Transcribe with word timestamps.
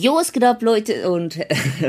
Jo, 0.00 0.14
was 0.14 0.30
geht 0.30 0.44
ab, 0.44 0.62
Leute? 0.62 1.10
Und 1.10 1.36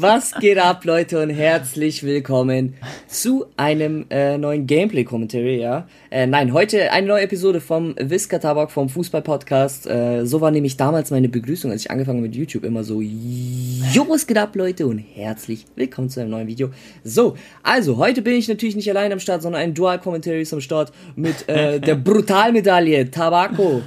was 0.00 0.34
geht 0.40 0.56
ab, 0.56 0.82
Leute? 0.86 1.22
Und 1.22 1.28
herzlich 1.28 2.02
willkommen 2.04 2.72
zu 3.06 3.44
einem 3.58 4.06
äh, 4.08 4.38
neuen 4.38 4.66
Gameplay-Commentary, 4.66 5.60
ja. 5.60 5.86
Äh, 6.10 6.26
nein, 6.26 6.54
heute 6.54 6.90
eine 6.90 7.06
neue 7.06 7.20
Episode 7.20 7.60
vom 7.60 7.94
Whisker 7.98 8.40
Tabak 8.40 8.70
vom 8.70 8.88
Fußball-Podcast. 8.88 9.86
Äh, 9.88 10.24
so 10.24 10.40
war 10.40 10.50
nämlich 10.50 10.78
damals 10.78 11.10
meine 11.10 11.28
Begrüßung, 11.28 11.70
als 11.70 11.82
ich 11.82 11.90
angefangen 11.90 12.22
mit 12.22 12.34
YouTube, 12.34 12.64
immer 12.64 12.82
so, 12.82 13.02
jo, 13.02 14.06
was 14.08 14.26
geht 14.26 14.38
ab, 14.38 14.56
Leute? 14.56 14.86
Und 14.86 14.96
herzlich 14.96 15.66
willkommen 15.74 16.08
zu 16.08 16.20
einem 16.20 16.30
neuen 16.30 16.46
Video. 16.46 16.70
So, 17.04 17.36
also, 17.62 17.98
heute 17.98 18.22
bin 18.22 18.36
ich 18.36 18.48
natürlich 18.48 18.74
nicht 18.74 18.88
allein 18.88 19.12
am 19.12 19.20
Start, 19.20 19.42
sondern 19.42 19.60
ein 19.60 19.74
Dual-Commentary 19.74 20.48
am 20.50 20.62
Start 20.62 20.92
mit 21.14 21.46
äh, 21.46 21.78
der 21.78 21.96
Brutalmedaille, 21.96 23.10
Tabako. 23.10 23.82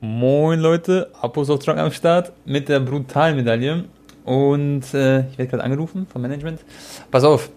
Moin 0.00 0.60
Leute, 0.60 1.10
Apos 1.22 1.48
auf 1.48 1.60
Truck 1.60 1.78
am 1.78 1.90
Start 1.90 2.30
mit 2.44 2.68
der 2.68 2.80
Brutalmedaille. 2.80 3.86
Und 4.26 4.92
äh, 4.92 5.20
ich 5.20 5.38
werde 5.38 5.46
gerade 5.48 5.64
angerufen 5.64 6.06
vom 6.06 6.20
Management. 6.20 6.60
Pass 7.10 7.24
auf, 7.24 7.48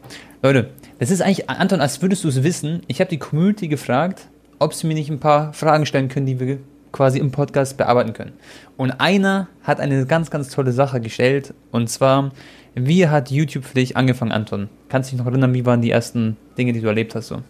Leute, 0.42 0.70
das 1.00 1.12
ist 1.12 1.22
eigentlich, 1.22 1.50
Anton, 1.50 1.82
als 1.82 2.02
würdest 2.02 2.24
du 2.24 2.30
es 2.30 2.42
wissen. 2.42 2.82
Ich 2.88 3.02
habe 3.02 3.10
die 3.10 3.20
Community 3.20 3.68
gefragt, 3.68 4.28
ob 4.58 4.74
sie 4.74 4.88
mir 4.88 4.94
nicht 4.94 5.10
ein 5.10 5.20
paar 5.20 5.52
Fragen 5.52 5.86
stellen 5.86 6.08
können, 6.08 6.28
die 6.28 6.40
wir 6.40 6.60
quasi 6.94 7.20
im 7.20 7.32
Podcast 7.32 7.76
bearbeiten 7.76 8.14
können. 8.14 8.32
Und 8.78 8.92
einer 9.02 9.50
hat 9.64 9.82
eine 9.82 10.06
ganz, 10.06 10.32
ganz 10.32 10.48
tolle 10.48 10.72
Sache 10.72 11.02
gestellt. 11.02 11.54
Und 11.72 11.90
zwar, 11.90 12.32
wie 12.74 13.06
hat 13.10 13.32
YouTube 13.32 13.66
für 13.66 13.76
dich 13.76 13.98
angefangen, 13.98 14.32
Anton? 14.32 14.70
Kannst 14.88 15.12
du 15.12 15.18
dich 15.18 15.20
noch 15.20 15.30
erinnern, 15.30 15.54
wie 15.54 15.66
waren 15.66 15.82
die 15.82 15.92
ersten 15.92 16.38
Dinge, 16.58 16.72
die 16.72 16.80
du 16.80 16.88
erlebt 16.88 17.16
hast? 17.16 17.28
So? 17.28 17.42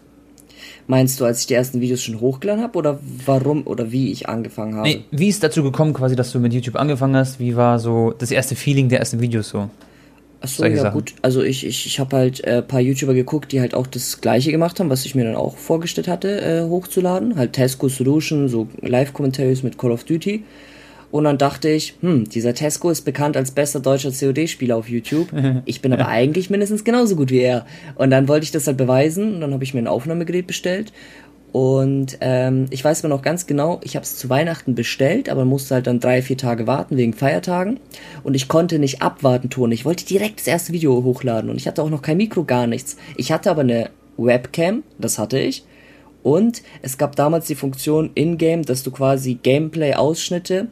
Meinst 0.86 1.20
du, 1.20 1.24
als 1.24 1.40
ich 1.40 1.46
die 1.46 1.54
ersten 1.54 1.80
Videos 1.80 2.02
schon 2.02 2.20
hochgeladen 2.20 2.62
habe 2.62 2.78
oder 2.78 2.98
warum 3.26 3.66
oder 3.66 3.92
wie 3.92 4.10
ich 4.10 4.28
angefangen 4.28 4.74
habe? 4.74 4.88
Nee, 4.88 5.04
wie 5.10 5.28
ist 5.28 5.42
dazu 5.42 5.62
gekommen, 5.62 5.94
quasi, 5.94 6.16
dass 6.16 6.32
du 6.32 6.38
mit 6.38 6.52
YouTube 6.52 6.76
angefangen 6.76 7.16
hast? 7.16 7.38
Wie 7.38 7.56
war 7.56 7.78
so 7.78 8.12
das 8.18 8.30
erste 8.30 8.56
Feeling 8.56 8.88
der 8.88 8.98
ersten 8.98 9.20
Videos 9.20 9.50
so? 9.50 9.70
Achso, 10.40 10.64
ja 10.64 10.76
Sachen. 10.76 10.92
gut. 10.94 11.14
Also 11.20 11.42
ich, 11.42 11.66
ich, 11.66 11.86
ich 11.86 12.00
habe 12.00 12.16
halt 12.16 12.42
äh, 12.44 12.62
paar 12.62 12.80
YouTuber 12.80 13.12
geguckt, 13.12 13.52
die 13.52 13.60
halt 13.60 13.74
auch 13.74 13.86
das 13.86 14.20
gleiche 14.20 14.50
gemacht 14.50 14.80
haben, 14.80 14.88
was 14.88 15.04
ich 15.04 15.14
mir 15.14 15.24
dann 15.24 15.36
auch 15.36 15.56
vorgestellt 15.56 16.08
hatte, 16.08 16.40
äh, 16.40 16.62
hochzuladen. 16.62 17.36
Halt 17.36 17.52
Tesco 17.52 17.88
Solution, 17.88 18.48
so 18.48 18.68
Live-Commentaries 18.80 19.62
mit 19.62 19.76
Call 19.76 19.92
of 19.92 20.04
Duty. 20.04 20.44
Und 21.10 21.24
dann 21.24 21.38
dachte 21.38 21.68
ich, 21.68 21.94
hm, 22.00 22.28
dieser 22.28 22.54
Tesco 22.54 22.90
ist 22.90 23.02
bekannt 23.02 23.36
als 23.36 23.50
bester 23.50 23.80
deutscher 23.80 24.12
COD-Spieler 24.12 24.76
auf 24.76 24.88
YouTube. 24.88 25.28
Ich 25.64 25.82
bin 25.82 25.92
aber 25.92 26.08
eigentlich 26.08 26.50
mindestens 26.50 26.84
genauso 26.84 27.16
gut 27.16 27.30
wie 27.30 27.40
er. 27.40 27.66
Und 27.96 28.10
dann 28.10 28.28
wollte 28.28 28.44
ich 28.44 28.50
das 28.50 28.66
halt 28.66 28.76
beweisen. 28.76 29.34
Und 29.34 29.40
dann 29.40 29.52
habe 29.52 29.64
ich 29.64 29.74
mir 29.74 29.80
ein 29.80 29.86
Aufnahmegerät 29.86 30.46
bestellt. 30.46 30.92
Und 31.52 32.18
ähm, 32.20 32.66
ich 32.70 32.84
weiß 32.84 33.04
aber 33.04 33.14
noch 33.14 33.22
ganz 33.22 33.46
genau, 33.46 33.80
ich 33.82 33.96
habe 33.96 34.04
es 34.04 34.16
zu 34.16 34.28
Weihnachten 34.28 34.76
bestellt, 34.76 35.28
aber 35.28 35.44
musste 35.44 35.74
halt 35.74 35.88
dann 35.88 35.98
drei, 35.98 36.22
vier 36.22 36.36
Tage 36.36 36.66
warten 36.66 36.96
wegen 36.96 37.12
Feiertagen. 37.12 37.80
Und 38.22 38.34
ich 38.34 38.46
konnte 38.46 38.78
nicht 38.78 39.02
abwarten 39.02 39.50
tun. 39.50 39.72
Ich 39.72 39.84
wollte 39.84 40.06
direkt 40.06 40.40
das 40.40 40.46
erste 40.46 40.72
Video 40.72 41.02
hochladen. 41.02 41.50
Und 41.50 41.56
ich 41.56 41.66
hatte 41.66 41.82
auch 41.82 41.90
noch 41.90 42.02
kein 42.02 42.18
Mikro, 42.18 42.44
gar 42.44 42.66
nichts. 42.66 42.96
Ich 43.16 43.32
hatte 43.32 43.50
aber 43.50 43.62
eine 43.62 43.90
Webcam, 44.16 44.84
das 44.98 45.18
hatte 45.18 45.38
ich. 45.38 45.64
Und 46.22 46.62
es 46.82 46.98
gab 46.98 47.16
damals 47.16 47.46
die 47.46 47.54
Funktion 47.54 48.10
in-game, 48.14 48.62
dass 48.64 48.82
du 48.82 48.90
quasi 48.90 49.38
Gameplay-Ausschnitte 49.42 50.68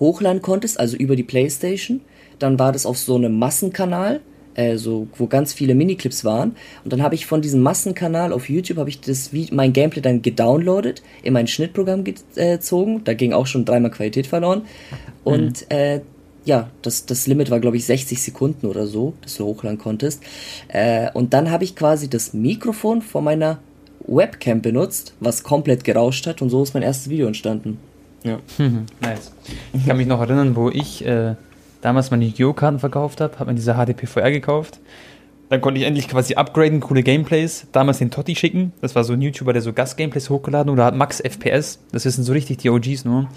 hochladen 0.00 0.42
konntest, 0.42 0.80
also 0.80 0.96
über 0.96 1.14
die 1.14 1.22
Playstation. 1.22 2.00
Dann 2.38 2.58
war 2.58 2.72
das 2.72 2.86
auf 2.86 2.98
so 2.98 3.16
einem 3.16 3.38
Massenkanal, 3.38 4.20
äh, 4.54 4.76
so, 4.76 5.06
wo 5.16 5.26
ganz 5.26 5.52
viele 5.52 5.74
Miniclips 5.74 6.24
waren. 6.24 6.56
Und 6.82 6.92
dann 6.92 7.02
habe 7.02 7.14
ich 7.14 7.26
von 7.26 7.42
diesem 7.42 7.60
Massenkanal 7.60 8.32
auf 8.32 8.48
YouTube 8.48 8.78
habe 8.78 8.88
ich 8.88 9.00
das 9.00 9.30
mein 9.52 9.72
Gameplay 9.72 10.00
dann 10.00 10.22
gedownloadet, 10.22 11.02
in 11.22 11.34
mein 11.34 11.46
Schnittprogramm 11.46 12.04
gezogen. 12.04 13.02
Da 13.04 13.14
ging 13.14 13.32
auch 13.32 13.46
schon 13.46 13.64
dreimal 13.64 13.90
Qualität 13.90 14.26
verloren. 14.26 14.62
Und 15.22 15.62
mhm. 15.62 15.76
äh, 15.76 16.00
ja, 16.44 16.70
das, 16.82 17.06
das 17.06 17.26
Limit 17.26 17.50
war, 17.50 17.60
glaube 17.60 17.76
ich, 17.76 17.84
60 17.84 18.20
Sekunden 18.22 18.66
oder 18.66 18.86
so, 18.86 19.12
dass 19.22 19.36
du 19.36 19.44
hochladen 19.44 19.78
konntest. 19.78 20.22
Äh, 20.68 21.10
und 21.12 21.34
dann 21.34 21.50
habe 21.50 21.64
ich 21.64 21.76
quasi 21.76 22.08
das 22.08 22.32
Mikrofon 22.32 23.02
von 23.02 23.24
meiner 23.24 23.58
Webcam 24.06 24.62
benutzt, 24.62 25.14
was 25.20 25.42
komplett 25.42 25.84
gerauscht 25.84 26.26
hat 26.26 26.40
und 26.42 26.50
so 26.50 26.62
ist 26.62 26.74
mein 26.74 26.82
erstes 26.82 27.10
Video 27.10 27.26
entstanden. 27.26 27.78
Ja. 28.22 28.38
nice. 29.00 29.32
Ich 29.72 29.86
kann 29.86 29.96
mich 29.96 30.06
noch 30.06 30.20
erinnern, 30.20 30.56
wo 30.56 30.70
ich 30.70 31.04
äh, 31.04 31.34
damals 31.80 32.10
meine 32.10 32.24
Yu-Gi-Oh-Karten 32.24 32.78
verkauft 32.78 33.20
habe, 33.20 33.38
habe 33.38 33.50
mir 33.50 33.56
diese 33.56 33.74
HDPVR 33.74 34.30
gekauft. 34.30 34.80
Dann 35.48 35.60
konnte 35.60 35.80
ich 35.80 35.86
endlich 35.86 36.06
quasi 36.06 36.36
upgraden, 36.36 36.78
coole 36.78 37.02
Gameplays. 37.02 37.66
Damals 37.72 37.98
den 37.98 38.12
Totti 38.12 38.36
schicken. 38.36 38.72
Das 38.80 38.94
war 38.94 39.02
so 39.02 39.14
ein 39.14 39.20
YouTuber, 39.20 39.52
der 39.52 39.62
so 39.62 39.72
Gast-Gameplays 39.72 40.30
hochgeladen 40.30 40.70
oder 40.72 40.84
hat 40.84 40.94
Max 40.94 41.20
FPS. 41.20 41.80
Das 41.90 42.04
sind 42.04 42.22
so 42.22 42.32
richtig 42.32 42.58
die 42.58 42.70
OGs 42.70 43.04
nur. 43.04 43.28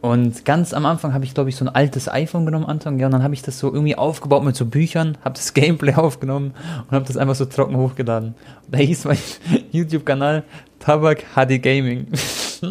Und 0.00 0.44
ganz 0.44 0.74
am 0.74 0.84
Anfang 0.84 1.14
habe 1.14 1.24
ich, 1.24 1.32
glaube 1.32 1.48
ich, 1.48 1.56
so 1.56 1.64
ein 1.64 1.68
altes 1.74 2.08
iPhone 2.08 2.44
genommen, 2.44 2.66
Anton. 2.66 2.98
Ja, 2.98 3.06
und 3.06 3.12
dann 3.12 3.22
habe 3.22 3.34
ich 3.34 3.42
das 3.42 3.58
so 3.58 3.72
irgendwie 3.72 3.94
aufgebaut 3.94 4.44
mit 4.44 4.56
so 4.56 4.66
Büchern, 4.66 5.16
habe 5.24 5.36
das 5.36 5.54
Gameplay 5.54 5.94
aufgenommen 5.94 6.54
und 6.88 6.90
habe 6.90 7.06
das 7.06 7.16
einfach 7.16 7.36
so 7.36 7.44
trocken 7.44 7.76
hochgeladen. 7.76 8.34
Und 8.66 8.74
da 8.74 8.78
hieß 8.78 9.04
mein 9.04 9.18
YouTube-Kanal 9.70 10.42
Tabak 10.80 11.24
HD 11.36 11.62
Gaming. 11.62 12.08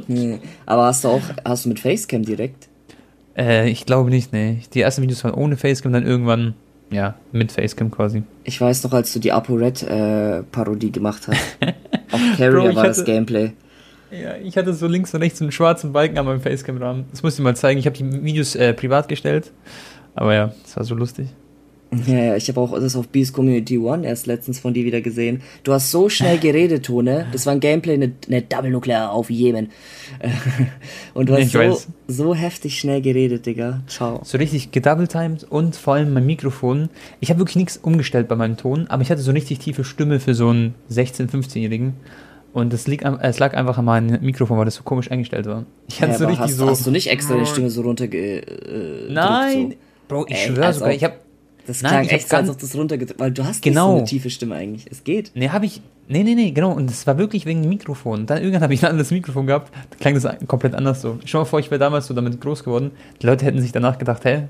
Hm. 0.08 0.40
Aber 0.66 0.86
hast 0.86 1.04
du 1.04 1.10
auch, 1.10 1.22
hast 1.46 1.66
du 1.66 1.70
mit 1.70 1.80
Facecam 1.80 2.24
direkt? 2.24 2.68
Äh, 3.38 3.70
ich 3.70 3.86
glaube 3.86 4.10
nicht, 4.10 4.34
nee. 4.34 4.62
Die 4.74 4.82
ersten 4.82 5.02
Videos 5.02 5.24
waren 5.24 5.34
ohne 5.34 5.58
Facecam, 5.58 5.94
dann 5.94 6.06
irgendwann, 6.06 6.54
ja, 6.92 7.16
mit 7.32 7.52
Facecam 7.52 7.92
quasi. 7.92 8.24
Ich 8.44 8.60
weiß 8.60 8.84
noch, 8.84 8.94
als 8.94 9.14
du 9.14 9.20
die 9.20 9.32
ApoRed-Parodie 9.32 10.88
äh, 10.88 10.92
gemacht 10.92 11.28
hast. 11.28 11.58
Auf 12.12 12.22
Carrier 12.38 12.52
Bro, 12.52 12.76
war 12.76 12.84
hatte, 12.84 12.88
das 12.90 13.06
Gameplay. 13.06 13.54
Ja, 14.12 14.36
ich 14.36 14.56
hatte 14.58 14.74
so 14.74 14.86
links 14.86 15.14
und 15.14 15.22
rechts 15.22 15.42
einen 15.42 15.52
schwarzen 15.52 15.92
Balken 15.92 16.18
an 16.20 16.26
meinem 16.26 16.42
Facecam-Rahmen. 16.42 17.06
Das 17.10 17.24
muss 17.24 17.34
ich 17.34 17.40
mal 17.40 17.56
zeigen. 17.56 17.80
Ich 17.80 17.88
habe 17.88 17.98
die 17.98 18.24
Videos 18.24 18.56
äh, 18.56 18.74
privat 18.74 19.08
gestellt. 19.08 19.52
Aber 20.14 20.34
ja, 20.34 20.54
das 20.64 20.78
war 20.78 20.84
so 20.84 20.94
lustig. 20.94 21.30
Ja, 22.08 22.18
ja, 22.18 22.36
ich 22.36 22.48
habe 22.50 22.60
auch 22.60 22.78
das 22.80 22.96
auf 22.96 23.08
Beast 23.08 23.34
Community 23.34 23.78
One 23.78 24.06
erst 24.06 24.28
letztens 24.28 24.60
von 24.60 24.74
dir 24.74 24.86
wieder 24.86 25.02
gesehen. 25.02 25.42
Du 25.64 25.74
hast 25.74 25.92
so 25.92 26.10
schnell 26.10 26.38
geredet, 26.38 26.86
Tone. 26.86 27.28
Das 27.32 27.46
war 27.46 27.54
ein 27.54 27.60
Gameplay, 27.60 27.94
eine, 27.94 28.12
eine 28.28 28.42
Double 28.42 28.72
Nuclear 28.72 29.12
auf 29.12 29.30
Jemen. 29.30 29.70
Und 31.14 31.30
du 31.30 31.36
hast 31.36 31.52
so, 31.52 31.82
so 32.08 32.36
heftig 32.36 32.80
schnell 32.80 33.02
geredet, 33.02 33.46
Digga. 33.46 33.82
Ciao. 33.88 34.22
So 34.24 34.38
richtig 34.38 34.72
gedoubletimed 34.72 35.46
und 35.46 35.76
vor 35.76 35.96
allem 35.96 36.14
mein 36.14 36.26
Mikrofon. 36.26 36.90
Ich 37.20 37.30
habe 37.30 37.40
wirklich 37.40 37.56
nichts 37.56 37.78
umgestellt 37.78 38.28
bei 38.28 38.36
meinem 38.36 38.58
Ton, 38.58 38.88
aber 38.88 39.02
ich 39.02 39.12
hatte 39.12 39.22
so 39.22 39.32
richtig 39.32 39.60
tiefe 39.60 39.84
Stimme 39.84 40.20
für 40.20 40.34
so 40.34 40.50
einen 40.50 40.76
16-, 40.92 41.30
15-Jährigen. 41.30 41.94
Und 42.54 42.72
es, 42.72 42.86
liegt, 42.86 43.04
es 43.04 43.40
lag 43.40 43.56
einfach 43.56 43.80
an 43.80 43.86
meinem 43.86 44.22
Mikrofon, 44.22 44.60
weil 44.60 44.66
das 44.66 44.76
so 44.76 44.84
komisch 44.84 45.10
eingestellt 45.10 45.48
war. 45.48 45.66
Ich 45.88 46.02
hatte 46.02 46.12
ja, 46.12 46.18
so 46.20 46.26
richtig 46.28 46.44
hast, 46.46 46.58
so. 46.58 46.70
Hast 46.70 46.86
du 46.86 46.92
nicht 46.92 47.08
extra 47.10 47.36
die 47.36 47.48
Stimme 47.48 47.72
so 47.72 47.82
runter 47.82 48.06
äh, 48.14 48.42
Nein! 49.10 49.72
So? 49.72 49.78
Bro, 50.08 50.26
ich 50.30 50.38
schwöre 50.38 50.74
sogar, 50.74 50.92
ich 50.92 51.04
habe 51.04 51.16
das 51.66 51.80
klang 51.80 51.94
Nein, 51.94 52.10
echt 52.10 52.30
so, 52.30 52.36
als 52.36 52.50
ob 52.50 52.58
das 52.58 52.76
runtergedrückt 52.76 53.20
weil 53.20 53.32
du 53.32 53.46
hast 53.46 53.62
genau. 53.62 53.88
nicht 53.88 53.94
so 53.94 53.98
eine 53.98 54.06
tiefe 54.06 54.30
Stimme 54.30 54.56
eigentlich. 54.56 54.86
Es 54.92 55.04
geht. 55.04 55.32
Nee, 55.36 55.50
habe 55.50 55.66
ich. 55.66 55.82
Nee, 56.08 56.24
nee, 56.24 56.36
nee, 56.36 56.52
genau. 56.52 56.72
Und 56.74 56.90
es 56.90 57.08
war 57.08 57.18
wirklich 57.18 57.46
wegen 57.46 57.62
dem 57.62 57.70
Mikrofon. 57.70 58.26
Dann 58.26 58.40
irgendwann 58.40 58.64
habe 58.64 58.74
ich 58.74 58.84
ein 58.84 58.92
anderes 58.92 59.12
Mikrofon 59.12 59.48
gehabt. 59.48 59.74
Da 59.90 59.98
klang 59.98 60.14
das 60.14 60.28
komplett 60.48 60.76
anders 60.76 61.02
so. 61.02 61.20
Schau 61.24 61.40
mal 61.40 61.46
vor, 61.46 61.60
ich 61.60 61.72
wäre 61.72 61.80
damals 61.80 62.08
so 62.08 62.14
damit 62.14 62.42
groß 62.42 62.64
geworden. 62.64 62.92
Die 63.22 63.26
Leute 63.26 63.46
hätten 63.46 63.62
sich 63.62 63.72
danach 63.72 63.98
gedacht, 63.98 64.26
hä, 64.26 64.44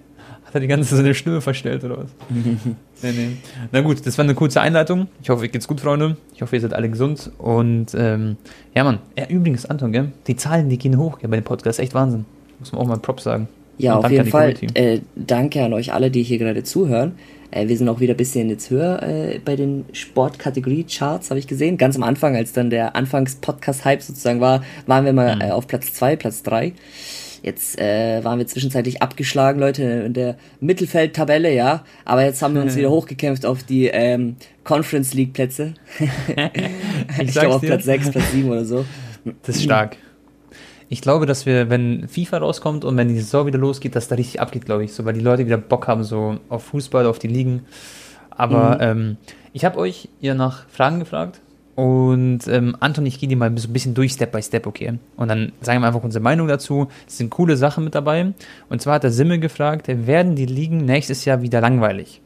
hat 0.46 0.56
er 0.56 0.60
die 0.62 0.68
ganze 0.68 0.96
seine 0.96 1.14
Stimme 1.14 1.42
verstellt 1.42 1.84
oder 1.84 2.00
was? 2.00 2.10
nee, 2.30 2.66
nee. 3.02 3.38
Na 3.72 3.82
gut, 3.82 4.06
das 4.06 4.18
war 4.18 4.24
eine 4.24 4.34
kurze 4.34 4.62
Einleitung. 4.62 5.08
Ich 5.22 5.30
hoffe, 5.30 5.44
euch 5.44 5.52
geht's 5.52 5.68
gut, 5.68 5.80
Freunde. 5.80 6.18
Ich 6.34 6.42
hoffe, 6.42 6.56
ihr 6.56 6.62
seid 6.62 6.74
alle 6.74 6.90
gesund. 6.90 7.32
Und 7.38 7.88
ähm, 7.96 8.38
ja, 8.74 8.84
Mann. 8.84 9.00
Ja, 9.18 9.28
übrigens, 9.28 9.66
Anton, 9.68 9.92
gell? 9.92 10.12
Die 10.26 10.36
Zahlen, 10.36 10.70
die 10.70 10.78
gehen 10.78 10.98
hoch 10.98 11.20
gell, 11.20 11.30
bei 11.30 11.38
dem 11.38 11.44
Podcast. 11.44 11.80
Echt 11.80 11.94
Wahnsinn. 11.94 12.26
Muss 12.60 12.72
man 12.72 12.82
auch 12.82 12.88
mal 12.88 12.98
Props 12.98 13.24
sagen. 13.24 13.48
Ja, 13.84 13.98
auf 13.98 14.10
jeden 14.10 14.28
Fall. 14.28 14.54
Äh, 14.76 15.00
danke 15.16 15.62
an 15.62 15.74
euch 15.74 15.92
alle, 15.92 16.10
die 16.10 16.24
hier 16.24 16.38
gerade 16.38 16.64
zuhören. 16.64 17.14
Äh, 17.52 17.68
wir 17.68 17.78
sind 17.78 17.90
auch 17.90 18.00
wieder 18.00 18.14
ein 18.14 18.18
bisschen 18.18 18.50
jetzt 18.50 18.70
höher 18.70 19.04
äh, 19.04 19.40
bei 19.44 19.58
den 19.58 19.84
Sportkategorie-Charts, 19.92 21.30
habe 21.30 21.40
ich 21.40 21.48
gesehen. 21.48 21.78
Ganz 21.78 21.98
am 21.98 22.04
Anfang, 22.04 22.34
als 22.36 22.54
dann 22.54 22.70
der 22.70 22.96
Anfangs-Podcast-Hype 22.96 24.02
sozusagen 24.02 24.40
war, 24.40 24.64
waren 24.88 25.04
wir 25.04 25.12
mal 25.12 25.36
mhm. 25.36 25.42
äh, 25.42 25.52
auf 25.52 25.68
Platz 25.68 25.94
2, 25.94 26.16
Platz 26.16 26.44
3. 26.44 26.72
Jetzt 27.42 27.78
äh, 27.78 28.24
waren 28.24 28.40
wir 28.40 28.48
zwischenzeitlich 28.48 29.02
abgeschlagen, 29.02 29.60
Leute, 29.60 29.84
in 29.84 30.14
der 30.14 30.38
Mittelfeld-Tabelle, 30.62 31.54
ja. 31.54 31.84
Aber 32.06 32.24
jetzt 32.24 32.42
haben 32.42 32.56
wir 32.56 32.62
uns 32.62 32.76
wieder 32.78 32.90
hochgekämpft 32.90 33.46
auf 33.46 33.64
die 33.64 33.88
ähm, 33.88 34.38
Conference 34.64 35.14
League-Plätze. 35.14 35.74
ich, 36.00 37.20
ich 37.20 37.32
glaube 37.34 37.56
auf 37.56 37.62
Platz 37.62 37.84
6, 37.84 38.12
Platz 38.12 38.32
7 38.32 38.50
oder 38.50 38.64
so. 38.64 38.86
Das 39.46 39.58
ist 39.58 39.64
stark 39.64 39.98
ich 40.94 41.02
glaube, 41.02 41.26
dass 41.26 41.48
wir, 41.48 41.72
wenn 41.72 42.08
FIFA 42.08 42.38
rauskommt 42.38 42.86
und 42.86 42.96
wenn 42.98 43.08
die 43.08 43.20
Saison 43.20 43.48
wieder 43.48 43.58
losgeht, 43.58 43.96
dass 43.96 44.10
da 44.10 44.16
richtig 44.16 44.40
abgeht, 44.40 44.66
glaube 44.66 44.84
ich, 44.84 44.94
so, 44.94 45.04
weil 45.06 45.14
die 45.14 45.22
Leute 45.22 45.44
wieder 45.48 45.58
Bock 45.58 45.88
haben, 45.88 46.04
so 46.04 46.38
auf 46.50 46.66
Fußball, 46.66 47.08
auf 47.08 47.18
die 47.18 47.28
Ligen. 47.28 47.64
Aber 48.30 48.76
mhm. 48.76 48.82
ähm, 48.82 49.18
ich 49.54 49.66
habe 49.66 49.80
euch 49.80 50.08
ja 50.22 50.36
nach 50.36 50.68
Fragen 50.70 51.00
gefragt 51.00 51.42
und 51.74 52.48
ähm, 52.48 52.78
Anton, 52.80 53.08
ich 53.08 53.20
gehe 53.20 53.28
die 53.28 53.36
mal 53.36 53.52
so 53.58 53.70
ein 53.70 53.74
bisschen 53.74 53.96
durch, 53.96 54.12
Step 54.12 54.32
by 54.32 54.44
Step, 54.44 54.68
okay? 54.68 55.00
Und 55.18 55.30
dann 55.30 55.52
sagen 55.62 55.82
wir 55.82 55.88
einfach 55.88 56.04
unsere 56.04 56.22
Meinung 56.22 56.48
dazu. 56.48 56.88
Es 57.08 57.18
sind 57.18 57.32
coole 57.32 57.58
Sachen 57.58 57.84
mit 57.84 57.96
dabei. 57.96 58.32
Und 58.70 58.84
zwar 58.84 58.94
hat 58.94 59.04
der 59.04 59.12
Simmel 59.12 59.40
gefragt, 59.40 59.88
werden 59.88 60.36
die 60.36 60.46
Ligen 60.46 60.86
nächstes 60.86 61.26
Jahr 61.26 61.42
wieder 61.42 61.60
langweilig? 61.60 62.22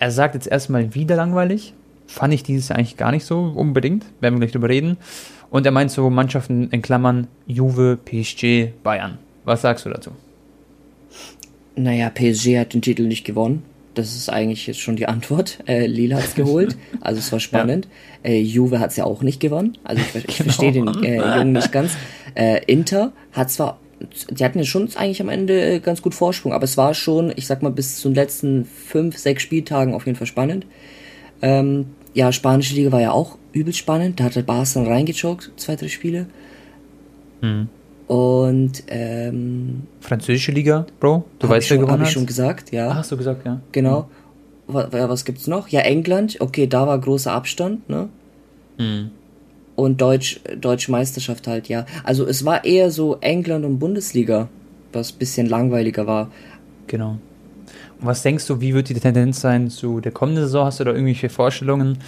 Er 0.00 0.10
sagt 0.10 0.34
jetzt 0.34 0.48
erstmal 0.48 0.96
wieder 0.96 1.14
langweilig. 1.14 1.72
Fand 2.08 2.34
ich 2.34 2.42
dieses 2.42 2.68
Jahr 2.68 2.80
eigentlich 2.80 2.96
gar 2.96 3.12
nicht 3.12 3.24
so 3.24 3.52
unbedingt. 3.54 4.04
Werden 4.18 4.34
wir 4.34 4.40
gleich 4.40 4.52
drüber 4.52 4.68
reden. 4.68 4.96
Und 5.52 5.66
er 5.66 5.72
meint 5.72 5.90
so 5.90 6.08
Mannschaften 6.08 6.70
in 6.70 6.80
Klammern 6.80 7.28
Juve, 7.46 7.98
PSG, 8.02 8.72
Bayern. 8.82 9.18
Was 9.44 9.60
sagst 9.60 9.84
du 9.84 9.90
dazu? 9.90 10.12
Naja, 11.76 12.08
PSG 12.08 12.58
hat 12.58 12.72
den 12.72 12.80
Titel 12.80 13.02
nicht 13.02 13.24
gewonnen. 13.24 13.62
Das 13.92 14.16
ist 14.16 14.30
eigentlich 14.30 14.66
jetzt 14.66 14.80
schon 14.80 14.96
die 14.96 15.06
Antwort. 15.06 15.58
Äh, 15.68 15.86
Lille 15.86 16.16
hat 16.16 16.24
es 16.24 16.34
geholt, 16.34 16.78
also 17.02 17.18
es 17.18 17.30
war 17.32 17.38
spannend. 17.38 17.86
Ja. 18.24 18.30
Äh, 18.30 18.40
Juve 18.40 18.80
hat 18.80 18.92
es 18.92 18.96
ja 18.96 19.04
auch 19.04 19.20
nicht 19.20 19.40
gewonnen. 19.40 19.76
Also 19.84 20.00
ich, 20.00 20.24
ich 20.24 20.38
genau. 20.38 20.44
verstehe 20.44 20.72
den 20.72 20.88
äh, 21.04 21.16
Jungen 21.16 21.52
nicht 21.52 21.70
ganz. 21.70 21.92
Äh, 22.34 22.64
Inter 22.64 23.12
hat 23.32 23.50
zwar, 23.50 23.78
die 24.30 24.42
hatten 24.42 24.58
ja 24.58 24.64
schon 24.64 24.88
eigentlich 24.96 25.20
am 25.20 25.28
Ende 25.28 25.74
äh, 25.74 25.80
ganz 25.80 26.00
gut 26.00 26.14
Vorsprung, 26.14 26.54
aber 26.54 26.64
es 26.64 26.78
war 26.78 26.94
schon, 26.94 27.30
ich 27.36 27.46
sag 27.46 27.62
mal, 27.62 27.70
bis 27.70 27.98
zu 27.98 28.08
den 28.08 28.14
letzten 28.14 28.64
fünf, 28.64 29.18
sechs 29.18 29.42
Spieltagen 29.42 29.92
auf 29.92 30.06
jeden 30.06 30.16
Fall 30.16 30.26
spannend. 30.26 30.64
Ähm, 31.42 31.88
ja, 32.14 32.32
spanische 32.32 32.74
Liga 32.74 32.90
war 32.90 33.02
ja 33.02 33.12
auch 33.12 33.36
übel 33.52 33.72
spannend. 33.72 34.20
Da 34.20 34.24
hat 34.24 34.36
der 34.36 34.42
Barca 34.42 34.82
reingechoked, 34.82 35.52
zwei, 35.56 35.76
drei 35.76 35.88
Spiele. 35.88 36.26
Mhm. 37.40 37.68
Und 38.08 38.82
ähm, 38.88 39.84
französische 40.00 40.52
Liga, 40.52 40.86
Bro, 41.00 41.24
du 41.38 41.48
weißt 41.48 41.70
ja 41.70 41.76
gewonnen. 41.76 41.92
Habe 41.92 42.02
ich 42.04 42.10
schon 42.10 42.26
gesagt, 42.26 42.72
ja. 42.72 42.90
Ach, 42.90 42.96
hast 42.96 43.12
du 43.12 43.16
gesagt, 43.16 43.46
ja. 43.46 43.60
Genau. 43.72 44.02
Mhm. 44.02 44.06
Was, 44.74 44.92
was 44.92 45.24
gibt's 45.24 45.46
noch? 45.46 45.68
Ja, 45.68 45.80
England. 45.80 46.36
Okay, 46.40 46.66
da 46.66 46.86
war 46.86 46.98
großer 46.98 47.32
Abstand, 47.32 47.88
ne? 47.88 48.08
Mhm. 48.78 49.10
Und 49.74 50.00
Deutsch, 50.00 50.40
Deutsche 50.60 50.90
Meisterschaft 50.90 51.46
halt, 51.46 51.68
ja. 51.68 51.86
Also 52.04 52.26
es 52.26 52.44
war 52.44 52.64
eher 52.64 52.90
so 52.90 53.16
England 53.20 53.64
und 53.64 53.78
Bundesliga, 53.78 54.48
was 54.92 55.12
bisschen 55.12 55.46
langweiliger 55.46 56.06
war. 56.06 56.30
Genau. 56.86 57.18
Und 58.00 58.06
was 58.06 58.22
denkst 58.22 58.46
du, 58.46 58.60
wie 58.60 58.74
wird 58.74 58.88
die 58.88 58.94
Tendenz 58.94 59.40
sein 59.40 59.70
zu 59.70 60.00
der 60.00 60.12
kommenden 60.12 60.44
Saison? 60.44 60.66
Hast 60.66 60.80
du 60.80 60.84
da 60.84 60.92
irgendwelche 60.92 61.30
Vorstellungen? 61.30 61.98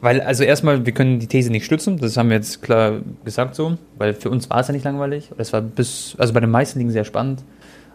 Weil, 0.00 0.20
also 0.20 0.44
erstmal, 0.44 0.84
wir 0.84 0.92
können 0.92 1.18
die 1.18 1.26
These 1.26 1.50
nicht 1.50 1.64
stützen, 1.64 1.98
das 1.98 2.16
haben 2.16 2.28
wir 2.28 2.36
jetzt 2.36 2.62
klar 2.62 3.00
gesagt 3.24 3.54
so, 3.54 3.78
weil 3.98 4.14
für 4.14 4.30
uns 4.30 4.50
war 4.50 4.60
es 4.60 4.68
ja 4.68 4.74
nicht 4.74 4.84
langweilig. 4.84 5.30
Es 5.38 5.52
war 5.52 5.60
bis, 5.60 6.14
also 6.18 6.32
bei 6.32 6.40
den 6.40 6.50
meisten 6.50 6.78
Ligen 6.78 6.90
sehr 6.90 7.04
spannend. 7.04 7.42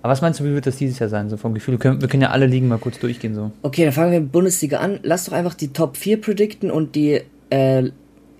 Aber 0.01 0.11
was 0.11 0.21
meinst 0.21 0.39
du, 0.39 0.43
wie 0.43 0.53
wird 0.53 0.65
das 0.65 0.77
dieses 0.77 0.97
Jahr 0.97 1.09
sein, 1.09 1.29
so 1.29 1.37
vom 1.37 1.53
Gefühl? 1.53 1.75
Wir 1.75 1.79
können, 1.79 2.01
wir 2.01 2.07
können 2.07 2.23
ja 2.23 2.31
alle 2.31 2.47
Ligen 2.47 2.67
mal 2.67 2.79
kurz 2.79 2.97
durchgehen 2.99 3.35
so. 3.35 3.51
Okay, 3.61 3.83
dann 3.83 3.93
fangen 3.93 4.11
wir 4.11 4.19
mit 4.19 4.31
Bundesliga 4.31 4.79
an. 4.79 4.99
Lass 5.03 5.25
doch 5.25 5.33
einfach 5.33 5.53
die 5.53 5.73
Top 5.73 5.95
4 5.95 6.19
predikten 6.19 6.71
und 6.71 6.95
die 6.95 7.21
äh, 7.51 7.91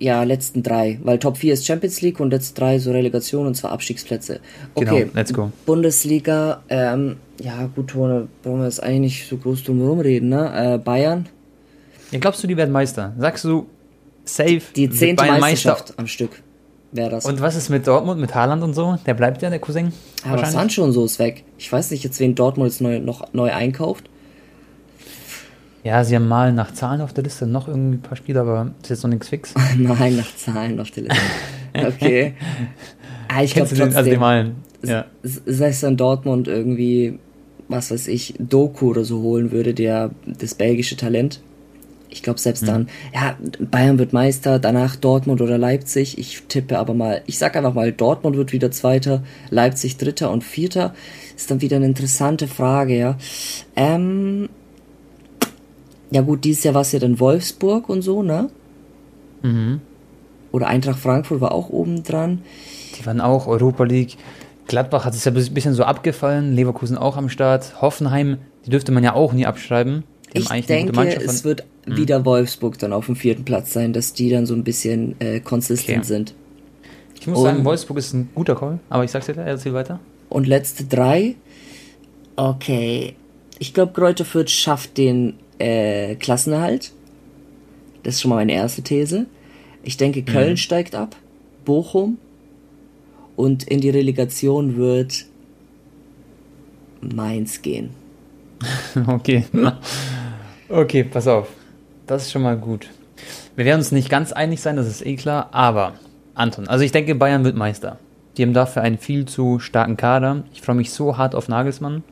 ja, 0.01 0.23
letzten 0.23 0.63
drei, 0.63 0.99
weil 1.03 1.19
Top 1.19 1.37
4 1.37 1.53
ist 1.53 1.65
Champions 1.67 2.01
League 2.01 2.19
und 2.19 2.31
letzte 2.31 2.59
drei 2.59 2.79
so 2.79 2.91
Relegation 2.91 3.45
und 3.45 3.53
zwar 3.55 3.71
Abstiegsplätze. 3.71 4.39
Genau, 4.73 4.91
okay, 4.91 5.01
genau, 5.01 5.11
let's 5.13 5.31
go. 5.31 5.51
Bundesliga, 5.67 6.63
ähm, 6.69 7.17
ja 7.39 7.69
gut, 7.75 7.89
Tone, 7.89 8.27
brauchen 8.41 8.59
wir 8.59 8.65
jetzt 8.65 8.81
eigentlich 8.81 9.19
nicht 9.19 9.29
so 9.29 9.37
groß 9.37 9.63
drum 9.63 9.77
herum 9.79 9.99
reden, 9.99 10.29
ne? 10.29 10.73
Äh, 10.73 10.77
Bayern, 10.79 11.29
ja, 12.11 12.19
glaubst 12.19 12.43
du, 12.43 12.47
die 12.47 12.57
werden 12.57 12.71
Meister? 12.71 13.13
Sagst 13.17 13.43
du, 13.45 13.67
safe? 14.25 14.61
Die 14.75 14.89
zehnte 14.89 15.25
Meisterschaft 15.25 15.89
Meister? 15.89 15.99
am 15.99 16.07
Stück 16.07 16.41
wäre 16.91 17.09
das. 17.09 17.25
Und 17.25 17.41
was 17.41 17.55
ist 17.55 17.69
mit 17.69 17.87
Dortmund, 17.87 18.19
mit 18.19 18.35
Haaland 18.35 18.63
und 18.63 18.73
so? 18.73 18.97
Der 19.05 19.13
bleibt 19.13 19.41
ja, 19.41 19.49
der 19.49 19.59
Cousin? 19.59 19.91
Aber 20.27 20.45
Sancho 20.45 20.83
und 20.83 20.91
so 20.91 21.05
ist 21.05 21.19
weg. 21.19 21.43
Ich 21.57 21.71
weiß 21.71 21.91
nicht 21.91 22.03
jetzt, 22.03 22.19
wen 22.19 22.35
Dortmund 22.35 22.71
jetzt 22.71 22.81
neu, 22.81 22.99
noch 22.99 23.33
neu 23.33 23.51
einkauft. 23.51 24.09
Ja, 25.83 26.03
sie 26.03 26.15
haben 26.15 26.27
mal 26.27 26.53
nach 26.53 26.73
Zahlen 26.73 27.01
auf 27.01 27.13
der 27.13 27.23
Liste 27.23 27.47
noch 27.47 27.67
irgendwie 27.67 27.97
ein 27.97 28.01
paar 28.01 28.15
Spiele, 28.15 28.41
aber 28.41 28.71
ist 28.83 28.89
jetzt 28.89 29.03
noch 29.03 29.09
nichts 29.09 29.29
fix. 29.29 29.53
Nein, 29.77 30.17
nach 30.17 30.35
Zahlen 30.35 30.79
auf 30.79 30.91
der 30.91 31.03
Liste. 31.03 31.21
Okay. 31.73 32.33
ah, 33.27 33.41
ich 33.41 33.53
glaube 33.53 33.69
trotzdem, 33.69 33.95
also 33.95 34.09
die 34.09 34.17
Malen. 34.17 34.57
Ja. 34.83 35.05
Selbst 35.23 35.83
dann 35.83 35.97
Dortmund 35.97 36.47
irgendwie, 36.47 37.17
was 37.67 37.89
weiß 37.89 38.07
ich, 38.09 38.35
Doku 38.37 38.89
oder 38.89 39.03
so 39.03 39.21
holen 39.21 39.51
würde, 39.51 39.73
der 39.73 40.11
das 40.25 40.53
belgische 40.53 40.97
Talent. 40.97 41.41
Ich 42.11 42.21
glaube 42.21 42.39
selbst 42.39 42.63
mhm. 42.63 42.67
dann, 42.67 42.89
ja, 43.13 43.35
Bayern 43.59 43.97
wird 43.97 44.13
Meister, 44.13 44.59
danach 44.59 44.97
Dortmund 44.97 45.41
oder 45.41 45.57
Leipzig. 45.57 46.17
Ich 46.17 46.43
tippe 46.47 46.77
aber 46.77 46.93
mal, 46.93 47.21
ich 47.25 47.37
sag 47.37 47.55
einfach 47.55 47.73
mal, 47.73 47.91
Dortmund 47.91 48.35
wird 48.35 48.51
wieder 48.51 48.69
Zweiter, 48.69 49.23
Leipzig 49.49 49.97
Dritter 49.97 50.29
und 50.29 50.43
Vierter. 50.43 50.93
Ist 51.35 51.49
dann 51.49 51.61
wieder 51.61 51.77
eine 51.77 51.85
interessante 51.85 52.47
Frage, 52.47 52.97
ja. 52.97 53.17
Ähm, 53.75 54.49
ja 56.11 56.21
gut, 56.21 56.43
dieses 56.43 56.65
Jahr 56.65 56.73
war 56.73 56.81
es 56.81 56.91
ja 56.91 56.99
dann 56.99 57.19
Wolfsburg 57.19 57.87
und 57.87 58.01
so, 58.01 58.21
ne? 58.21 58.49
Mhm. 59.41 59.79
Oder 60.51 60.67
Eintracht 60.67 60.99
Frankfurt 60.99 61.39
war 61.39 61.53
auch 61.53 61.69
oben 61.69 62.03
dran. 62.03 62.41
Die 62.99 63.05
waren 63.05 63.21
auch 63.21 63.47
Europa 63.47 63.85
League. 63.85 64.17
Gladbach 64.67 65.05
hat 65.05 65.15
es 65.15 65.23
ja 65.23 65.31
ein 65.31 65.53
bisschen 65.53 65.73
so 65.73 65.85
abgefallen, 65.85 66.53
Leverkusen 66.53 66.97
auch 66.97 67.15
am 67.15 67.29
Start, 67.29 67.81
Hoffenheim, 67.81 68.37
die 68.65 68.69
dürfte 68.69 68.91
man 68.91 69.03
ja 69.03 69.13
auch 69.13 69.31
nie 69.31 69.45
abschreiben 69.45 70.03
ich 70.33 70.65
denke, 70.65 71.01
es 71.17 71.43
wird 71.43 71.65
hm. 71.85 71.97
wieder 71.97 72.25
Wolfsburg 72.25 72.77
dann 72.79 72.93
auf 72.93 73.05
dem 73.05 73.15
vierten 73.15 73.45
Platz 73.45 73.73
sein, 73.73 73.93
dass 73.93 74.13
die 74.13 74.29
dann 74.29 74.45
so 74.45 74.53
ein 74.53 74.63
bisschen 74.63 75.19
äh, 75.19 75.39
consistent 75.39 75.99
okay. 75.99 76.07
sind. 76.07 76.33
Ich 77.19 77.27
muss 77.27 77.39
und, 77.39 77.45
sagen, 77.45 77.65
Wolfsburg 77.65 77.97
ist 77.97 78.13
ein 78.13 78.29
guter 78.33 78.55
Call, 78.55 78.79
aber 78.89 79.03
ich 79.03 79.11
sag's 79.11 79.27
dir, 79.27 79.37
erzähl 79.37 79.73
weiter. 79.73 79.99
Und 80.29 80.47
letzte 80.47 80.85
drei. 80.85 81.35
Okay. 82.35 83.15
Ich 83.59 83.73
glaube, 83.73 83.93
Kräuter 83.93 84.25
Fürth 84.25 84.49
schafft 84.49 84.97
den 84.97 85.35
äh, 85.59 86.15
Klassenerhalt. 86.15 86.91
Das 88.03 88.15
ist 88.15 88.21
schon 88.21 88.29
mal 88.29 88.37
meine 88.37 88.53
erste 88.53 88.81
These. 88.81 89.27
Ich 89.83 89.97
denke, 89.97 90.23
Köln 90.23 90.51
mhm. 90.51 90.57
steigt 90.57 90.95
ab, 90.95 91.15
Bochum 91.65 92.17
und 93.35 93.63
in 93.63 93.81
die 93.81 93.89
Relegation 93.89 94.77
wird 94.77 95.25
Mainz 97.01 97.61
gehen. 97.61 97.91
okay. 99.07 99.45
Okay, 100.71 101.03
pass 101.03 101.27
auf. 101.27 101.49
Das 102.07 102.23
ist 102.23 102.31
schon 102.31 102.43
mal 102.43 102.55
gut. 102.55 102.87
Wir 103.57 103.65
werden 103.65 103.79
uns 103.79 103.91
nicht 103.91 104.09
ganz 104.09 104.31
einig 104.31 104.61
sein, 104.61 104.77
das 104.77 104.87
ist 104.87 105.05
eh 105.05 105.17
klar, 105.17 105.49
aber 105.51 105.95
Anton, 106.33 106.69
also 106.69 106.85
ich 106.85 106.93
denke, 106.93 107.13
Bayern 107.13 107.43
wird 107.43 107.57
Meister. 107.57 107.97
Die 108.37 108.43
haben 108.43 108.53
dafür 108.53 108.81
einen 108.81 108.97
viel 108.97 109.25
zu 109.25 109.59
starken 109.59 109.97
Kader. 109.97 110.43
Ich 110.53 110.61
freue 110.61 110.77
mich 110.77 110.91
so 110.91 111.17
hart 111.17 111.35
auf 111.35 111.49
Nagelsmann, 111.49 112.03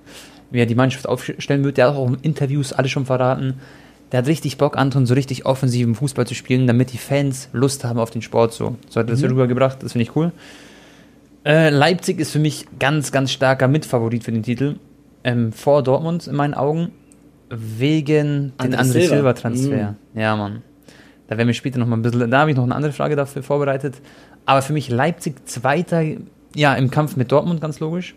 wie 0.51 0.59
er 0.59 0.65
die 0.65 0.75
Mannschaft 0.75 1.07
aufstellen 1.07 1.63
wird. 1.63 1.77
Der 1.77 1.87
hat 1.87 1.95
auch 1.95 2.09
in 2.09 2.17
Interviews 2.21 2.73
alles 2.73 2.91
schon 2.91 3.05
verraten. 3.05 3.61
Der 4.11 4.19
hat 4.19 4.27
richtig 4.27 4.57
Bock, 4.57 4.77
Anton, 4.77 5.05
so 5.05 5.13
richtig 5.13 5.45
offensiven 5.45 5.95
Fußball 5.95 6.27
zu 6.27 6.35
spielen, 6.35 6.67
damit 6.67 6.91
die 6.91 6.97
Fans 6.97 7.47
Lust 7.53 7.85
haben 7.85 7.99
auf 7.99 8.11
den 8.11 8.21
Sport. 8.21 8.51
So, 8.51 8.75
so 8.89 8.99
hat 8.99 9.07
er 9.07 9.11
das 9.11 9.21
mhm. 9.21 9.29
rübergebracht, 9.29 9.81
das 9.81 9.93
finde 9.93 10.03
ich 10.03 10.15
cool. 10.17 10.33
Äh, 11.45 11.69
Leipzig 11.69 12.19
ist 12.19 12.31
für 12.31 12.39
mich 12.39 12.65
ganz, 12.77 13.13
ganz 13.13 13.31
starker 13.31 13.69
Mitfavorit 13.69 14.25
für 14.25 14.33
den 14.33 14.43
Titel. 14.43 14.75
Ähm, 15.23 15.53
vor 15.53 15.81
Dortmund 15.81 16.27
in 16.27 16.35
meinen 16.35 16.53
Augen. 16.53 16.91
Wegen 17.49 18.53
André 18.57 18.63
den 18.63 18.75
André 18.75 19.07
Silva 19.07 19.33
Transfer. 19.33 19.95
Mhm. 20.13 20.19
Ja, 20.19 20.35
Mann. 20.35 20.61
Da 21.27 21.37
werden 21.37 21.47
wir 21.47 21.53
später 21.53 21.79
noch 21.79 21.87
mal 21.87 21.97
ein 21.97 22.01
bisschen, 22.01 22.29
da 22.31 22.39
habe 22.39 22.51
ich 22.51 22.57
noch 22.57 22.63
eine 22.63 22.75
andere 22.75 22.91
Frage 22.91 23.15
dafür 23.15 23.43
vorbereitet. 23.43 23.95
Aber 24.45 24.61
für 24.61 24.73
mich 24.73 24.89
Leipzig 24.89 25.47
Zweiter, 25.47 26.03
ja, 26.55 26.73
im 26.73 26.89
Kampf 26.89 27.15
mit 27.15 27.31
Dortmund, 27.31 27.61
ganz 27.61 27.79
logisch. 27.79 28.15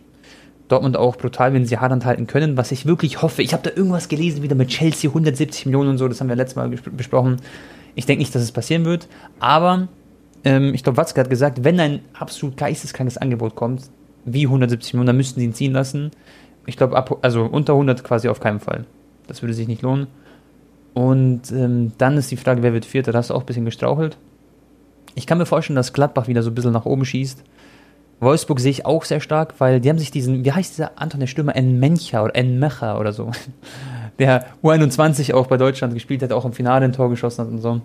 Dortmund 0.69 0.97
auch 0.97 1.17
brutal, 1.17 1.53
wenn 1.53 1.67
sie 1.67 1.79
Haaland 1.79 2.07
halten 2.07 2.27
können, 2.27 2.57
was 2.57 2.73
ich 2.73 2.87
wirklich 2.87 3.21
hoffe. 3.21 3.43
Ich 3.43 3.53
habe 3.53 3.63
da 3.69 3.77
irgendwas 3.77 4.09
gelesen, 4.09 4.43
wieder 4.43 4.55
mit 4.55 4.69
Chelsea 4.69 5.11
170 5.11 5.67
Millionen 5.67 5.91
und 5.91 5.99
so, 5.99 6.09
das 6.09 6.21
haben 6.21 6.29
wir 6.29 6.37
letztes 6.37 6.57
Mal 6.57 6.69
besprochen. 6.69 7.37
Ich 7.95 8.07
denke 8.07 8.21
nicht, 8.21 8.35
dass 8.35 8.43
es 8.43 8.53
passieren 8.53 8.87
wird, 8.87 9.07
aber 9.39 9.89
ähm, 10.45 10.73
ich 10.73 10.83
glaube, 10.83 10.97
Watzke 10.97 11.21
hat 11.21 11.29
gesagt, 11.29 11.65
wenn 11.65 11.79
ein 11.79 12.01
absolut 12.19 12.57
geisteskrankes 12.57 13.19
Angebot 13.19 13.55
kommt, 13.55 13.83
wie 14.25 14.47
170 14.47 14.95
Millionen, 14.95 15.09
dann 15.09 15.17
müssten 15.17 15.41
sie 15.41 15.47
ihn 15.47 15.53
ziehen 15.53 15.73
lassen. 15.73 16.11
Ich 16.65 16.79
glaube, 16.79 17.05
also 17.23 17.45
unter 17.45 17.75
100 17.75 18.03
quasi 18.03 18.29
auf 18.29 18.41
keinen 18.41 18.61
Fall. 18.61 18.87
Das 19.27 19.43
würde 19.43 19.55
sich 19.55 19.69
nicht 19.69 19.83
lohnen. 19.83 20.07
Und 20.95 21.51
ähm, 21.53 21.93
dann 21.99 22.17
ist 22.17 22.31
die 22.31 22.37
Frage, 22.37 22.63
wer 22.63 22.73
wird 22.73 22.85
Vierter? 22.85 23.13
Da 23.13 23.19
hast 23.19 23.31
du 23.31 23.35
auch 23.35 23.41
ein 23.41 23.47
bisschen 23.47 23.65
gestrauchelt. 23.65 24.19
Ich 25.15 25.27
kann 25.27 25.39
mir 25.39 25.47
vorstellen, 25.47 25.77
dass 25.77 25.93
Gladbach 25.93 26.29
wieder 26.29 26.43
so 26.43 26.51
ein 26.51 26.55
bisschen 26.55 26.73
nach 26.73 26.87
oben 26.87 27.05
schießt. 27.05 27.43
Wolfsburg 28.21 28.61
sehe 28.61 28.71
ich 28.71 28.87
auch 28.87 29.05
sehr 29.05 29.21
stark, 29.21 29.55
weil 29.59 29.81
die 29.81 29.89
haben 29.89 29.99
sich 29.99 30.11
diesen, 30.11 30.45
wie 30.45 30.53
heißt 30.53 30.75
dieser 30.75 30.93
Anton 31.01 31.21
der 31.21 31.27
Stürmer, 31.27 31.57
Enmencha 31.57 32.23
oder 32.23 32.37
Enmecha 32.37 32.99
oder 32.99 33.13
so, 33.13 33.33
der 34.19 34.47
U21 34.63 35.35
auch 35.35 35.49
bei 35.49 35.57
Deutschland 35.57 35.93
gespielt 35.95 36.23
hat, 36.23 36.33
auch 36.33 36.45
im 36.45 36.53
Finale 36.53 36.85
ein 36.85 36.93
Tor 36.93 37.11
geschossen 37.11 37.45
hat 37.45 37.51
und 37.51 37.59
so. 37.59 37.81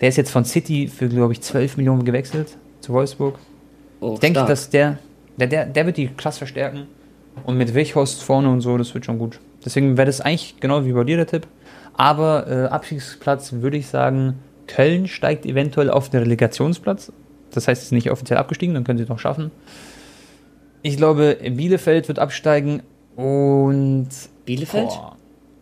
Der 0.00 0.08
ist 0.08 0.16
jetzt 0.16 0.30
von 0.30 0.44
City 0.44 0.88
für, 0.88 1.08
glaube 1.08 1.34
ich, 1.34 1.42
12 1.42 1.76
Millionen 1.76 2.04
gewechselt 2.04 2.56
zu 2.80 2.92
Wolfsburg. 2.92 3.38
Oh, 4.00 4.14
ich 4.14 4.20
denke, 4.20 4.44
dass 4.44 4.70
der, 4.70 4.98
der, 5.36 5.46
der, 5.46 5.66
der 5.66 5.86
wird 5.86 5.96
die 5.96 6.08
krass 6.08 6.38
verstärken. 6.38 6.86
Und 7.44 7.56
mit 7.56 7.74
Weghorst 7.74 8.22
vorne 8.22 8.50
und 8.50 8.62
so, 8.62 8.76
das 8.76 8.92
wird 8.94 9.04
schon 9.04 9.18
gut. 9.18 9.38
Deswegen 9.64 9.96
wäre 9.96 10.06
das 10.06 10.20
eigentlich 10.20 10.56
genau 10.60 10.84
wie 10.84 10.92
bei 10.92 11.04
dir 11.04 11.16
der 11.16 11.26
Tipp. 11.26 11.46
Aber 11.94 12.46
äh, 12.48 12.66
Abstiegsplatz 12.66 13.52
würde 13.52 13.76
ich 13.76 13.86
sagen, 13.86 14.38
Köln 14.66 15.06
steigt 15.06 15.46
eventuell 15.46 15.90
auf 15.90 16.08
den 16.08 16.20
Relegationsplatz. 16.20 17.12
Das 17.50 17.68
heißt, 17.68 17.80
es 17.82 17.86
ist 17.86 17.92
nicht 17.92 18.10
offiziell 18.10 18.38
abgestiegen, 18.38 18.74
dann 18.74 18.84
können 18.84 18.98
sie 18.98 19.04
es 19.04 19.10
noch 19.10 19.18
schaffen. 19.18 19.50
Ich 20.82 20.96
glaube, 20.96 21.36
Bielefeld 21.42 22.08
wird 22.08 22.18
absteigen 22.18 22.82
und. 23.14 24.08
Bielefeld? 24.44 24.88
Boah. 24.88 25.16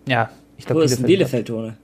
Ja, 0.07 0.31
ich 0.57 0.67
glaube, 0.67 0.81
Wo 0.81 0.85
Bielefeld 0.85 1.01
ist 1.01 1.07
Bielefeld, 1.07 1.47
Tone? 1.49 1.77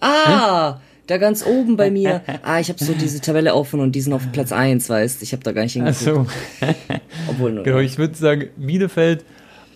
Ah! 0.00 0.74
Hm? 0.74 0.80
Da 1.10 1.18
ganz 1.18 1.44
oben 1.44 1.76
bei 1.76 1.90
mir. 1.90 2.22
Ah, 2.42 2.60
ich 2.60 2.68
habe 2.68 2.82
so 2.82 2.94
diese 2.94 3.20
Tabelle 3.20 3.54
offen 3.54 3.80
und 3.80 3.92
die 3.92 4.00
sind 4.00 4.12
auf 4.12 4.30
Platz 4.30 4.52
1, 4.52 4.88
weißt 4.88 5.22
Ich 5.22 5.32
habe 5.32 5.42
da 5.42 5.50
gar 5.50 5.62
nicht 5.62 5.72
hingeguckt. 5.72 6.00
Ach 6.00 6.04
so. 6.04 6.26
Obwohl 7.30 7.52
nur. 7.52 7.64
Genau, 7.64 7.78
ich 7.78 7.98
würde 7.98 8.14
sagen, 8.14 8.48
Bielefeld 8.56 9.24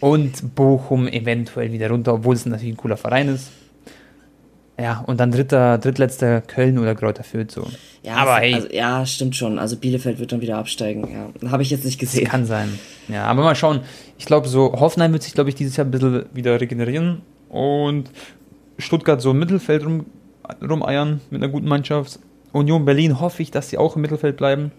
und 0.04 0.54
Bochum 0.54 1.08
eventuell 1.08 1.72
wieder 1.72 1.88
runter, 1.88 2.12
obwohl 2.12 2.34
es 2.34 2.44
natürlich 2.44 2.74
ein 2.74 2.76
cooler 2.76 2.98
Verein 2.98 3.28
ist. 3.28 3.50
Ja, 4.78 5.02
und 5.06 5.18
dann 5.18 5.30
dritter, 5.30 5.78
drittletzter 5.78 6.42
Köln 6.42 6.78
oder 6.78 6.94
Kräuter 6.94 7.24
Fürth 7.24 7.50
so. 7.50 7.66
Ja, 8.02 8.16
aber 8.16 8.36
hey. 8.36 8.52
Also, 8.52 8.68
ja, 8.70 9.06
stimmt 9.06 9.34
schon. 9.34 9.58
Also 9.58 9.78
Bielefeld 9.78 10.18
wird 10.18 10.30
dann 10.32 10.42
wieder 10.42 10.58
absteigen. 10.58 11.08
Ja, 11.10 11.50
habe 11.50 11.62
ich 11.62 11.70
jetzt 11.70 11.86
nicht 11.86 11.98
gesehen. 11.98 12.24
Das 12.24 12.32
kann 12.32 12.44
sein. 12.44 12.78
Ja, 13.08 13.24
aber 13.24 13.44
mal 13.44 13.54
schauen. 13.54 13.80
Ich 14.18 14.26
glaube, 14.26 14.46
so 14.46 14.74
Hoffenheim 14.78 15.10
wird 15.14 15.22
sich, 15.22 15.32
glaube 15.32 15.48
ich, 15.48 15.54
dieses 15.56 15.78
Jahr 15.78 15.86
ein 15.86 15.90
bisschen 15.90 16.26
wieder 16.34 16.60
regenerieren 16.60 17.22
und 17.48 18.10
Stuttgart 18.76 19.22
so 19.22 19.30
im 19.30 19.38
Mittelfeld 19.38 19.86
rum, 19.86 20.04
rumeiern 20.60 21.22
mit 21.30 21.42
einer 21.42 21.50
guten 21.50 21.68
Mannschaft. 21.68 22.18
Union 22.52 22.84
Berlin 22.84 23.20
hoffe 23.20 23.42
ich, 23.42 23.50
dass 23.50 23.70
sie 23.70 23.78
auch 23.78 23.96
im 23.96 24.02
Mittelfeld 24.02 24.36
bleiben. 24.36 24.70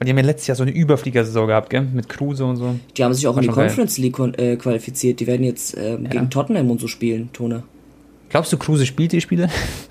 Weil 0.00 0.06
die 0.06 0.12
haben 0.12 0.18
ja 0.18 0.24
letztes 0.24 0.46
Jahr 0.46 0.56
so 0.56 0.62
eine 0.62 0.72
Überfliegersaison 0.72 1.46
gehabt, 1.46 1.68
gell? 1.68 1.82
Mit 1.82 2.08
Kruse 2.08 2.46
und 2.46 2.56
so. 2.56 2.74
Die 2.96 3.04
haben 3.04 3.12
sich 3.12 3.26
auch 3.26 3.36
War 3.36 3.42
in 3.42 3.50
die 3.50 3.54
Conference 3.54 3.96
geil. 3.96 4.04
League 4.06 4.38
äh, 4.38 4.56
qualifiziert. 4.56 5.20
Die 5.20 5.26
werden 5.26 5.44
jetzt 5.44 5.76
äh, 5.76 5.90
ja. 5.90 5.96
gegen 6.08 6.30
Tottenham 6.30 6.70
und 6.70 6.80
so 6.80 6.86
spielen, 6.86 7.28
Tone. 7.34 7.64
Glaubst 8.30 8.50
du, 8.50 8.56
Kruse 8.56 8.86
spielt 8.86 9.12
die 9.12 9.20
Spiele? 9.20 9.50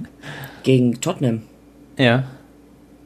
Gegen 0.63 0.99
Tottenham? 0.99 1.43
Ja. 1.97 2.23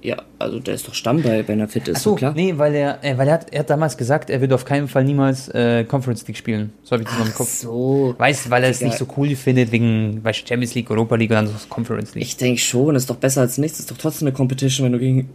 Ja, 0.01 0.21
also 0.39 0.59
der 0.59 0.75
ist 0.75 0.87
doch 0.87 0.93
Stamm 0.93 1.21
bei, 1.21 1.45
wenn 1.47 1.59
er 1.59 1.67
fit 1.67 1.87
ist, 1.87 1.97
Ach 1.97 2.01
so, 2.01 2.15
klar. 2.15 2.33
Nee, 2.35 2.57
weil 2.57 2.73
er, 2.73 3.03
äh, 3.03 3.17
weil 3.17 3.27
er 3.27 3.33
hat, 3.35 3.53
er 3.53 3.59
hat 3.59 3.69
damals 3.69 3.97
gesagt, 3.97 4.29
er 4.29 4.39
wird 4.39 4.53
auf 4.53 4.63
keinen 4.63 4.87
Fall 4.87 5.03
niemals 5.03 5.49
äh, 5.49 5.83
Conference 5.83 6.25
League 6.27 6.37
spielen. 6.37 6.71
So 6.83 6.93
habe 6.93 7.03
ich 7.03 7.09
das 7.09 7.19
noch 7.19 7.25
im 7.25 7.33
Kopf. 7.33 7.49
so. 7.49 8.15
Weißt, 8.17 8.49
weil 8.49 8.63
er 8.63 8.69
es 8.69 8.79
nicht 8.79 8.97
so 8.97 9.07
cool 9.17 9.35
findet 9.35 9.71
wegen 9.73 10.23
weißt, 10.23 10.47
Champions 10.47 10.73
League, 10.75 10.89
Europa 10.89 11.15
League 11.15 11.31
und 11.31 11.35
dann 11.35 11.47
so 11.47 11.53
Conference 11.67 12.15
League. 12.15 12.23
Ich 12.23 12.37
denke 12.37 12.61
schon, 12.61 12.95
ist 12.95 13.09
doch 13.09 13.15
besser 13.15 13.41
als 13.41 13.57
nichts. 13.57 13.79
Ist 13.79 13.91
doch 13.91 13.97
trotzdem 13.97 14.27
eine 14.27 14.35
Competition, 14.35 14.85
wenn 14.85 14.93
du 14.93 14.99
gegen 14.99 15.29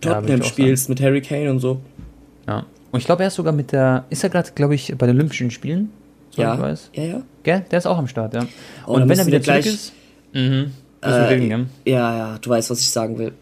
Tottenham 0.00 0.40
ja, 0.40 0.44
spielst 0.44 0.84
sagen. 0.84 0.92
mit 0.92 1.02
Harry 1.02 1.20
Kane 1.20 1.50
und 1.50 1.60
so. 1.60 1.80
Ja. 2.46 2.64
Und 2.90 3.00
ich 3.00 3.06
glaube, 3.06 3.22
er 3.22 3.28
ist 3.28 3.34
sogar 3.34 3.52
mit 3.52 3.72
der, 3.72 4.04
ist 4.10 4.24
er 4.24 4.30
gerade, 4.30 4.50
glaube 4.54 4.74
ich, 4.74 4.94
bei 4.96 5.06
den 5.06 5.16
Olympischen 5.16 5.50
Spielen? 5.50 5.90
So 6.30 6.42
ja. 6.42 6.54
Ich 6.54 6.60
weiß. 6.60 6.90
Ja, 6.94 7.02
ja. 7.02 7.22
Gell? 7.42 7.64
Der 7.70 7.78
ist 7.78 7.86
auch 7.86 7.98
am 7.98 8.08
Start, 8.08 8.34
ja. 8.34 8.46
Oh, 8.86 8.94
und 8.94 9.08
wenn 9.08 9.18
er 9.18 9.26
wieder 9.26 9.42
zurück 9.42 9.66
ist, 9.66 9.92
mhm. 10.32 10.72
Äh, 11.00 11.10
reden, 11.10 11.48
gell? 11.48 11.66
Ja, 11.84 12.16
ja, 12.16 12.38
du 12.38 12.50
weißt, 12.50 12.70
was 12.70 12.80
ich 12.80 12.90
sagen 12.90 13.18
will. 13.18 13.32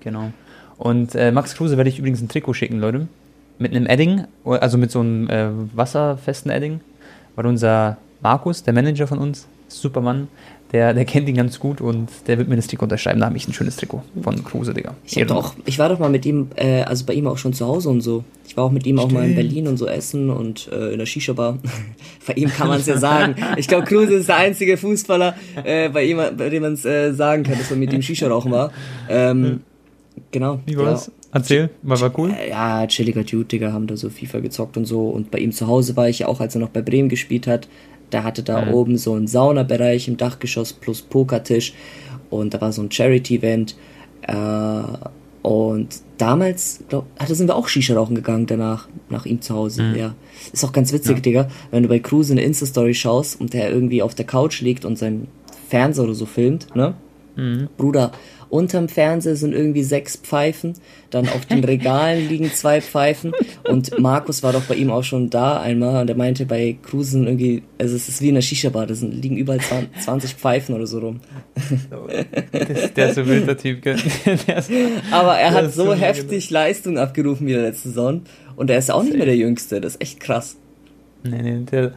Genau. 0.00 0.32
Und 0.78 1.14
äh, 1.14 1.30
Max 1.30 1.54
Kruse 1.54 1.76
werde 1.76 1.90
ich 1.90 1.98
übrigens 1.98 2.20
ein 2.20 2.28
Trikot 2.28 2.54
schicken, 2.54 2.80
Leute. 2.80 3.06
Mit 3.58 3.74
einem 3.74 3.86
Edding, 3.86 4.24
also 4.44 4.78
mit 4.78 4.90
so 4.90 5.00
einem 5.00 5.28
äh, 5.30 5.48
wasserfesten 5.74 6.50
Edding. 6.50 6.80
Weil 7.36 7.46
unser 7.46 7.98
Markus, 8.20 8.62
der 8.62 8.74
Manager 8.74 9.06
von 9.06 9.18
uns, 9.18 9.46
Supermann, 9.68 10.28
der, 10.72 10.94
der 10.94 11.04
kennt 11.04 11.28
ihn 11.28 11.36
ganz 11.36 11.58
gut 11.58 11.80
und 11.80 12.08
der 12.26 12.38
wird 12.38 12.48
mir 12.48 12.56
das 12.56 12.66
Trikot 12.66 12.84
unterschreiben. 12.84 13.20
Da 13.20 13.26
habe 13.26 13.36
ich 13.36 13.46
ein 13.46 13.52
schönes 13.52 13.76
Trikot 13.76 14.02
von 14.22 14.42
Kruse, 14.44 14.74
Digga. 14.74 14.94
Ich, 15.04 15.14
doch, 15.26 15.54
ich 15.64 15.78
war 15.78 15.88
doch 15.88 15.98
mal 15.98 16.10
mit 16.10 16.24
ihm, 16.24 16.48
äh, 16.56 16.82
also 16.82 17.04
bei 17.04 17.14
ihm 17.14 17.26
auch 17.26 17.38
schon 17.38 17.52
zu 17.52 17.66
Hause 17.66 17.90
und 17.90 18.00
so. 18.00 18.24
Ich 18.46 18.56
war 18.56 18.64
auch 18.64 18.70
mit 18.70 18.86
ihm 18.86 18.98
Stimmt. 18.98 19.12
auch 19.12 19.14
mal 19.14 19.26
in 19.26 19.34
Berlin 19.34 19.68
und 19.68 19.76
so 19.76 19.86
essen 19.86 20.30
und 20.30 20.68
äh, 20.72 20.92
in 20.92 20.98
der 20.98 21.06
Shisha-Bar. 21.06 21.58
bei 22.26 22.34
ihm 22.34 22.48
kann 22.48 22.68
man 22.68 22.80
es 22.80 22.86
ja 22.86 22.96
sagen. 22.96 23.36
Ich 23.56 23.68
glaube, 23.68 23.84
Kruse 23.84 24.14
ist 24.14 24.28
der 24.28 24.36
einzige 24.36 24.76
Fußballer, 24.76 25.34
äh, 25.64 25.88
bei, 25.88 26.04
ihm, 26.04 26.18
bei 26.36 26.48
dem 26.48 26.62
man 26.62 26.72
es 26.74 26.84
äh, 26.84 27.12
sagen 27.12 27.42
kann, 27.42 27.58
dass 27.58 27.70
man 27.70 27.78
mit 27.78 27.92
ihm 27.92 28.02
Shisha 28.02 28.28
rauchen 28.28 28.52
war. 28.52 28.72
Ähm, 29.08 29.60
Genau. 30.30 30.60
Wie 30.66 30.76
war's? 30.76 31.06
Ja. 31.06 31.12
Erzähl, 31.34 31.70
war, 31.82 32.00
war 32.00 32.18
cool? 32.18 32.30
Äh, 32.30 32.50
ja, 32.50 32.86
chilliger 32.86 33.24
Dude, 33.24 33.44
Digga, 33.46 33.72
haben 33.72 33.86
da 33.86 33.96
so 33.96 34.10
FIFA 34.10 34.40
gezockt 34.40 34.76
und 34.76 34.84
so. 34.84 35.08
Und 35.08 35.30
bei 35.30 35.38
ihm 35.38 35.52
zu 35.52 35.66
Hause 35.66 35.96
war 35.96 36.08
ich 36.08 36.20
ja 36.20 36.28
auch, 36.28 36.40
als 36.40 36.54
er 36.54 36.60
noch 36.60 36.68
bei 36.68 36.82
Bremen 36.82 37.08
gespielt 37.08 37.46
hat. 37.46 37.68
Der 38.12 38.24
hatte 38.24 38.42
da 38.42 38.64
mhm. 38.64 38.74
oben 38.74 38.98
so 38.98 39.14
einen 39.14 39.26
Saunabereich 39.26 40.08
im 40.08 40.16
Dachgeschoss 40.16 40.72
plus 40.72 41.02
Pokertisch. 41.02 41.72
Und 42.30 42.54
da 42.54 42.60
war 42.60 42.72
so 42.72 42.82
ein 42.82 42.90
Charity-Event. 42.90 43.76
Äh, 44.22 44.82
und 45.42 45.88
damals, 46.18 46.84
glaub, 46.88 47.06
da 47.18 47.34
sind 47.34 47.48
wir 47.48 47.56
auch 47.56 47.66
Shisha 47.66 47.94
rauchen 47.94 48.14
gegangen 48.14 48.46
danach, 48.46 48.88
nach 49.10 49.26
ihm 49.26 49.40
zu 49.40 49.54
Hause. 49.54 49.82
Mhm. 49.82 49.96
Ja. 49.96 50.14
Ist 50.52 50.64
auch 50.64 50.72
ganz 50.72 50.92
witzig, 50.92 51.16
ja. 51.16 51.20
Digga, 51.20 51.48
wenn 51.70 51.82
du 51.82 51.88
bei 51.88 51.98
Cruise 51.98 52.32
eine 52.32 52.42
Insta-Story 52.42 52.94
schaust 52.94 53.40
und 53.40 53.52
der 53.52 53.70
irgendwie 53.70 54.02
auf 54.02 54.14
der 54.14 54.24
Couch 54.24 54.60
liegt 54.60 54.84
und 54.84 54.98
sein 54.98 55.26
Fernseher 55.68 56.04
oder 56.04 56.14
so 56.14 56.26
filmt, 56.26 56.74
ne? 56.76 56.94
Mhm. 57.34 57.68
Bruder, 57.76 58.12
Unterm 58.52 58.90
Fernseher 58.90 59.34
sind 59.34 59.54
irgendwie 59.54 59.82
sechs 59.82 60.14
Pfeifen. 60.14 60.74
Dann 61.08 61.26
auf 61.26 61.46
den 61.46 61.64
Regalen 61.64 62.28
liegen 62.28 62.52
zwei 62.52 62.82
Pfeifen. 62.82 63.32
Und 63.64 63.98
Markus 63.98 64.42
war 64.42 64.52
doch 64.52 64.64
bei 64.64 64.74
ihm 64.74 64.90
auch 64.90 65.04
schon 65.04 65.30
da 65.30 65.58
einmal 65.58 66.02
und 66.02 66.10
er 66.10 66.16
meinte 66.16 66.44
bei 66.44 66.76
Cruisen 66.82 67.24
irgendwie, 67.24 67.62
also 67.78 67.96
es 67.96 68.10
ist 68.10 68.20
wie 68.20 68.28
in 68.28 68.34
der 68.34 68.42
Shisha-Bar, 68.42 68.86
da 68.86 68.94
liegen 69.00 69.38
überall 69.38 69.60
20 69.98 70.34
Pfeifen 70.34 70.74
oder 70.74 70.86
so 70.86 70.98
rum. 70.98 71.20
der 72.94 73.08
ist 73.08 73.14
so 73.14 73.26
wilder 73.26 73.56
Typ, 73.56 73.80
gell? 73.80 73.96
Aber 75.10 75.38
er 75.38 75.52
hat 75.52 75.72
so 75.72 75.94
heftig 75.94 76.50
Leistung 76.50 76.98
abgerufen 76.98 77.46
wie 77.46 77.52
der 77.52 77.62
letzte 77.62 77.88
Saison. 77.88 78.20
Und 78.54 78.68
er 78.68 78.76
ist 78.76 78.90
auch 78.90 79.02
nicht 79.02 79.16
mehr 79.16 79.24
der 79.24 79.36
Jüngste, 79.36 79.80
das 79.80 79.94
ist 79.94 80.02
echt 80.02 80.20
krass. 80.20 80.58
Nee, 81.24 81.40
nee, 81.40 81.64
der, 81.70 81.92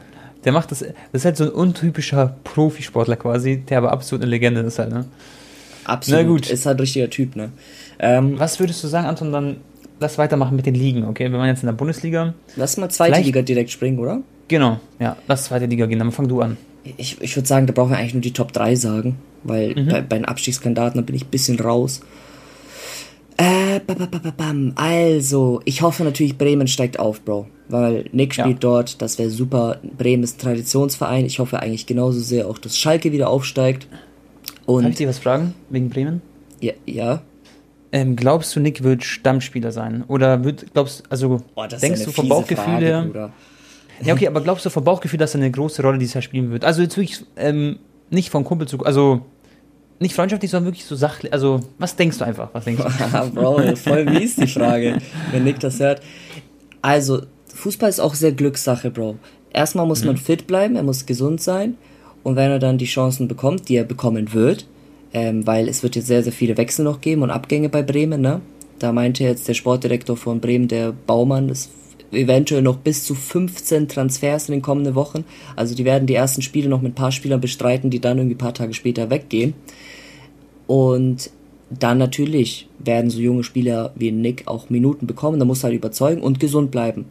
der 0.46 0.52
macht 0.52 0.70
das, 0.70 0.78
das 0.78 0.88
ist 1.12 1.24
halt 1.26 1.36
so 1.36 1.44
ein 1.44 1.50
untypischer 1.50 2.34
Profisportler 2.44 3.16
quasi, 3.16 3.58
der 3.58 3.76
aber 3.76 3.92
absolut 3.92 4.22
eine 4.22 4.30
Legende 4.30 4.62
ist 4.62 4.78
halt, 4.78 4.90
ne? 4.90 5.04
Absolut. 5.86 6.20
Na 6.20 6.26
gut. 6.26 6.50
Ist 6.50 6.66
halt 6.66 6.78
ein 6.78 6.80
richtiger 6.80 7.10
Typ, 7.10 7.36
ne? 7.36 7.50
Ähm, 7.98 8.38
Was 8.38 8.60
würdest 8.60 8.82
du 8.84 8.88
sagen, 8.88 9.06
Anton, 9.06 9.32
dann 9.32 9.56
lass 10.00 10.18
weitermachen 10.18 10.56
mit 10.56 10.66
den 10.66 10.74
Ligen, 10.74 11.04
okay? 11.04 11.30
Wir 11.30 11.38
waren 11.38 11.48
jetzt 11.48 11.62
in 11.62 11.66
der 11.66 11.74
Bundesliga. 11.74 12.34
Lass 12.56 12.76
mal 12.76 12.88
zweite 12.90 13.20
Liga 13.20 13.42
direkt 13.42 13.70
springen, 13.70 13.98
oder? 13.98 14.22
Genau, 14.48 14.78
ja, 15.00 15.16
lass 15.26 15.44
zweite 15.44 15.66
Liga 15.66 15.86
gehen, 15.86 15.98
dann 15.98 16.12
fang 16.12 16.28
du 16.28 16.40
an. 16.40 16.56
Ich, 16.96 17.20
ich 17.20 17.34
würde 17.36 17.48
sagen, 17.48 17.66
da 17.66 17.72
brauchen 17.72 17.90
wir 17.90 17.98
eigentlich 17.98 18.14
nur 18.14 18.22
die 18.22 18.32
Top 18.32 18.52
3 18.52 18.76
sagen, 18.76 19.16
weil 19.42 19.74
mhm. 19.74 19.88
bei, 19.88 20.02
bei 20.02 20.16
den 20.16 20.24
Abstiegskandidaten, 20.24 21.00
da 21.00 21.04
bin 21.04 21.16
ich 21.16 21.24
ein 21.24 21.30
bisschen 21.30 21.58
raus. 21.58 22.00
Äh, 23.38 23.80
bam, 23.80 24.72
also, 24.76 25.60
ich 25.64 25.82
hoffe 25.82 26.04
natürlich, 26.04 26.38
Bremen 26.38 26.68
steigt 26.68 26.98
auf, 26.98 27.22
Bro. 27.22 27.48
Weil 27.68 28.06
Nick 28.12 28.34
spielt 28.34 28.48
ja. 28.48 28.60
dort, 28.60 29.02
das 29.02 29.18
wäre 29.18 29.30
super. 29.30 29.78
Bremen 29.98 30.22
ist 30.22 30.40
Traditionsverein. 30.40 31.26
Ich 31.26 31.40
hoffe 31.40 31.60
eigentlich 31.60 31.86
genauso 31.86 32.20
sehr 32.20 32.46
auch, 32.46 32.58
dass 32.58 32.78
Schalke 32.78 33.12
wieder 33.12 33.28
aufsteigt. 33.28 33.88
Und 34.66 34.82
Kann 34.82 34.90
ich 34.92 34.98
dir 34.98 35.08
was 35.08 35.18
fragen 35.18 35.54
wegen 35.70 35.88
Bremen? 35.88 36.22
Ja. 36.60 36.72
ja. 36.86 37.22
Ähm, 37.92 38.16
glaubst 38.16 38.54
du, 38.54 38.60
Nick 38.60 38.82
wird 38.82 39.04
Stammspieler 39.04 39.72
sein? 39.72 40.04
Oder 40.08 40.44
wird, 40.44 40.72
glaubst 40.74 41.04
also 41.08 41.40
oh, 41.54 41.66
denkst 41.66 42.04
du 42.04 42.10
vom 42.10 42.28
Bauchgefühl 42.28 42.78
her? 42.78 43.30
Ja, 44.02 44.12
okay, 44.12 44.26
aber 44.26 44.42
glaubst 44.42 44.66
du 44.66 44.70
vom 44.70 44.84
Bauchgefühl, 44.84 45.18
dass 45.18 45.34
er 45.34 45.40
eine 45.40 45.50
große 45.50 45.80
Rolle 45.82 45.98
dieses 45.98 46.14
Jahr 46.14 46.22
spielen 46.22 46.50
wird? 46.50 46.64
Also 46.64 46.82
jetzt 46.82 46.96
wirklich 46.96 47.24
ähm, 47.36 47.78
nicht 48.10 48.30
vom 48.30 48.44
Kumpel 48.44 48.68
zu, 48.68 48.80
also 48.80 49.22
nicht 49.98 50.14
freundschaftlich, 50.14 50.50
sondern 50.50 50.66
wirklich 50.66 50.84
so 50.84 50.94
sachlich. 50.94 51.32
Also, 51.32 51.60
was 51.78 51.96
denkst 51.96 52.18
du 52.18 52.24
einfach? 52.24 52.50
Was 52.52 52.64
denkst 52.64 52.82
du? 52.82 53.30
Bro, 53.34 53.76
voll 53.76 54.04
mies 54.04 54.36
die 54.36 54.46
Frage, 54.46 54.98
wenn 55.32 55.44
Nick 55.44 55.60
das 55.60 55.80
hört. 55.80 56.02
Also, 56.82 57.22
Fußball 57.54 57.88
ist 57.88 58.00
auch 58.00 58.14
sehr 58.14 58.32
Glückssache, 58.32 58.90
Bro. 58.90 59.16
Erstmal 59.52 59.86
muss 59.86 60.02
mhm. 60.02 60.08
man 60.08 60.16
fit 60.18 60.46
bleiben, 60.46 60.76
er 60.76 60.82
muss 60.82 61.06
gesund 61.06 61.40
sein. 61.40 61.78
Und 62.26 62.34
wenn 62.34 62.50
er 62.50 62.58
dann 62.58 62.76
die 62.76 62.86
Chancen 62.86 63.28
bekommt, 63.28 63.68
die 63.68 63.76
er 63.76 63.84
bekommen 63.84 64.32
wird, 64.32 64.66
ähm, 65.12 65.46
weil 65.46 65.68
es 65.68 65.84
wird 65.84 65.94
jetzt 65.94 66.08
sehr, 66.08 66.24
sehr 66.24 66.32
viele 66.32 66.56
Wechsel 66.56 66.84
noch 66.84 67.00
geben 67.00 67.22
und 67.22 67.30
Abgänge 67.30 67.68
bei 67.68 67.84
Bremen, 67.84 68.20
ne? 68.20 68.40
Da 68.80 68.90
meinte 68.90 69.22
jetzt 69.22 69.46
der 69.46 69.54
Sportdirektor 69.54 70.16
von 70.16 70.40
Bremen, 70.40 70.66
der 70.66 70.90
Baumann, 70.90 71.46
dass 71.46 71.70
eventuell 72.10 72.62
noch 72.62 72.78
bis 72.78 73.04
zu 73.04 73.14
15 73.14 73.86
Transfers 73.86 74.48
in 74.48 74.56
den 74.56 74.62
kommenden 74.62 74.96
Wochen. 74.96 75.24
Also 75.54 75.76
die 75.76 75.84
werden 75.84 76.08
die 76.08 76.16
ersten 76.16 76.42
Spiele 76.42 76.68
noch 76.68 76.82
mit 76.82 76.94
ein 76.94 76.96
paar 76.96 77.12
Spielern 77.12 77.40
bestreiten, 77.40 77.90
die 77.90 78.00
dann 78.00 78.18
irgendwie 78.18 78.34
ein 78.34 78.38
paar 78.38 78.54
Tage 78.54 78.74
später 78.74 79.08
weggehen. 79.08 79.54
Und 80.66 81.30
dann 81.70 81.98
natürlich 81.98 82.68
werden 82.80 83.08
so 83.08 83.20
junge 83.20 83.44
Spieler 83.44 83.92
wie 83.94 84.10
Nick 84.10 84.48
auch 84.48 84.68
Minuten 84.68 85.06
bekommen. 85.06 85.38
Da 85.38 85.44
musst 85.44 85.62
du 85.62 85.66
halt 85.66 85.76
überzeugen 85.76 86.22
und 86.22 86.40
gesund 86.40 86.72
bleiben. 86.72 87.04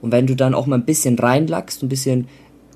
Und 0.00 0.12
wenn 0.12 0.26
du 0.26 0.34
dann 0.34 0.54
auch 0.54 0.66
mal 0.66 0.76
ein 0.76 0.86
bisschen 0.86 1.18
reinlackst, 1.18 1.82
ein 1.82 1.90
bisschen 1.90 2.26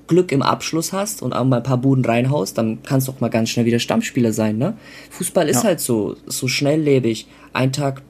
Glück 0.07 0.31
im 0.31 0.41
Abschluss 0.41 0.93
hast 0.93 1.21
und 1.21 1.33
auch 1.33 1.43
mal 1.43 1.57
ein 1.57 1.63
paar 1.63 1.77
Buden 1.77 2.05
reinhaust, 2.05 2.57
dann 2.57 2.79
kannst 2.83 3.07
du 3.07 3.11
auch 3.11 3.19
mal 3.19 3.29
ganz 3.29 3.49
schnell 3.49 3.65
wieder 3.65 3.79
Stammspieler 3.79 4.33
sein, 4.33 4.57
ne? 4.57 4.75
Fußball 5.11 5.47
ist 5.49 5.63
ja. 5.63 5.69
halt 5.69 5.79
so, 5.79 6.15
so 6.25 6.47
schnelllebig. 6.47 7.27
Ein 7.53 7.73
Tag 7.73 8.01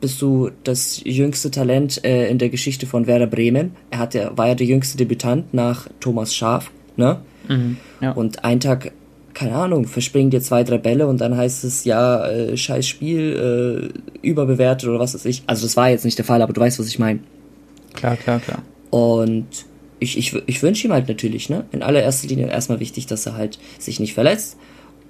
bist 0.00 0.20
du 0.20 0.50
das 0.64 1.00
jüngste 1.04 1.50
Talent 1.50 2.04
äh, 2.04 2.28
in 2.28 2.38
der 2.38 2.50
Geschichte 2.50 2.86
von 2.86 3.06
Werder 3.06 3.26
Bremen. 3.26 3.72
Er 3.90 4.00
hat 4.00 4.14
ja, 4.14 4.36
war 4.36 4.48
ja 4.48 4.54
der 4.54 4.66
jüngste 4.66 4.98
Debütant 4.98 5.54
nach 5.54 5.88
Thomas 6.00 6.34
Schaf, 6.34 6.70
ne? 6.96 7.20
Mhm, 7.48 7.78
ja. 8.00 8.10
Und 8.12 8.44
ein 8.44 8.60
Tag, 8.60 8.92
keine 9.32 9.54
Ahnung, 9.54 9.86
verspringen 9.86 10.30
dir 10.30 10.40
zwei, 10.40 10.64
drei 10.64 10.78
Bälle 10.78 11.06
und 11.06 11.20
dann 11.20 11.36
heißt 11.36 11.64
es, 11.64 11.84
ja, 11.84 12.26
äh, 12.26 12.56
scheiß 12.56 12.86
Spiel, 12.86 13.92
äh, 14.22 14.26
überbewertet 14.26 14.88
oder 14.88 14.98
was 14.98 15.14
weiß 15.14 15.24
ich. 15.24 15.42
Also 15.46 15.64
das 15.64 15.76
war 15.76 15.88
jetzt 15.90 16.04
nicht 16.04 16.18
der 16.18 16.24
Fall, 16.24 16.42
aber 16.42 16.52
du 16.52 16.60
weißt, 16.60 16.78
was 16.78 16.88
ich 16.88 16.98
meine. 16.98 17.20
Klar, 17.94 18.16
klar, 18.16 18.40
klar. 18.40 18.62
Und 18.90 19.46
ich, 19.98 20.18
ich, 20.18 20.34
ich 20.46 20.62
wünsche 20.62 20.86
ihm 20.86 20.92
halt 20.92 21.08
natürlich, 21.08 21.48
ne? 21.48 21.64
In 21.72 21.82
allererster 21.82 22.28
Linie 22.28 22.48
erstmal 22.48 22.80
wichtig, 22.80 23.06
dass 23.06 23.26
er 23.26 23.36
halt 23.36 23.58
sich 23.78 24.00
nicht 24.00 24.14
verletzt. 24.14 24.56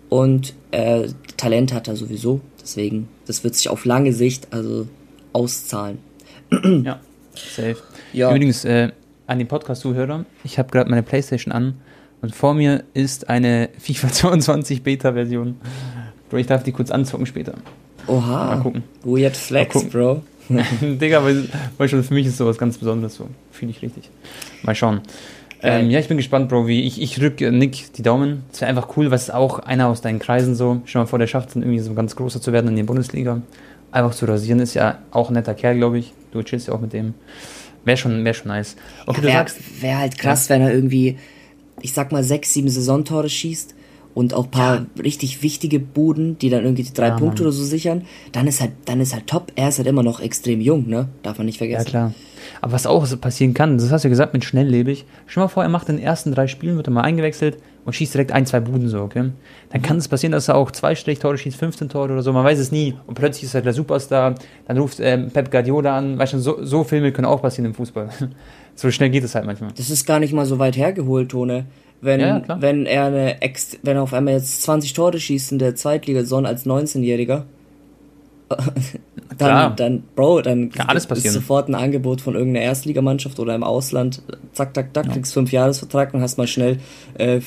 Und 0.09 0.55
äh, 0.71 1.09
Talent 1.37 1.73
hat 1.73 1.89
er 1.89 1.97
sowieso. 1.97 2.41
Deswegen, 2.61 3.09
das 3.27 3.45
wird 3.45 3.55
sich 3.55 3.69
auf 3.69 3.85
lange 3.85 4.13
Sicht 4.13 4.53
also 4.53 4.87
auszahlen. 5.33 5.99
ja, 6.53 7.01
safe. 7.35 7.79
Ja. 8.13 8.31
Übrigens, 8.31 8.65
äh, 8.65 8.93
an 9.27 9.39
den 9.39 9.49
Podcast-Zuhörer, 9.49 10.25
ich 10.45 10.59
habe 10.59 10.71
gerade 10.71 10.91
meine 10.91 11.03
Playstation 11.03 11.53
an 11.53 11.75
und 12.21 12.35
vor 12.35 12.55
mir 12.55 12.85
ist 12.95 13.29
eine 13.29 13.71
FIFA 13.79 14.09
22 14.13 14.83
Beta-Version. 14.83 15.57
Bro, 16.31 16.39
ich 16.39 16.47
darf 16.47 16.63
die 16.63 16.73
kurz 16.73 16.91
anzocken 16.91 17.27
später. 17.27 17.55
Oha. 18.07 18.55
Mal 18.55 18.63
gucken. 18.63 18.85
Weird 19.03 19.37
Flex, 19.37 19.85
Bro. 19.85 20.23
Digga, 20.81 21.25
weil, 21.25 21.49
weil 21.79 21.89
schon 21.89 22.03
für 22.03 22.15
mich 22.15 22.27
ist 22.27 22.37
sowas 22.37 22.59
ganz 22.59 22.79
Besonderes 22.79 23.15
so. 23.15 23.29
Finde 23.51 23.75
ich 23.75 23.83
richtig. 23.83 24.11
Mal 24.63 24.75
schauen. 24.75 25.01
Ähm, 25.63 25.91
ja, 25.91 25.99
ich 25.99 26.09
bin 26.09 26.19
gespannt, 26.19 26.49
Bro. 26.51 26.67
Wie 26.67 26.83
ich, 26.83 27.01
ich 27.01 27.21
rück 27.21 27.41
Nick 27.41 27.93
die 27.95 28.03
Daumen. 28.03 28.43
Es 28.53 28.61
wäre 28.61 28.69
einfach 28.69 28.97
cool, 28.97 29.11
was 29.11 29.31
auch 29.31 29.61
einer 29.61 29.89
aus 29.89 30.03
deinen 30.03 30.19
Kreisen 30.19 30.55
so. 30.55 30.83
Stell 30.85 31.03
mal 31.03 31.07
vor, 31.07 31.19
der 31.19 31.27
schafft 31.27 31.57
irgendwie 31.57 31.79
so 31.79 31.95
ganz 31.95 32.17
großer 32.17 32.41
zu 32.41 32.53
werden 32.53 32.69
in 32.69 32.77
der 32.77 32.85
Bundesliga. 32.85 33.41
Einfach 33.91 34.15
zu 34.15 34.27
rasieren 34.27 34.61
ist 34.61 34.75
ja 34.75 34.99
auch 35.11 35.31
ein 35.31 35.35
netter 35.35 35.55
Kerl, 35.55 35.77
glaube 35.77 35.99
ich. 35.99 36.13
Du 36.33 36.43
chillst 36.43 36.69
ja 36.69 36.75
auch 36.75 36.81
mit 36.81 36.93
dem. 36.93 37.15
Wäre 37.85 37.97
schon, 37.97 38.25
wär 38.25 38.35
schon 38.35 38.49
nice. 38.49 38.77
Okay, 39.07 39.27
ja, 39.27 39.33
wäre 39.33 39.47
wär 39.81 39.99
halt 39.99 40.19
krass, 40.19 40.49
ja. 40.49 40.55
wenn 40.55 40.63
er 40.63 40.75
irgendwie, 40.75 41.19
ich 41.81 41.93
sag 41.93 42.13
mal, 42.13 42.25
sechs, 42.25 42.53
sieben 42.53 42.69
Saisontore 42.69 43.29
schießt 43.29 43.75
und 44.15 44.33
auch 44.33 44.51
paar 44.51 44.77
ja. 44.77 44.87
richtig 45.03 45.43
wichtige 45.43 45.81
Buden, 45.81 46.39
die 46.39 46.49
dann 46.49 46.65
irgendwie 46.65 46.85
die 46.85 46.95
drei 46.95 47.09
ja, 47.09 47.17
Punkte 47.17 47.43
Mann. 47.43 47.49
oder 47.49 47.53
so 47.53 47.65
sichern, 47.65 48.03
dann 48.33 48.47
ist 48.47 48.61
halt, 48.61 48.73
dann 48.85 49.01
ist 49.01 49.13
halt 49.13 49.27
top. 49.27 49.53
Er 49.57 49.69
ist 49.69 49.79
halt 49.79 49.89
immer 49.89 50.03
noch 50.03 50.21
extrem 50.21 50.61
jung, 50.61 50.89
ne? 50.89 51.09
Darf 51.23 51.39
man 51.39 51.47
nicht 51.47 51.59
vergessen. 51.59 51.87
Ja, 51.87 51.91
klar. 51.91 52.15
Aber 52.61 52.73
was 52.73 52.87
auch 52.87 53.07
passieren 53.21 53.55
kann, 53.55 53.79
das 53.79 53.91
hast 53.91 54.05
du 54.05 54.09
ja 54.09 54.11
gesagt 54.11 54.35
mit 54.35 54.45
schnelllebig. 54.45 55.07
Schon 55.27 55.43
mal 55.43 55.49
vor, 55.49 55.63
er 55.63 55.69
macht 55.69 55.89
in 55.89 55.97
den 55.97 56.05
ersten 56.05 56.33
drei 56.33 56.47
Spielen, 56.47 56.77
wird 56.77 56.89
er 56.89 56.93
mal 56.93 57.03
eingewechselt 57.03 57.59
und 57.85 57.95
schießt 57.95 58.15
direkt 58.15 58.33
ein, 58.33 58.47
zwei 58.47 58.61
Buden 58.61 58.89
so, 58.89 59.01
okay? 59.01 59.31
Dann 59.71 59.81
mhm. 59.81 59.85
kann 59.85 59.97
es 59.97 60.09
passieren, 60.09 60.33
dass 60.33 60.49
er 60.49 60.57
auch 60.57 60.71
zwei 60.71 60.95
Strichtore 60.95 61.37
schießt, 61.37 61.57
15 61.57 61.89
Tore 61.89 62.13
oder 62.13 62.23
so, 62.23 62.33
man 62.33 62.45
weiß 62.45 62.59
es 62.59 62.73
nie. 62.73 62.95
Und 63.07 63.15
plötzlich 63.15 63.45
ist 63.45 63.55
er 63.55 63.63
der 63.63 63.73
Superstar, 63.73 64.35
dann 64.67 64.79
ruft 64.79 65.01
ähm, 65.01 65.31
Pep 65.31 65.51
Guardiola 65.51 65.97
an, 65.97 66.19
weißt 66.19 66.35
du, 66.35 66.39
so, 66.39 66.65
so 66.65 66.85
Filme 66.85 67.13
können 67.13 67.27
auch 67.27 67.43
passieren 67.43 67.67
im 67.67 67.75
Fußball. 67.75 68.11
so 68.75 68.91
schnell 68.91 69.11
geht 69.11 69.25
es 69.25 69.35
halt 69.35 69.47
manchmal. 69.47 69.71
Das 69.77 69.91
ist 69.91 70.07
gar 70.07 70.21
nicht 70.21 70.33
mal 70.33 70.47
so 70.47 70.59
weit 70.59 70.77
hergeholt, 70.77 71.31
Tone. 71.31 71.67
Wenn, 72.05 72.21
ja, 72.21 72.43
wenn 72.61 72.87
er 72.87 73.07
eine 73.07 73.43
Ex 73.43 73.79
wenn 73.83 73.97
er 73.97 74.03
auf 74.03 74.13
einmal 74.13 74.35
jetzt 74.35 74.63
20 74.63 74.93
Tore 74.93 75.19
schießt 75.19 75.53
in 75.53 75.59
der 75.59 75.75
Zweitligasaison 75.75 76.47
als 76.47 76.67
19-Jähriger, 76.67 77.45
dann, 79.39 79.77
dann, 79.77 80.03
Bro, 80.15 80.43
dann 80.43 80.71
Kann 80.71 80.89
alles 80.89 81.07
passieren. 81.07 81.29
ist 81.29 81.35
sofort 81.35 81.69
ein 81.69 81.75
Angebot 81.75 82.21
von 82.21 82.35
irgendeiner 82.35 82.67
Erstligamannschaft 82.67 83.39
oder 83.41 83.55
im 83.55 83.65
Ausland. 83.65 84.23
Zack, 84.53 84.75
zack, 84.75 84.91
zack, 84.95 85.07
ja. 85.07 85.13
kriegst 85.13 85.33
fünf 85.33 85.51
Jahresvertrag 85.51 86.15
und 86.15 86.21
hast 86.21 86.37
mal 86.37 86.47
schnell, 86.47 86.79
äh, 87.15 87.41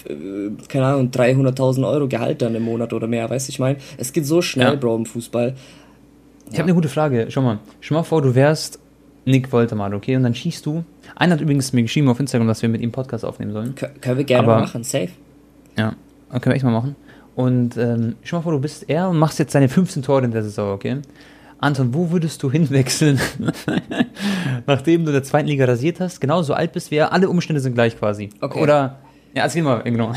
keine 0.68 0.86
Ahnung, 0.86 1.12
300.000 1.12 1.88
Euro 1.88 2.08
Gehalt 2.08 2.42
dann 2.42 2.56
im 2.56 2.64
Monat 2.64 2.94
oder 2.94 3.08
mehr, 3.08 3.30
weißt 3.30 3.48
du, 3.48 3.52
ich 3.52 3.60
meine, 3.60 3.78
es 3.98 4.12
geht 4.12 4.26
so 4.26 4.42
schnell, 4.42 4.74
ja. 4.74 4.76
Bro, 4.76 4.98
im 4.98 5.06
Fußball. 5.06 5.54
Ich 6.48 6.54
ja. 6.54 6.60
habe 6.60 6.64
eine 6.64 6.74
gute 6.74 6.90
Frage. 6.90 7.28
Schau 7.30 7.42
mal, 7.42 7.60
schau 7.80 7.96
mal 7.96 8.04
vor, 8.04 8.22
du 8.22 8.34
wärst 8.34 8.80
Nick 9.26 9.52
Woltermann, 9.52 9.94
okay, 9.94 10.16
und 10.16 10.24
dann 10.24 10.34
schießt 10.34 10.66
du. 10.66 10.84
Einer 11.18 11.34
hat 11.34 11.42
übrigens 11.42 11.74
mir 11.74 11.82
geschrieben 11.82 12.10
auf 12.10 12.20
Instagram, 12.20 12.48
dass 12.48 12.62
wir 12.62 12.70
mit 12.70 12.82
ihm 12.82 12.92
Podcast 12.92 13.26
aufnehmen 13.26 13.52
sollen. 13.52 13.74
Kön 13.74 13.90
können 14.02 14.18
wir 14.18 14.24
gerne 14.24 14.48
Aber, 14.48 14.62
machen, 14.62 14.84
safe. 14.84 15.10
Ja, 15.76 15.96
können 16.30 16.46
wir 16.46 16.54
echt 16.54 16.64
mal 16.64 16.72
machen. 16.72 16.96
Und 17.36 17.76
ähm, 17.76 18.16
schau 18.22 18.38
mal 18.38 18.44
vor, 18.44 18.52
du 18.52 18.60
bist 18.60 18.88
er 18.88 19.10
und 19.10 19.18
machst 19.18 19.40
jetzt 19.40 19.52
seine 19.52 19.68
15 19.68 20.04
Tore 20.04 20.26
in 20.26 20.32
der 20.32 20.44
Saison, 20.44 20.74
okay? 20.74 20.98
Anton, 21.60 21.92
wo 21.96 22.12
würdest 22.12 22.44
du 22.44 22.52
hinwechseln, 22.52 23.20
nachdem 24.68 25.06
du 25.06 25.10
in 25.10 25.14
der 25.14 25.24
zweiten 25.24 25.48
Liga 25.48 25.66
rasiert 25.66 26.00
hast, 26.00 26.22
genauso 26.22 26.54
alt 26.54 26.72
bist 26.72 26.92
wie 26.92 26.98
er? 26.98 27.12
Alle 27.12 27.30
Umstände 27.30 27.62
sind 27.62 27.74
gleich 27.74 27.98
quasi. 27.98 28.30
Okay. 28.40 28.62
Oder, 28.62 29.00
ja, 29.34 29.42
erzähl 29.44 29.64
mal, 29.64 29.82
genau. 29.82 30.14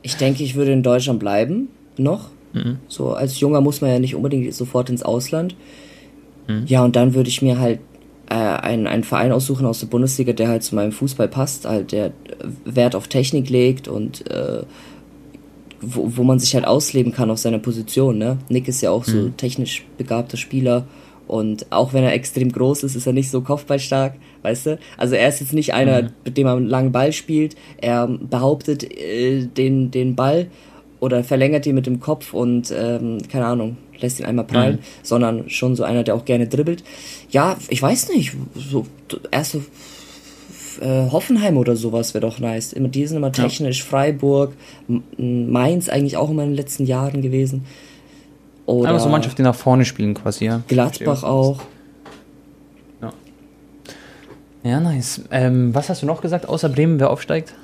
ich 0.00 0.16
denke, 0.16 0.42
ich 0.42 0.54
würde 0.54 0.72
in 0.72 0.82
Deutschland 0.82 1.20
bleiben, 1.20 1.68
noch. 1.98 2.30
Mhm. 2.54 2.78
So, 2.88 3.12
als 3.12 3.40
Junger 3.40 3.60
muss 3.60 3.82
man 3.82 3.90
ja 3.90 3.98
nicht 3.98 4.14
unbedingt 4.14 4.54
sofort 4.54 4.88
ins 4.88 5.02
Ausland. 5.02 5.54
Mhm. 6.48 6.64
Ja, 6.66 6.82
und 6.82 6.96
dann 6.96 7.12
würde 7.12 7.28
ich 7.28 7.42
mir 7.42 7.58
halt 7.58 7.80
äh, 8.28 8.34
einen, 8.34 8.86
einen 8.86 9.04
Verein 9.04 9.32
aussuchen 9.32 9.66
aus 9.66 9.80
der 9.80 9.86
Bundesliga, 9.86 10.32
der 10.32 10.48
halt 10.48 10.62
zu 10.62 10.74
meinem 10.74 10.92
Fußball 10.92 11.28
passt, 11.28 11.66
halt 11.66 11.92
der 11.92 12.12
Wert 12.64 12.94
auf 12.94 13.08
Technik 13.08 13.50
legt 13.50 13.88
und 13.88 14.30
äh, 14.30 14.62
wo, 15.80 16.16
wo 16.16 16.22
man 16.22 16.38
sich 16.38 16.54
halt 16.54 16.66
ausleben 16.66 17.12
kann 17.12 17.30
auf 17.30 17.38
seiner 17.38 17.58
Position. 17.58 18.18
Ne? 18.18 18.38
Nick 18.48 18.68
ist 18.68 18.80
ja 18.80 18.90
auch 18.90 19.04
so 19.04 19.16
mhm. 19.16 19.36
technisch 19.36 19.84
begabter 19.98 20.36
Spieler 20.36 20.86
und 21.26 21.66
auch 21.70 21.92
wenn 21.92 22.04
er 22.04 22.12
extrem 22.12 22.52
groß 22.52 22.84
ist, 22.84 22.96
ist 22.96 23.06
er 23.06 23.12
nicht 23.12 23.30
so 23.30 23.40
kopfballstark, 23.40 24.14
weißt 24.42 24.66
du? 24.66 24.78
Also 24.98 25.14
er 25.14 25.28
ist 25.28 25.40
jetzt 25.40 25.54
nicht 25.54 25.72
einer, 25.72 26.02
mhm. 26.02 26.08
mit 26.24 26.36
dem 26.36 26.44
man 26.44 26.56
einen 26.58 26.66
langen 26.66 26.92
Ball 26.92 27.12
spielt. 27.12 27.56
Er 27.78 28.06
behauptet 28.06 28.84
äh, 28.84 29.46
den, 29.46 29.90
den 29.90 30.14
Ball 30.16 30.48
oder 31.00 31.24
verlängert 31.24 31.66
ihn 31.66 31.74
mit 31.74 31.86
dem 31.86 32.00
Kopf 32.00 32.34
und 32.34 32.72
ähm, 32.76 33.18
keine 33.30 33.46
Ahnung, 33.46 33.76
lässt 34.00 34.20
ihn 34.20 34.26
einmal 34.26 34.44
prallen, 34.44 34.76
mhm. 34.76 34.80
sondern 35.02 35.50
schon 35.50 35.76
so 35.76 35.84
einer, 35.84 36.04
der 36.04 36.14
auch 36.14 36.24
gerne 36.24 36.46
dribbelt. 36.46 36.84
Ja, 37.30 37.56
ich 37.68 37.80
weiß 37.80 38.10
nicht, 38.10 38.32
so 38.54 38.86
erste 39.30 39.62
äh, 40.80 41.10
Hoffenheim 41.10 41.56
oder 41.56 41.76
sowas 41.76 42.14
wäre 42.14 42.26
doch 42.26 42.38
nice. 42.38 42.72
Immer, 42.72 42.88
die 42.88 43.06
sind 43.06 43.16
immer 43.16 43.32
technisch, 43.32 43.80
ja. 43.80 43.84
Freiburg, 43.84 44.52
Mainz 45.16 45.88
eigentlich 45.88 46.16
auch 46.16 46.30
immer 46.30 46.42
in 46.42 46.50
den 46.50 46.56
letzten 46.56 46.86
Jahren 46.86 47.22
gewesen. 47.22 47.64
Oder 48.66 48.90
Aber 48.90 49.00
so 49.00 49.08
Mannschaften, 49.08 49.38
die 49.38 49.42
nach 49.42 49.54
vorne 49.54 49.84
spielen 49.84 50.14
quasi, 50.14 50.46
ja. 50.46 50.62
Gladbach 50.68 51.22
auch. 51.22 51.60
Ja. 53.02 53.12
Ja, 54.62 54.80
nice. 54.80 55.22
Ähm, 55.30 55.74
was 55.74 55.90
hast 55.90 56.02
du 56.02 56.06
noch 56.06 56.22
gesagt, 56.22 56.48
außer 56.48 56.68
Bremen, 56.68 56.98
wer 56.98 57.10
aufsteigt? 57.10 57.54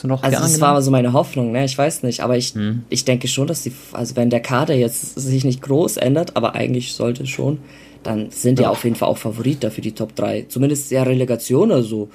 Du 0.00 0.08
noch 0.08 0.22
Also 0.22 0.38
das 0.38 0.60
war 0.60 0.80
so 0.82 0.90
meine 0.90 1.12
Hoffnung, 1.12 1.52
ne? 1.52 1.64
Ich 1.64 1.76
weiß 1.76 2.02
nicht, 2.02 2.20
aber 2.20 2.36
ich, 2.36 2.54
hm. 2.54 2.84
ich 2.88 3.04
denke 3.04 3.28
schon, 3.28 3.46
dass 3.46 3.62
die, 3.62 3.72
also 3.92 4.16
wenn 4.16 4.30
der 4.30 4.40
Kader 4.40 4.74
jetzt 4.74 5.18
sich 5.18 5.44
nicht 5.44 5.62
groß 5.62 5.96
ändert, 5.96 6.36
aber 6.36 6.54
eigentlich 6.54 6.94
sollte 6.94 7.26
schon, 7.26 7.58
dann 8.02 8.30
sind 8.30 8.58
ja. 8.58 8.64
die 8.64 8.68
auf 8.68 8.84
jeden 8.84 8.96
Fall 8.96 9.08
auch 9.08 9.18
Favorit 9.18 9.64
dafür 9.64 9.82
die 9.82 9.92
Top 9.92 10.14
3. 10.14 10.46
Zumindest 10.48 10.90
ja 10.90 11.02
Relegation 11.02 11.70
oder 11.70 11.82
so. 11.82 12.08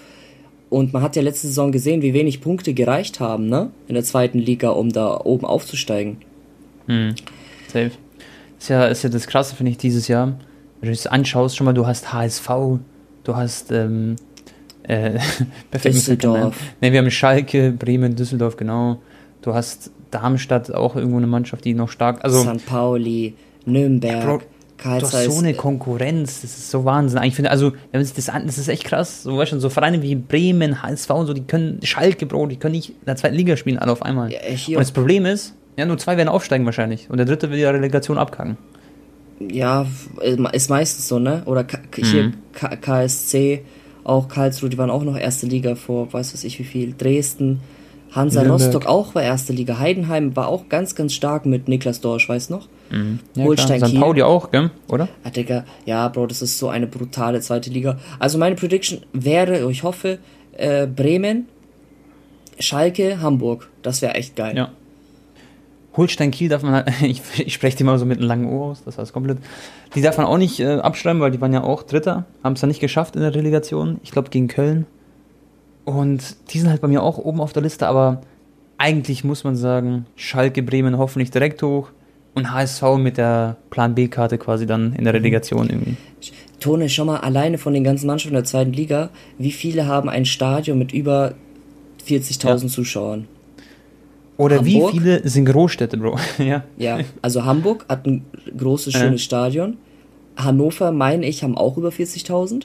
Und 0.70 0.94
man 0.94 1.02
hat 1.02 1.15
ja 1.15 1.22
letzte 1.22 1.48
Saison 1.48 1.72
gesehen, 1.72 2.02
wie 2.02 2.13
wenig 2.13 2.39
Punkte 2.39 2.74
gereicht 2.74 3.20
haben, 3.20 3.50
ne? 3.50 3.72
In 3.88 3.96
der 3.96 4.04
zweiten 4.04 4.39
Liga, 4.39 4.70
um 4.70 4.89
da 4.89 5.20
oben 5.20 5.46
aufzusteigen. 5.46 6.17
Hm. 6.88 7.15
Safe. 7.67 7.91
Ist 8.58 8.70
ja, 8.70 8.86
ist 8.86 9.04
ja 9.04 9.10
das 9.10 9.28
Krasse, 9.28 9.56
finde 9.56 9.72
ich, 9.72 9.78
dieses 9.78 10.08
Jahr. 10.08 10.39
Wenn 10.80 10.88
du 10.88 10.94
es 10.94 11.08
anschaust, 11.08 11.58
schon 11.58 11.65
mal, 11.65 11.74
du 11.74 11.88
hast 11.88 12.13
HSV, 12.13 12.48
du 13.24 13.36
hast 13.36 13.72
ähm, 13.72 14.15
äh, 14.84 15.20
perfekt 15.72 15.96
Düsseldorf. 15.96 16.56
Ne, 16.82 16.91
wir 16.91 17.00
haben 17.00 17.12
Schalke, 17.12 17.72
Bremen, 17.72 18.15
Düsseldorf, 18.15 18.58
genau. 18.58 19.02
Du 19.41 19.54
hast 19.54 19.91
Darmstadt 20.12 20.74
auch 20.74 20.96
irgendwo 20.96 21.17
eine 21.17 21.28
Mannschaft, 21.28 21.65
die 21.65 21.74
noch 21.74 21.89
stark. 21.89 22.24
Also, 22.24 22.41
St. 22.41 22.65
Pauli, 22.65 23.36
Nürnberg. 23.65 24.24
Bro, 24.24 24.41
du 25.00 25.02
hast 25.02 25.24
so 25.24 25.39
eine 25.39 25.54
Konkurrenz, 25.54 26.41
das 26.41 26.58
ist 26.58 26.72
so 26.72 26.86
Wahnsinn. 26.86 27.22
Ich 27.24 27.36
finde, 27.36 27.52
also, 27.52 27.74
wenn 27.91 28.04
sich 28.04 28.13
das 28.13 28.30
an, 28.30 28.46
das 28.46 28.58
ist 28.58 28.67
echt 28.67 28.84
krass. 28.84 29.24
So, 29.24 29.38
weißt 29.38 29.54
du, 29.54 29.60
so 29.60 29.70
Vereine 29.70 30.02
wie 30.02 30.15
Bremen, 30.15 30.84
HSV 30.84 31.10
und 31.12 31.28
so, 31.28 31.34
die 31.34 31.44
können, 31.44 31.80
Schalke, 31.84 32.26
Bro, 32.26 32.48
die 32.48 32.58
können 32.58 32.76
nicht 32.76 32.89
in 32.89 33.06
der 33.06 33.15
zweiten 33.15 33.36
Liga 33.36 33.58
spielen, 33.58 33.80
alle 33.80 33.91
auf 33.91 34.04
einmal. 34.04 34.32
Ja, 34.32 34.39
und 34.39 34.80
das 34.80 34.91
Problem 34.91 35.26
ist, 35.26 35.56
ja, 35.78 35.86
nur 35.86 35.98
zwei 35.98 36.17
werden 36.17 36.30
aufsteigen 36.30 36.65
wahrscheinlich. 36.65 37.10
Und 37.10 37.17
der 37.17 37.26
dritte 37.26 37.50
will 37.50 37.58
die 37.58 37.63
Relegation 37.63 38.17
abkacken. 38.17 38.58
Ja, 39.39 39.88
ist 40.52 40.70
meistens 40.70 41.08
so, 41.08 41.17
ne? 41.17 41.41
Oder 41.46 41.63
K 41.63 41.80
hier 41.96 42.26
mhm. 42.26 42.34
KSC, 42.82 43.63
auch 44.04 44.28
Karlsruhe, 44.28 44.70
die 44.70 44.78
waren 44.78 44.90
auch 44.90 45.04
noch 45.04 45.18
erste 45.18 45.46
Liga 45.46 45.76
vor, 45.76 46.12
weiß 46.12 46.34
was 46.34 46.44
ich 46.44 46.58
wie 46.60 46.64
viel. 46.64 46.94
Dresden, 46.98 47.60
Hansa 48.12 48.42
Nürnberg. 48.44 48.74
Rostock 48.74 48.86
auch 48.88 49.16
war 49.16 49.24
erste 49.24 49.54
Liga. 49.54 49.80
Heidenheim 49.80 50.36
war 50.36 50.48
auch 50.48 50.70
ganz, 50.70 50.96
ganz 50.96 51.14
stark 51.14 51.46
mit 51.46 51.68
Niklas 51.68 52.02
Dorsch, 52.02 52.28
weißt 52.28 52.50
du 52.50 52.56
noch? 52.56 52.68
Mhm. 52.90 53.20
Ja, 53.36 53.46
Holstein 53.46 53.86
St. 53.86 54.00
Pauli 54.00 54.22
auch, 54.22 54.52
gell? 54.52 54.70
oder? 54.90 55.08
Ah, 55.24 55.30
Digga, 55.30 55.66
ja, 55.86 56.08
Bro, 56.10 56.28
das 56.28 56.42
ist 56.42 56.58
so 56.58 56.68
eine 56.70 56.88
brutale 56.88 57.40
zweite 57.40 57.70
Liga. 57.70 57.98
Also 58.20 58.38
meine 58.38 58.56
Prediction 58.56 59.02
wäre, 59.14 59.70
ich 59.72 59.84
hoffe, 59.84 60.20
äh, 60.58 60.88
Bremen, 60.88 61.48
Schalke, 62.60 63.22
Hamburg. 63.22 63.70
Das 63.82 64.02
wäre 64.02 64.16
echt 64.16 64.36
geil. 64.36 64.58
Ja. 64.58 64.72
Holstein 65.97 66.32
Kiel 66.32 66.49
darf 66.49 66.63
man 66.63 66.73
halt, 66.73 66.89
ich, 67.01 67.21
ich 67.39 67.54
spreche 67.54 67.77
die 67.77 67.84
mal 67.84 67.97
so 67.99 68.06
mit 68.06 68.19
einem 68.19 68.27
langen 68.27 68.47
Ohr 68.47 68.67
aus, 68.67 68.84
das 68.84 68.97
heißt 68.97 69.13
komplett. 69.13 69.39
Die 69.95 70.01
darf 70.01 70.17
man 70.17 70.25
auch 70.25 70.38
nicht 70.38 70.60
äh, 70.60 70.75
abschreiben, 70.75 71.21
weil 71.21 71.32
die 71.32 71.41
waren 71.41 71.54
ja 71.54 71.63
auch 71.63 71.84
Dritter, 71.84 72.25
haben 72.43 72.54
es 72.54 72.62
ja 72.62 72.67
nicht 72.67 72.80
geschafft 72.80 73.15
in 73.15 73.21
der 73.21 73.36
Relegation. 73.36 73.99
Ich 74.04 74.12
glaube 74.12 74.30
gegen 74.30 74.47
Köln. 74.47 74.86
Und 75.84 76.38
die 76.51 76.60
sind 76.60 76.69
halt 76.69 76.82
bei 76.82 76.88
mir 76.88 77.01
auch 77.01 77.17
oben 77.17 77.41
auf 77.41 77.54
der 77.54 77.63
Liste, 77.63 77.88
aber 77.88 78.21
eigentlich 78.77 79.23
muss 79.23 79.43
man 79.43 79.56
sagen, 79.56 80.06
Schalke, 80.15 80.63
Bremen 80.63 80.97
hoffentlich 80.97 81.32
direkt 81.32 81.62
hoch 81.63 81.89
und 82.34 82.51
HSV 82.51 82.84
mit 82.97 83.17
der 83.17 83.58
Plan 83.69 83.95
B-Karte 83.95 84.38
quasi 84.38 84.65
dann 84.65 84.93
in 84.93 85.04
der 85.04 85.13
Relegation 85.13 85.69
irgendwie. 85.69 85.97
Tone, 86.60 86.89
schon 86.89 87.08
mal 87.08 87.19
alleine 87.19 87.58
von 87.58 87.73
den 87.73 87.84
ganzen 87.84 88.08
Mannschaften 88.08 88.36
der 88.36 88.43
zweiten 88.43 88.73
Liga, 88.73 89.10
wie 89.38 89.51
viele 89.51 89.88
haben 89.88 90.10
ein 90.10 90.25
Stadion 90.25 90.77
mit 90.77 90.93
über 90.93 91.34
40.000 92.08 92.47
ja. 92.47 92.67
Zuschauern? 92.67 93.27
Oder 94.41 94.58
Hamburg, 94.58 94.93
wie 94.93 94.97
viele 94.97 95.30
sind 95.30 95.45
Großstädte, 95.45 95.97
Bro? 95.97 96.17
ja. 96.39 96.63
ja, 96.75 96.99
also 97.21 97.45
Hamburg 97.45 97.86
hat 97.88 98.08
ein 98.08 98.25
großes, 98.58 98.93
schönes 98.93 99.21
ja. 99.21 99.25
Stadion. 99.25 99.77
Hannover, 100.36 100.91
meine 100.91 101.27
ich, 101.27 101.43
haben 101.43 101.56
auch 101.56 101.77
über 101.77 101.89
40.000. 101.89 102.63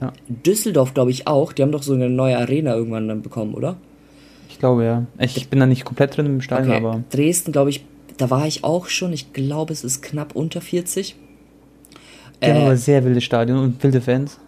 Ja. 0.00 0.12
Düsseldorf, 0.28 0.94
glaube 0.94 1.10
ich, 1.10 1.26
auch. 1.26 1.52
Die 1.52 1.62
haben 1.62 1.72
doch 1.72 1.82
so 1.82 1.94
eine 1.94 2.08
neue 2.08 2.38
Arena 2.38 2.76
irgendwann 2.76 3.08
dann 3.08 3.22
bekommen, 3.22 3.54
oder? 3.54 3.76
Ich 4.48 4.60
glaube, 4.60 4.84
ja. 4.84 5.04
Ich 5.18 5.48
bin 5.48 5.58
da 5.58 5.66
nicht 5.66 5.84
komplett 5.84 6.16
drin 6.16 6.26
im 6.26 6.40
Stadion, 6.40 6.76
okay. 6.76 6.86
aber. 6.86 7.02
Dresden, 7.10 7.50
glaube 7.50 7.70
ich, 7.70 7.84
da 8.16 8.30
war 8.30 8.46
ich 8.46 8.62
auch 8.62 8.86
schon. 8.86 9.12
Ich 9.12 9.32
glaube, 9.32 9.72
es 9.72 9.82
ist 9.82 10.00
knapp 10.00 10.36
unter 10.36 10.60
40. 10.60 11.16
Die 12.40 12.46
äh, 12.46 12.54
haben 12.54 12.62
aber 12.62 12.76
sehr 12.76 13.04
wilde 13.04 13.20
Stadion 13.20 13.58
und 13.58 13.82
wilde 13.82 14.00
Fans. 14.00 14.38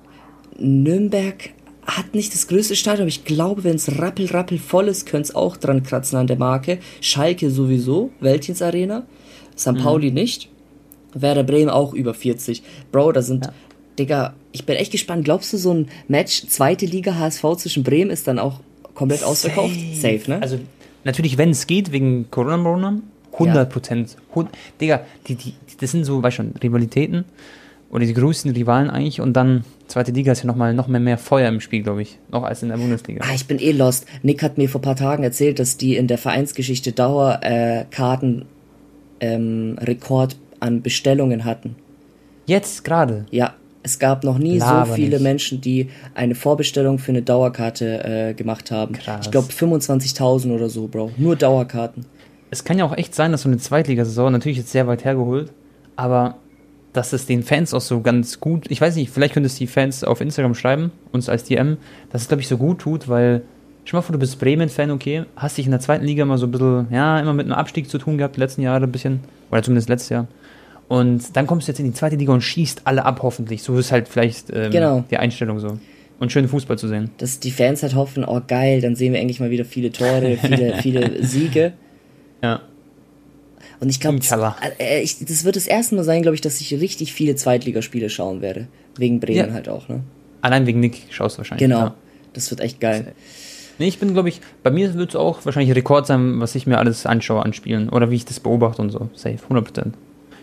Nürnberg 0.58 1.50
hat 1.86 2.14
nicht 2.14 2.34
das 2.34 2.48
größte 2.48 2.74
Stadion, 2.74 3.02
aber 3.02 3.08
ich 3.08 3.24
glaube, 3.24 3.64
wenn 3.64 3.76
es 3.76 3.98
rappel, 3.98 4.26
rappel 4.26 4.58
voll 4.58 4.88
ist, 4.88 5.06
könnte 5.06 5.28
es 5.28 5.34
auch 5.34 5.56
dran 5.56 5.82
kratzen 5.82 6.18
an 6.18 6.26
der 6.26 6.36
Marke. 6.36 6.78
Schalke 7.00 7.50
sowieso, 7.50 8.10
Weltins 8.20 8.60
Arena. 8.60 9.06
St. 9.56 9.72
Mhm. 9.72 9.78
Pauli 9.78 10.10
nicht. 10.10 10.48
Werder 11.14 11.44
Bremen 11.44 11.70
auch 11.70 11.94
über 11.94 12.12
40. 12.12 12.62
Bro, 12.92 13.12
da 13.12 13.22
sind, 13.22 13.46
ja. 13.46 13.52
Digga, 13.98 14.34
ich 14.52 14.66
bin 14.66 14.76
echt 14.76 14.92
gespannt. 14.92 15.24
Glaubst 15.24 15.52
du, 15.52 15.56
so 15.56 15.72
ein 15.72 15.88
Match, 16.08 16.46
zweite 16.48 16.84
Liga 16.86 17.14
HSV 17.14 17.44
zwischen 17.56 17.82
Bremen 17.84 18.10
ist 18.10 18.26
dann 18.26 18.38
auch 18.38 18.60
komplett 18.94 19.22
ausverkauft. 19.22 19.76
Safe, 19.94 20.22
ne? 20.26 20.42
Also 20.42 20.58
natürlich, 21.04 21.38
wenn 21.38 21.50
es 21.50 21.66
geht, 21.66 21.92
wegen 21.92 22.30
Corona, 22.30 23.00
100 23.32 23.70
Prozent. 23.70 24.16
Ja. 24.34 24.48
Digga, 24.80 25.06
die, 25.26 25.36
die, 25.36 25.54
das 25.80 25.92
sind 25.92 26.04
so, 26.04 26.22
weißt 26.22 26.36
schon, 26.36 26.54
Rivalitäten 26.62 27.24
oder 27.96 28.04
die 28.04 28.12
größten 28.12 28.50
Rivalen 28.50 28.90
eigentlich 28.90 29.22
und 29.22 29.32
dann 29.32 29.64
zweite 29.86 30.12
Liga 30.12 30.30
ist 30.30 30.42
ja 30.42 30.46
nochmal 30.46 30.74
noch 30.74 30.86
mehr, 30.86 31.00
mehr 31.00 31.16
Feuer 31.16 31.48
im 31.48 31.62
Spiel, 31.62 31.82
glaube 31.82 32.02
ich, 32.02 32.18
noch 32.30 32.42
als 32.42 32.62
in 32.62 32.68
der 32.68 32.76
Bundesliga. 32.76 33.24
Ah, 33.24 33.34
ich 33.34 33.46
bin 33.46 33.58
eh 33.58 33.72
lost. 33.72 34.04
Nick 34.22 34.42
hat 34.42 34.58
mir 34.58 34.68
vor 34.68 34.82
ein 34.82 34.84
paar 34.84 34.96
Tagen 34.96 35.22
erzählt, 35.22 35.58
dass 35.58 35.78
die 35.78 35.96
in 35.96 36.06
der 36.06 36.18
Vereinsgeschichte 36.18 36.92
Dauerkarten 36.92 38.44
äh, 39.18 39.34
ähm, 39.34 39.78
Rekord 39.80 40.36
an 40.60 40.82
Bestellungen 40.82 41.46
hatten. 41.46 41.74
Jetzt 42.44 42.84
gerade? 42.84 43.24
Ja, 43.30 43.54
es 43.82 43.98
gab 43.98 44.24
noch 44.24 44.36
nie 44.36 44.58
Laber 44.58 44.88
so 44.88 44.92
viele 44.92 45.16
nicht. 45.16 45.22
Menschen, 45.22 45.62
die 45.62 45.88
eine 46.14 46.34
Vorbestellung 46.34 46.98
für 46.98 47.12
eine 47.12 47.22
Dauerkarte 47.22 48.04
äh, 48.04 48.34
gemacht 48.34 48.70
haben. 48.70 48.94
Krass. 48.94 49.24
Ich 49.24 49.30
glaube 49.30 49.48
25.000 49.48 50.54
oder 50.54 50.68
so, 50.68 50.86
Bro. 50.86 51.12
Nur 51.16 51.34
Dauerkarten. 51.34 52.04
Es 52.50 52.62
kann 52.62 52.78
ja 52.78 52.84
auch 52.84 52.94
echt 52.94 53.14
sein, 53.14 53.32
dass 53.32 53.42
so 53.42 53.48
eine 53.48 53.56
Zweitligasaison 53.56 54.32
natürlich 54.32 54.58
jetzt 54.58 54.70
sehr 54.70 54.86
weit 54.86 55.06
hergeholt, 55.06 55.50
aber 55.96 56.36
dass 56.96 57.12
es 57.12 57.26
den 57.26 57.42
Fans 57.42 57.74
auch 57.74 57.80
so 57.80 58.00
ganz 58.00 58.40
gut, 58.40 58.70
ich 58.70 58.80
weiß 58.80 58.96
nicht, 58.96 59.10
vielleicht 59.10 59.34
könntest 59.34 59.56
du 59.56 59.60
die 59.60 59.66
Fans 59.66 60.02
auf 60.02 60.20
Instagram 60.20 60.54
schreiben, 60.54 60.92
uns 61.12 61.28
als 61.28 61.44
DM, 61.44 61.76
dass 62.10 62.22
es, 62.22 62.28
glaube 62.28 62.40
ich, 62.40 62.48
so 62.48 62.56
gut 62.56 62.78
tut, 62.78 63.08
weil, 63.08 63.42
schau 63.84 63.98
mal 63.98 64.02
vor, 64.02 64.14
du 64.14 64.18
bist 64.18 64.38
Bremen-Fan, 64.38 64.90
okay, 64.90 65.24
hast 65.36 65.58
dich 65.58 65.66
in 65.66 65.72
der 65.72 65.80
zweiten 65.80 66.04
Liga 66.04 66.24
mal 66.24 66.38
so 66.38 66.46
ein 66.46 66.52
bisschen, 66.52 66.86
ja, 66.90 67.20
immer 67.20 67.34
mit 67.34 67.46
einem 67.46 67.54
Abstieg 67.54 67.90
zu 67.90 67.98
tun 67.98 68.16
gehabt, 68.16 68.36
die 68.36 68.40
letzten 68.40 68.62
Jahre 68.62 68.84
ein 68.84 68.92
bisschen, 68.92 69.20
oder 69.50 69.62
zumindest 69.62 69.88
letztes 69.88 70.08
Jahr. 70.08 70.26
Und 70.88 71.36
dann 71.36 71.46
kommst 71.46 71.68
du 71.68 71.72
jetzt 71.72 71.80
in 71.80 71.86
die 71.86 71.92
zweite 71.92 72.16
Liga 72.16 72.32
und 72.32 72.40
schießt 72.40 72.82
alle 72.84 73.04
ab, 73.04 73.20
hoffentlich. 73.22 73.62
So 73.62 73.76
ist 73.76 73.92
halt 73.92 74.08
vielleicht 74.08 74.50
ähm, 74.50 74.70
genau. 74.70 75.04
die 75.10 75.16
Einstellung 75.16 75.58
so. 75.58 75.78
Und 76.18 76.32
schönen 76.32 76.48
Fußball 76.48 76.78
zu 76.78 76.88
sehen. 76.88 77.10
Dass 77.18 77.40
die 77.40 77.50
Fans 77.50 77.82
halt 77.82 77.94
hoffen, 77.94 78.24
oh 78.24 78.40
geil, 78.46 78.80
dann 78.80 78.96
sehen 78.96 79.12
wir 79.12 79.20
endlich 79.20 79.40
mal 79.40 79.50
wieder 79.50 79.64
viele 79.66 79.92
Tore, 79.92 80.38
viele, 80.40 80.76
viele 80.82 81.22
Siege. 81.24 81.74
Ja. 82.42 82.62
Und 83.80 83.88
ich 83.88 84.00
glaube, 84.00 84.18
äh, 84.78 85.02
äh 85.02 85.08
das 85.20 85.44
wird 85.44 85.56
das 85.56 85.66
erste 85.66 85.94
Mal 85.94 86.04
sein, 86.04 86.22
glaube 86.22 86.34
ich, 86.34 86.40
dass 86.40 86.60
ich 86.60 86.72
richtig 86.74 87.12
viele 87.12 87.36
Zweitligaspiele 87.36 88.10
schauen 88.10 88.40
werde. 88.40 88.68
Wegen 88.96 89.20
Bremen 89.20 89.48
ja. 89.48 89.52
halt 89.52 89.68
auch, 89.68 89.88
ne? 89.88 90.00
Allein 90.40 90.66
wegen 90.66 90.80
Nick 90.80 91.02
schaust 91.10 91.36
du 91.36 91.38
wahrscheinlich. 91.38 91.68
Genau. 91.68 91.78
Ja. 91.78 91.94
Das 92.32 92.50
wird 92.50 92.60
echt 92.60 92.80
geil. 92.80 93.14
Nee, 93.78 93.88
ich 93.88 93.98
bin, 93.98 94.12
glaube 94.12 94.28
ich, 94.28 94.40
bei 94.62 94.70
mir 94.70 94.94
wird 94.94 95.10
es 95.10 95.16
auch 95.16 95.44
wahrscheinlich 95.44 95.74
Rekord 95.74 96.06
sein, 96.06 96.40
was 96.40 96.54
ich 96.54 96.66
mir 96.66 96.78
alles 96.78 97.04
anschaue 97.04 97.42
an 97.42 97.52
Spielen. 97.52 97.88
Oder 97.88 98.10
wie 98.10 98.16
ich 98.16 98.24
das 98.24 98.40
beobachte 98.40 98.80
und 98.80 98.90
so. 98.90 99.10
Safe, 99.14 99.38
100%. 99.50 99.92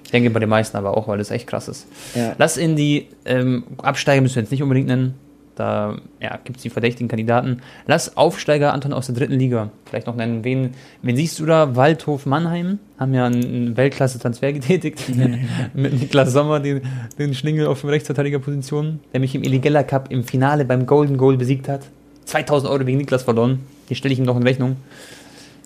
Ich 0.03 0.11
denke 0.11 0.29
bei 0.29 0.39
den 0.39 0.49
meisten 0.49 0.77
aber 0.77 0.95
auch, 0.95 1.07
weil 1.07 1.17
das 1.17 1.31
echt 1.31 1.47
krass 1.47 1.67
ist. 1.67 1.87
Ja. 2.13 2.35
Lass 2.37 2.57
in 2.57 2.75
die 2.75 3.07
ähm, 3.25 3.63
Absteiger 3.77 4.21
müssen 4.21 4.35
wir 4.35 4.43
jetzt 4.43 4.51
nicht 4.51 4.61
unbedingt 4.61 4.87
nennen. 4.87 5.15
Da 5.55 5.97
ja, 6.19 6.39
gibt 6.43 6.57
es 6.57 6.63
die 6.63 6.69
verdächtigen 6.69 7.07
Kandidaten. 7.07 7.61
Lass 7.85 8.17
Aufsteiger, 8.17 8.73
Anton, 8.73 8.91
aus 8.91 9.05
der 9.05 9.15
dritten 9.15 9.33
Liga 9.33 9.69
vielleicht 9.85 10.07
noch 10.07 10.15
nennen. 10.15 10.43
Wen, 10.43 10.71
wen 11.03 11.15
siehst 11.15 11.39
du 11.39 11.45
da? 11.45 11.75
Waldhof 11.75 12.25
Mannheim 12.25 12.79
haben 12.97 13.13
ja 13.13 13.25
einen 13.27 13.77
Weltklasse-Transfer 13.77 14.51
getätigt. 14.53 15.03
mit 15.73 15.99
Niklas 15.99 16.31
Sommer, 16.31 16.59
den, 16.59 16.81
den 17.19 17.35
Schlingel 17.35 17.67
auf 17.67 17.81
dem 17.81 17.91
Rechtsverteidigerposition, 17.91 18.99
der 19.13 19.19
mich 19.19 19.35
im 19.35 19.43
Illegella 19.43 19.83
Cup 19.83 20.11
im 20.11 20.23
Finale 20.23 20.65
beim 20.65 20.87
Golden 20.87 21.17
Goal 21.17 21.37
besiegt 21.37 21.67
hat. 21.67 21.81
2000 22.25 22.71
Euro 22.71 22.85
wegen 22.87 22.97
Niklas 22.97 23.23
verloren. 23.23 23.59
Die 23.89 23.95
stelle 23.95 24.13
ich 24.13 24.19
ihm 24.19 24.25
noch 24.25 24.37
in 24.37 24.43
Rechnung. 24.43 24.77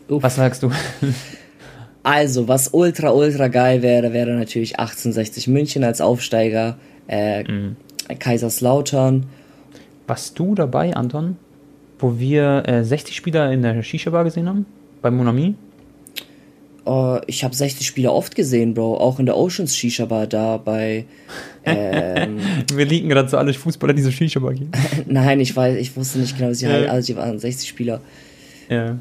Uff. 0.09 0.23
Was 0.23 0.35
sagst 0.35 0.63
du? 0.63 0.71
Also, 2.03 2.47
was 2.47 2.69
ultra, 2.69 3.11
ultra 3.11 3.49
geil 3.49 3.81
wäre, 3.81 4.13
wäre 4.13 4.31
natürlich 4.31 4.79
1860 4.79 5.47
München 5.49 5.83
als 5.83 5.99
Aufsteiger, 5.99 6.77
äh, 7.09 7.43
mhm. 7.43 7.75
Kaiserslautern 8.17 9.25
warst 10.07 10.39
du 10.39 10.55
dabei, 10.55 10.95
Anton, 10.95 11.37
wo 11.99 12.17
wir 12.19 12.63
äh, 12.67 12.83
60 12.83 13.15
Spieler 13.15 13.51
in 13.51 13.61
der 13.61 13.83
Shisha-Bar 13.83 14.23
gesehen 14.23 14.47
haben? 14.47 14.65
Bei 15.01 15.11
Monami? 15.11 15.55
Uh, 16.85 17.19
ich 17.27 17.43
habe 17.43 17.53
60 17.53 17.85
Spieler 17.85 18.13
oft 18.13 18.33
gesehen, 18.33 18.73
Bro. 18.73 18.97
Auch 18.97 19.19
in 19.19 19.25
der 19.25 19.35
Oceans 19.35 19.75
Shisha 19.75 20.05
Bar 20.05 20.25
da 20.25 20.55
bei. 20.55 21.03
Ähm, 21.65 22.39
Wir 22.73 22.85
liegen 22.85 23.09
gerade 23.09 23.27
so 23.27 23.37
alle 23.37 23.53
Fußballer, 23.53 23.93
die 23.93 24.01
so 24.01 24.09
Shisha 24.09 24.39
Bar 24.39 24.53
gehen. 24.53 24.71
Nein, 25.05 25.41
ich 25.41 25.53
weiß, 25.53 25.77
ich 25.77 25.97
wusste 25.97 26.19
nicht 26.19 26.37
genau, 26.37 26.53
sie 26.53 26.65
ja. 26.65 26.71
halt, 26.71 26.89
also 26.89 27.07
die 27.07 27.17
waren 27.17 27.39
60 27.39 27.67
Spieler. 27.67 27.99
Ja. 28.69 28.97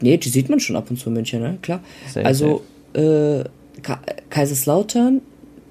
Nee, 0.00 0.16
die 0.16 0.30
sieht 0.30 0.48
man 0.48 0.60
schon 0.60 0.76
ab 0.76 0.90
und 0.90 0.98
zu 0.98 1.10
in 1.10 1.14
München, 1.14 1.42
ne? 1.42 1.58
Klar. 1.60 1.80
Safe, 2.08 2.24
also, 2.24 2.62
safe. 2.94 3.44
Äh, 3.44 3.94
Kaiserslautern 4.30 5.20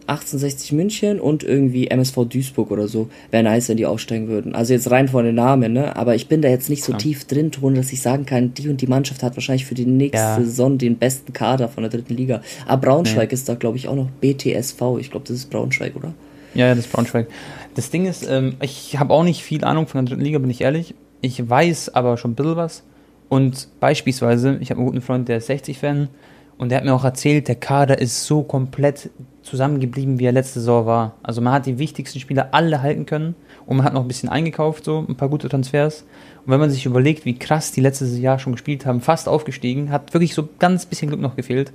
1860 0.10 0.72
München 0.74 1.20
und 1.20 1.44
irgendwie 1.44 1.88
MSV 1.88 2.26
Duisburg 2.26 2.72
oder 2.72 2.88
so. 2.88 3.10
Wäre 3.32 3.44
nice, 3.44 3.70
wenn 3.70 3.78
die 3.78 3.86
aufsteigen 3.86 4.28
würden. 4.28 4.56
Also 4.56 4.74
jetzt 4.74 4.90
rein 4.92 5.08
von 5.08 5.26
den 5.26 5.36
Namen, 5.36 5.74
ne? 5.74 5.96
Aber 5.96 6.16
ich 6.16 6.28
bin 6.28 6.42
da 6.42 6.50
jetzt 6.50 6.70
nicht 6.70 6.84
so 6.84 6.94
ja. 6.94 6.98
tief 6.98 7.26
drin, 7.26 7.52
Ton, 7.52 7.76
dass 7.76 7.94
ich 7.94 8.02
sagen 8.02 8.26
kann, 8.26 8.54
die 8.54 8.70
und 8.70 8.82
die 8.82 8.88
Mannschaft 8.88 9.24
hat 9.24 9.36
wahrscheinlich 9.36 9.66
für 9.66 9.76
die 9.76 9.86
nächste 9.86 10.18
ja. 10.18 10.36
Saison 10.38 10.78
den 10.78 10.98
besten 10.98 11.34
Kader 11.34 11.70
von 11.70 11.84
der 11.84 11.92
dritten 11.92 12.16
Liga. 12.16 12.42
Aber 12.66 12.82
Braunschweig 12.88 13.30
nee. 13.30 13.34
ist 13.34 13.48
da, 13.48 13.56
glaube 13.56 13.78
ich, 13.78 13.88
auch 13.88 13.96
noch 13.96 14.10
BTSV. 14.22 14.82
Ich 15.00 15.12
glaube, 15.12 15.26
das 15.28 15.38
ist 15.38 15.50
Braunschweig, 15.50 15.96
oder? 15.96 16.14
Ja, 16.54 16.68
ja, 16.68 16.76
das 16.76 16.86
ist 16.86 16.92
Braunschweig. 16.92 17.28
Das 17.76 17.92
Ding 17.92 18.06
ist, 18.06 18.28
ähm, 18.28 18.56
ich 18.62 18.98
habe 19.00 19.14
auch 19.14 19.24
nicht 19.24 19.44
viel 19.44 19.64
Ahnung 19.64 19.88
von 19.88 20.04
der 20.04 20.10
dritten 20.10 20.26
Liga, 20.26 20.40
bin 20.40 20.50
ich 20.50 20.62
ehrlich. 20.62 20.96
Ich 21.22 21.48
weiß 21.48 21.96
aber 21.96 22.18
schon 22.18 22.32
ein 22.32 22.36
bisschen 22.36 22.56
was. 22.56 22.84
Und 23.30 23.68
beispielsweise, 23.80 24.58
ich 24.60 24.72
habe 24.72 24.80
einen 24.80 24.88
guten 24.88 25.02
Freund, 25.02 25.30
der 25.30 25.38
ist 25.38 25.50
60-Fan. 25.50 26.10
Und 26.58 26.70
der 26.70 26.80
hat 26.80 26.86
mir 26.86 26.94
auch 26.94 27.06
erzählt, 27.06 27.48
der 27.48 27.56
Kader 27.56 28.00
ist 28.00 28.26
so 28.26 28.44
komplett 28.44 29.12
zusammengeblieben, 29.50 30.20
wie 30.20 30.26
er 30.26 30.32
letzte 30.32 30.60
Saison 30.60 30.86
war. 30.86 31.16
Also 31.24 31.42
man 31.42 31.54
hat 31.54 31.66
die 31.66 31.80
wichtigsten 31.80 32.20
Spieler 32.20 32.50
alle 32.52 32.82
halten 32.82 33.06
können 33.06 33.36
und 33.66 33.78
man 33.78 33.86
hat 33.86 33.94
noch 33.94 34.02
ein 34.02 34.08
bisschen 34.08 34.30
eingekauft, 34.30 34.86
so 34.86 35.06
ein 35.08 35.16
paar 35.16 35.30
gute 35.30 35.50
Transfers. 35.50 36.06
Und 36.46 36.52
wenn 36.52 36.60
man 36.60 36.70
sich 36.70 36.86
überlegt, 36.86 37.26
wie 37.26 37.38
krass 37.38 37.72
die 37.72 37.82
letztes 37.82 38.18
Jahr 38.18 38.40
schon 38.40 38.54
gespielt 38.54 38.86
haben, 38.86 39.02
fast 39.02 39.28
aufgestiegen, 39.28 39.92
hat 39.92 40.14
wirklich 40.14 40.34
so 40.34 40.48
ganz 40.60 40.86
bisschen 40.86 41.10
Glück 41.10 41.22
noch 41.22 41.36
gefehlt. 41.36 41.72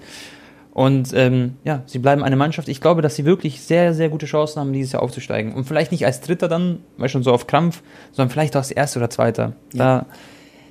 Und 0.72 1.12
ähm, 1.14 1.54
ja, 1.62 1.84
sie 1.86 2.00
bleiben 2.00 2.24
eine 2.24 2.34
Mannschaft. 2.34 2.68
Ich 2.68 2.80
glaube, 2.80 3.00
dass 3.00 3.14
sie 3.14 3.24
wirklich 3.24 3.60
sehr, 3.60 3.94
sehr 3.94 4.08
gute 4.08 4.26
Chancen 4.26 4.58
haben, 4.58 4.72
dieses 4.72 4.90
Jahr 4.90 5.02
aufzusteigen. 5.02 5.52
Und 5.52 5.64
vielleicht 5.64 5.92
nicht 5.92 6.04
als 6.04 6.20
Dritter 6.20 6.48
dann, 6.48 6.80
weil 6.96 7.08
schon 7.08 7.22
so 7.22 7.32
auf 7.32 7.46
Krampf, 7.46 7.82
sondern 8.10 8.30
vielleicht 8.30 8.56
auch 8.56 8.60
als 8.60 8.72
Erster 8.72 8.98
oder 8.98 9.10
Zweiter. 9.10 9.52
Ja. 9.72 9.78
Da 9.78 10.06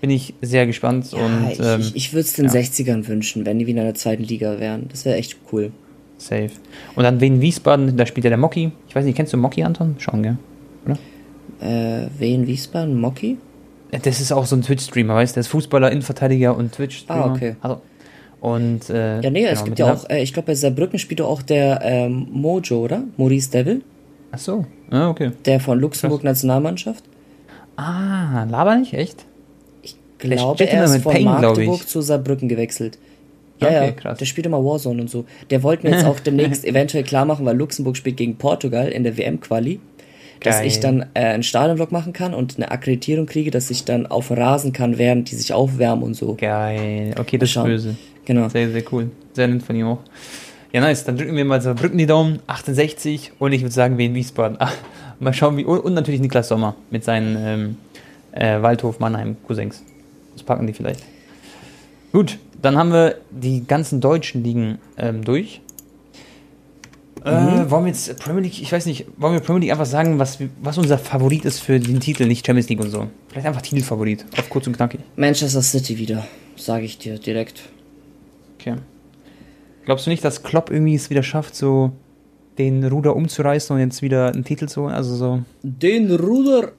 bin 0.02 0.10
ich 0.10 0.34
sehr 0.42 0.68
gespannt. 0.68 1.14
Ja, 1.14 1.26
und, 1.26 1.50
ich, 1.50 1.60
ähm, 1.62 1.80
ich, 1.80 1.96
ich 1.96 2.14
würde 2.14 2.26
es 2.26 2.34
den 2.34 2.48
ja. 2.48 2.52
60ern 2.52 3.08
wünschen, 3.08 3.46
wenn 3.46 3.58
die 3.60 3.66
wieder 3.66 3.80
in 3.80 3.88
der 3.88 3.96
zweiten 3.96 4.24
Liga 4.24 4.60
wären. 4.60 4.90
Das 4.90 5.06
wäre 5.06 5.16
echt 5.16 5.38
cool. 5.54 5.72
Safe. 6.18 6.52
Und 6.96 7.04
dann 7.04 7.20
Wien 7.20 7.42
Wiesbaden, 7.42 7.98
da 7.98 8.06
spielt 8.06 8.24
ja 8.24 8.30
der 8.30 8.38
Mocky. 8.38 8.72
Ich 8.88 8.96
weiß 8.96 9.06
nicht, 9.06 9.16
kennst 9.16 9.34
du 9.34 9.38
Mocky, 9.38 9.64
Anton? 9.64 9.96
Schauen, 10.00 10.24
gell? 10.24 10.38
Oder? 10.86 10.98
Äh, 11.62 12.08
Wien 12.18 12.48
Wiesbaden, 12.48 13.00
Mocky? 13.00 13.38
Das 13.92 14.20
ist 14.20 14.32
auch 14.32 14.46
so 14.46 14.56
ein 14.56 14.62
Twitch-Streamer, 14.62 15.16
weißt 15.16 15.34
du? 15.34 15.36
Der 15.36 15.42
ist 15.42 15.48
Fußballer, 15.48 15.92
Innenverteidiger 15.92 16.56
und 16.56 16.72
Twitch-Streamer. 16.72 17.26
Ah, 17.26 17.34
okay. 17.34 17.56
Also, 17.62 17.82
und, 18.42 18.90
äh, 18.90 19.22
ja, 19.22 19.30
nee, 19.30 19.42
genau, 19.42 19.54
es 19.54 19.64
gibt 19.64 19.80
ja 19.80 19.94
auch, 19.94 20.10
äh, 20.10 20.22
ich 20.22 20.34
glaube, 20.34 20.48
bei 20.48 20.56
Saarbrücken 20.56 21.00
spielt 21.00 21.22
auch 21.22 21.42
der 21.42 21.80
ähm, 21.82 22.28
Mojo, 22.30 22.84
oder? 22.84 23.04
Maurice 23.16 23.50
Devil. 23.52 23.84
Ach 24.34 24.40
so, 24.40 24.66
ah, 24.90 25.10
okay. 25.10 25.32
Der 25.46 25.62
von 25.62 25.80
Luxemburg 25.80 26.22
Krass. 26.22 26.44
Nationalmannschaft. 26.44 27.06
Ah, 27.78 28.46
laber 28.50 28.76
nicht, 28.76 28.94
echt? 28.94 29.26
Ich 29.82 29.96
glaube, 30.18 30.68
er 30.68 30.84
ist 30.84 31.04
von 31.04 31.14
Pain, 31.14 31.24
Magdeburg 31.24 31.88
zu 31.88 32.02
Saarbrücken 32.02 32.50
gewechselt. 32.50 32.98
Ja, 33.64 33.80
okay, 33.80 33.86
ja, 33.88 33.92
krass. 33.92 34.18
der 34.18 34.26
spielt 34.26 34.46
immer 34.46 34.64
Warzone 34.64 35.02
und 35.02 35.10
so. 35.10 35.26
Der 35.50 35.64
wollte 35.64 35.88
mir 35.88 35.96
jetzt 35.96 36.06
auch 36.06 36.20
demnächst 36.26 36.66
eventuell 36.66 37.04
klar 37.04 37.26
machen, 37.26 37.46
weil 37.46 37.58
Luxemburg 37.58 37.98
spielt 37.98 38.18
gegen 38.18 38.38
Portugal 38.38 38.90
in 38.90 39.04
der 39.04 39.18
WM-Quali, 39.18 39.80
dass 40.42 40.62
ich 40.62 40.80
dann 40.80 41.06
äh, 41.14 41.20
einen 41.20 41.44
Stadionvlog 41.44 41.92
machen 41.92 42.14
kann 42.14 42.34
und 42.34 42.58
eine 42.58 42.72
Akkreditierung 42.72 43.26
kriege, 43.26 43.52
dass 43.52 43.70
ich 43.70 43.86
dann 43.86 44.06
auf 44.08 44.30
Rasen 44.32 44.74
kann, 44.74 44.98
während 44.98 45.32
die 45.32 45.36
sich 45.36 45.54
aufwärmen 45.54 46.04
und 46.04 46.16
so. 46.16 46.36
Geil. 46.36 47.16
Okay, 47.18 47.38
das 47.38 47.56
ist 47.56 47.64
böse. 47.64 47.96
Genau. 48.26 48.50
Sehr, 48.50 48.70
sehr 48.70 48.84
cool. 48.92 49.12
Sehr 49.34 49.48
nett 49.48 49.64
von 49.64 49.76
ihm 49.76 49.88
auch. 49.88 50.00
Ja, 50.72 50.82
nice. 50.82 51.06
Dann 51.06 51.18
drücken 51.18 51.36
wir 51.36 51.46
mal 51.46 51.62
so 51.62 51.74
Brücken 51.76 51.98
die 51.98 52.06
Daumen. 52.06 52.40
68 52.48 53.34
und 53.40 53.54
ich 53.54 53.62
würde 53.62 53.74
sagen, 53.74 53.98
wie 53.98 54.06
in 54.06 54.16
Wiesbaden. 54.16 54.58
Ach, 54.60 54.74
mal 55.20 55.34
schauen, 55.34 55.58
wie. 55.58 55.66
Und, 55.66 55.94
natürlich 55.94 56.20
Niklas 56.20 56.48
Sommer 56.48 56.76
mit 56.90 57.04
seinen 57.04 57.38
ähm, 57.40 57.78
äh, 58.32 58.62
Waldhof 58.62 59.00
Mannheim 59.00 59.38
Cousins. 59.46 59.84
Das 60.34 60.44
packen 60.44 60.66
die 60.66 60.74
vielleicht. 60.74 61.04
Gut, 62.12 62.38
dann 62.64 62.78
haben 62.78 62.92
wir 62.92 63.18
die 63.30 63.68
ganzen 63.68 64.02
deutschen 64.02 64.44
Ligen 64.44 64.80
ähm, 64.98 65.24
durch. 65.24 65.62
Mhm. 67.20 67.30
Äh, 67.30 67.70
wollen 67.70 67.86
wir 67.86 67.92
jetzt 67.92 68.20
Premier 68.20 68.42
League, 68.42 68.62
ich 68.62 68.72
weiß 68.72 68.86
nicht, 68.86 69.06
wollen 69.18 69.34
wir 69.34 69.42
Premier 69.42 69.62
League 69.62 69.72
einfach 69.72 69.86
sagen, 69.86 70.18
was, 70.18 70.40
was 70.62 70.78
unser 70.78 70.98
Favorit 70.98 71.46
ist 71.46 71.60
für 71.60 71.80
den 71.80 72.00
Titel, 72.00 72.26
nicht 72.26 72.46
Champions 72.46 72.70
League 72.70 72.80
und 72.80 72.90
so? 72.90 73.08
Vielleicht 73.28 73.48
einfach 73.48 73.62
Titelfavorit, 73.62 74.26
auf 74.38 74.50
kurz 74.50 74.66
und 74.66 74.78
knackig. 74.78 75.02
Manchester 75.18 75.62
City 75.62 75.98
wieder, 75.98 76.26
sage 76.56 76.86
ich 76.86 76.98
dir 76.98 77.20
direkt. 77.20 77.62
Okay. 78.60 78.76
Glaubst 79.86 80.06
du 80.06 80.10
nicht, 80.10 80.24
dass 80.24 80.44
Klopp 80.44 80.72
irgendwie 80.72 80.96
es 80.96 81.10
wieder 81.10 81.24
schafft, 81.24 81.56
so 81.56 81.92
den 82.58 82.84
Ruder 82.86 83.16
umzureißen 83.16 83.76
und 83.76 83.82
jetzt 83.82 84.02
wieder 84.02 84.32
einen 84.32 84.46
Titel 84.46 84.68
zu 84.68 84.84
holen? 84.84 84.94
Also 84.94 85.16
so. 85.16 85.42
Den 85.64 86.16
Ruder! 86.16 86.72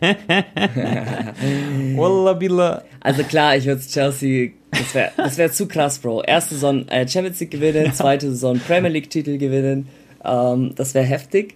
Wallah 1.96 2.32
billah. 2.32 2.82
Also 3.00 3.22
klar, 3.24 3.56
ich 3.56 3.66
würde 3.66 3.82
Chelsea. 3.82 4.52
Das 4.78 4.94
wäre 4.94 5.12
das 5.16 5.38
wär 5.38 5.52
zu 5.52 5.66
krass, 5.66 5.98
Bro. 5.98 6.22
Erste 6.22 6.54
Saison 6.54 6.86
äh, 6.88 7.06
Champions 7.08 7.40
League 7.40 7.50
gewinnen, 7.50 7.92
zweite 7.92 8.30
Saison 8.30 8.58
Premier 8.58 8.90
League 8.90 9.10
Titel 9.10 9.38
gewinnen. 9.38 9.88
Ähm, 10.24 10.72
das 10.74 10.94
wäre 10.94 11.04
heftig. 11.04 11.54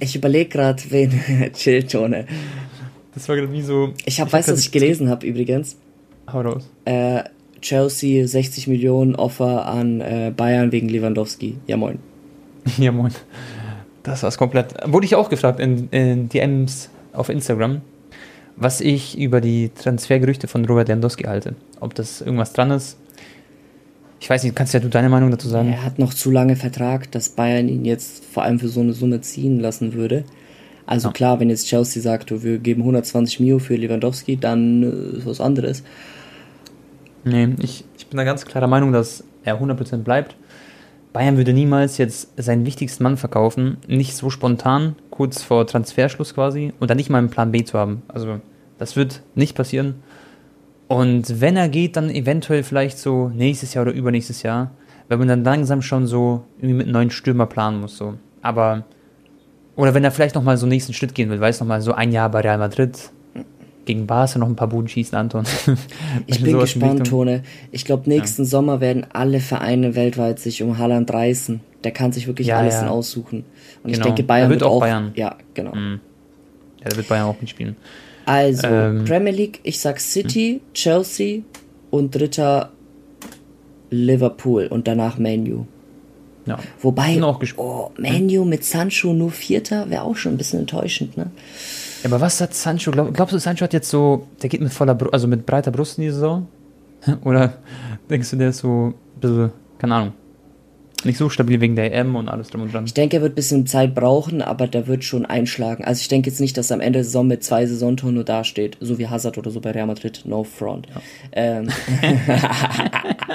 Ich 0.00 0.16
überlege 0.16 0.48
gerade, 0.48 0.82
wen. 0.88 1.20
Chill, 1.52 1.82
Tone. 1.84 2.26
Das 3.14 3.28
war 3.28 3.36
gerade 3.36 3.52
wie 3.52 3.62
so. 3.62 3.92
Ich 4.06 4.20
habe, 4.20 4.32
weißt 4.32 4.48
du, 4.48 4.52
was 4.52 4.60
ich 4.60 4.72
gelesen 4.72 5.10
habe 5.10 5.26
übrigens? 5.26 5.76
Hau 6.32 6.40
raus. 6.40 6.70
Äh, 6.86 7.24
Chelsea 7.60 8.26
60 8.26 8.66
Millionen 8.66 9.14
Offer 9.14 9.66
an 9.66 10.00
äh, 10.00 10.32
Bayern 10.34 10.72
wegen 10.72 10.88
Lewandowski. 10.88 11.58
Ja 11.66 11.76
moin. 11.76 11.98
ja 12.78 12.92
moin. 12.92 13.12
Das 14.02 14.22
war's 14.22 14.38
komplett. 14.38 14.74
Wurde 14.86 15.04
ich 15.04 15.14
auch 15.14 15.28
gefragt 15.28 15.60
in, 15.60 15.88
in 15.90 16.28
DMs 16.28 16.88
auf 17.12 17.28
Instagram, 17.28 17.82
was 18.60 18.80
ich 18.80 19.18
über 19.18 19.40
die 19.40 19.70
Transfergerüchte 19.70 20.46
von 20.46 20.64
Robert 20.66 20.88
Lewandowski 20.88 21.24
halte. 21.24 21.56
Ob 21.80 21.94
das 21.94 22.20
irgendwas 22.20 22.52
dran 22.52 22.70
ist. 22.70 22.98
Ich 24.20 24.28
weiß 24.28 24.44
nicht, 24.44 24.54
kannst 24.54 24.74
ja 24.74 24.80
du 24.80 24.90
deine 24.90 25.08
Meinung 25.08 25.30
dazu 25.30 25.48
sagen? 25.48 25.72
Er 25.72 25.82
hat 25.82 25.98
noch 25.98 26.12
zu 26.12 26.30
lange 26.30 26.54
Vertrag, 26.54 27.10
dass 27.10 27.30
Bayern 27.30 27.68
ihn 27.68 27.86
jetzt 27.86 28.22
vor 28.24 28.42
allem 28.42 28.60
für 28.60 28.68
so 28.68 28.80
eine 28.80 28.92
Summe 28.92 29.22
ziehen 29.22 29.58
lassen 29.58 29.94
würde. 29.94 30.24
Also 30.84 31.08
ja. 31.08 31.12
klar, 31.12 31.40
wenn 31.40 31.48
jetzt 31.48 31.66
Chelsea 31.66 32.02
sagt, 32.02 32.30
wir 32.42 32.58
geben 32.58 32.82
120 32.82 33.40
Mio 33.40 33.58
für 33.58 33.76
Lewandowski, 33.76 34.36
dann 34.36 34.82
äh, 34.82 35.18
ist 35.18 35.26
was 35.26 35.40
anderes. 35.40 35.82
Nee, 37.24 37.48
ich, 37.60 37.84
ich 37.96 38.06
bin 38.08 38.18
da 38.18 38.24
ganz 38.24 38.44
klarer 38.44 38.66
Meinung, 38.66 38.92
dass 38.92 39.24
er 39.42 39.60
100% 39.60 39.98
bleibt. 39.98 40.36
Bayern 41.12 41.36
würde 41.36 41.52
niemals 41.52 41.98
jetzt 41.98 42.32
seinen 42.36 42.64
wichtigsten 42.64 43.02
Mann 43.02 43.16
verkaufen, 43.16 43.78
nicht 43.88 44.16
so 44.16 44.30
spontan, 44.30 44.94
kurz 45.10 45.42
vor 45.42 45.66
Transferschluss 45.66 46.34
quasi, 46.34 46.72
und 46.78 46.88
dann 46.88 46.96
nicht 46.96 47.10
mal 47.10 47.18
einen 47.18 47.30
Plan 47.30 47.50
B 47.50 47.64
zu 47.64 47.78
haben. 47.78 48.02
Also, 48.08 48.40
das 48.78 48.96
wird 48.96 49.22
nicht 49.34 49.56
passieren. 49.56 49.96
Und 50.86 51.40
wenn 51.40 51.56
er 51.56 51.68
geht, 51.68 51.96
dann 51.96 52.10
eventuell 52.10 52.62
vielleicht 52.62 52.98
so 52.98 53.28
nächstes 53.28 53.74
Jahr 53.74 53.82
oder 53.82 53.92
übernächstes 53.92 54.42
Jahr, 54.42 54.70
weil 55.08 55.18
man 55.18 55.28
dann 55.28 55.44
langsam 55.44 55.82
schon 55.82 56.06
so 56.06 56.44
irgendwie 56.58 56.74
mit 56.74 56.86
neuen 56.86 57.10
Stürmer 57.10 57.46
planen 57.46 57.80
muss. 57.80 57.96
So. 57.96 58.14
Aber, 58.42 58.84
oder 59.76 59.94
wenn 59.94 60.04
er 60.04 60.12
vielleicht 60.12 60.34
nochmal 60.34 60.56
so 60.56 60.66
einen 60.66 60.70
nächsten 60.70 60.92
Schritt 60.92 61.14
gehen 61.14 61.30
will, 61.30 61.40
weiß 61.40 61.60
nochmal 61.60 61.80
so 61.80 61.92
ein 61.92 62.12
Jahr 62.12 62.28
bei 62.28 62.40
Real 62.40 62.58
Madrid, 62.58 63.10
gegen 63.90 64.06
Barca 64.06 64.38
noch 64.38 64.46
ein 64.46 64.54
paar 64.54 64.68
Buden 64.68 64.86
schießen, 64.86 65.18
Anton. 65.18 65.44
ich 66.26 66.40
bin 66.44 66.58
gespannt, 66.60 67.08
Tone. 67.08 67.42
Ich 67.72 67.84
glaube, 67.84 68.08
nächsten 68.08 68.42
ja. 68.42 68.48
Sommer 68.48 68.80
werden 68.80 69.04
alle 69.12 69.40
Vereine 69.40 69.96
weltweit 69.96 70.38
sich 70.38 70.62
um 70.62 70.78
Haaland 70.78 71.12
reißen. 71.12 71.60
Der 71.82 71.90
kann 71.90 72.12
sich 72.12 72.28
wirklich 72.28 72.48
ja, 72.48 72.58
alles 72.58 72.74
ja. 72.74 72.88
aussuchen. 72.88 73.44
Und 73.82 73.90
genau. 73.90 73.98
ich 73.98 74.02
denke, 74.02 74.22
Bayern 74.22 74.48
wird, 74.48 74.60
wird 74.60 74.70
auch, 74.70 74.78
Bayern. 74.78 75.10
Ja, 75.16 75.36
genau. 75.54 75.74
Mhm. 75.74 75.98
Ja, 76.80 76.88
der 76.88 76.96
wird 76.98 77.08
Bayern 77.08 77.26
auch 77.26 77.40
mitspielen. 77.40 77.74
Also, 78.26 78.68
ähm, 78.68 79.04
Premier 79.06 79.32
League, 79.32 79.58
ich 79.64 79.80
sag 79.80 79.98
City, 79.98 80.60
hm? 80.64 80.72
Chelsea 80.72 81.40
und 81.90 82.14
dritter 82.14 82.70
Liverpool 83.90 84.68
und 84.68 84.86
danach 84.86 85.18
Manu. 85.18 85.66
Ja. 86.46 86.60
Wobei, 86.80 87.20
oh, 87.56 87.90
Manu 87.98 88.44
mit 88.44 88.64
Sancho 88.64 89.12
nur 89.12 89.32
Vierter 89.32 89.90
wäre 89.90 90.02
auch 90.02 90.16
schon 90.16 90.34
ein 90.34 90.38
bisschen 90.38 90.60
enttäuschend, 90.60 91.16
ne? 91.16 91.32
Aber 92.04 92.20
was 92.20 92.40
hat 92.40 92.54
Sancho? 92.54 92.90
Glaub, 92.90 93.12
glaubst 93.14 93.34
du, 93.34 93.38
Sancho 93.38 93.64
hat 93.64 93.72
jetzt 93.72 93.90
so, 93.90 94.26
der 94.42 94.48
geht 94.48 94.60
mit 94.60 94.72
voller, 94.72 94.94
Br 94.94 95.12
also 95.12 95.26
mit 95.28 95.46
breiter 95.46 95.70
Brust 95.70 95.98
in 95.98 96.04
die 96.04 96.10
Saison? 96.10 96.48
Oder 97.24 97.54
denkst 98.08 98.30
du, 98.30 98.36
der 98.36 98.50
ist 98.50 98.58
so 98.58 98.88
ein 98.88 98.94
bisschen, 99.20 99.52
keine 99.78 99.94
Ahnung, 99.94 100.12
nicht 101.04 101.16
so 101.16 101.30
stabil 101.30 101.60
wegen 101.60 101.76
der 101.76 101.94
EM 101.94 102.14
und 102.16 102.28
alles 102.28 102.48
drum 102.48 102.62
und 102.62 102.74
dran? 102.74 102.84
Ich 102.84 102.94
denke, 102.94 103.16
er 103.16 103.22
wird 103.22 103.32
ein 103.32 103.36
bisschen 103.36 103.66
Zeit 103.66 103.94
brauchen, 103.94 104.42
aber 104.42 104.66
der 104.66 104.86
wird 104.86 105.04
schon 105.04 105.24
einschlagen. 105.24 105.84
Also 105.84 106.00
ich 106.00 106.08
denke 106.08 106.28
jetzt 106.28 106.40
nicht, 106.40 106.56
dass 106.56 106.70
er 106.70 106.74
am 106.74 106.80
Ende 106.80 106.98
der 106.98 107.04
Saison 107.04 107.26
mit 107.26 107.42
zwei 107.42 107.66
Saisontoren 107.66 108.14
nur 108.14 108.24
dasteht, 108.24 108.76
so 108.80 108.98
wie 108.98 109.08
Hazard 109.08 109.38
oder 109.38 109.50
so 109.50 109.60
bei 109.60 109.70
Real 109.70 109.86
Madrid, 109.86 110.22
no 110.24 110.44
front. 110.44 110.88
Ja. 110.88 111.00
Ähm. 111.32 111.68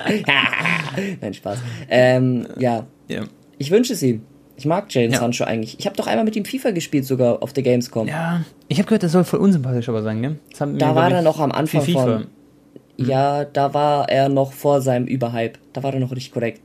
Nein, 1.22 1.34
Spaß. 1.34 1.60
Ähm, 1.90 2.48
ja. 2.58 2.86
ja. 3.08 3.24
Ich 3.58 3.72
wünsche 3.72 3.94
es 3.94 4.04
ihm. 4.04 4.22
Ich 4.58 4.66
mag 4.66 4.94
Jadon 4.94 5.12
ja. 5.12 5.20
Sancho 5.20 5.44
eigentlich. 5.44 5.80
Ich 5.80 5.86
habe 5.86 5.96
doch 5.98 6.08
einmal 6.08 6.26
mit 6.26 6.36
ihm 6.36 6.46
FIFA 6.46 6.72
gespielt, 6.72 7.06
sogar 7.06 7.44
auf 7.44 7.54
der 7.54 7.64
Gamescom. 7.64 8.08
Ja, 8.08 8.44
ich 8.68 8.78
habe 8.78 8.86
gehört, 8.88 9.04
das 9.04 9.12
soll 9.12 9.24
voll 9.24 9.40
unsympathisch 9.40 9.90
aber 9.90 10.02
sein, 10.02 10.22
gell? 10.22 10.38
da 10.78 10.96
war 10.96 11.12
er 11.12 11.22
noch 11.22 11.40
am 11.40 11.52
Anfang 11.52 11.82
von. 11.82 12.20
Hm. 12.20 12.28
Ja, 12.98 13.44
da 13.44 13.74
war 13.74 14.10
er 14.10 14.30
noch 14.30 14.54
vor 14.54 14.82
seinem 14.82 15.06
Überhype. 15.06 15.60
Da 15.74 15.84
war 15.84 15.94
er 15.94 16.00
noch 16.00 16.12
richtig 16.12 16.32
korrekt. 16.32 16.62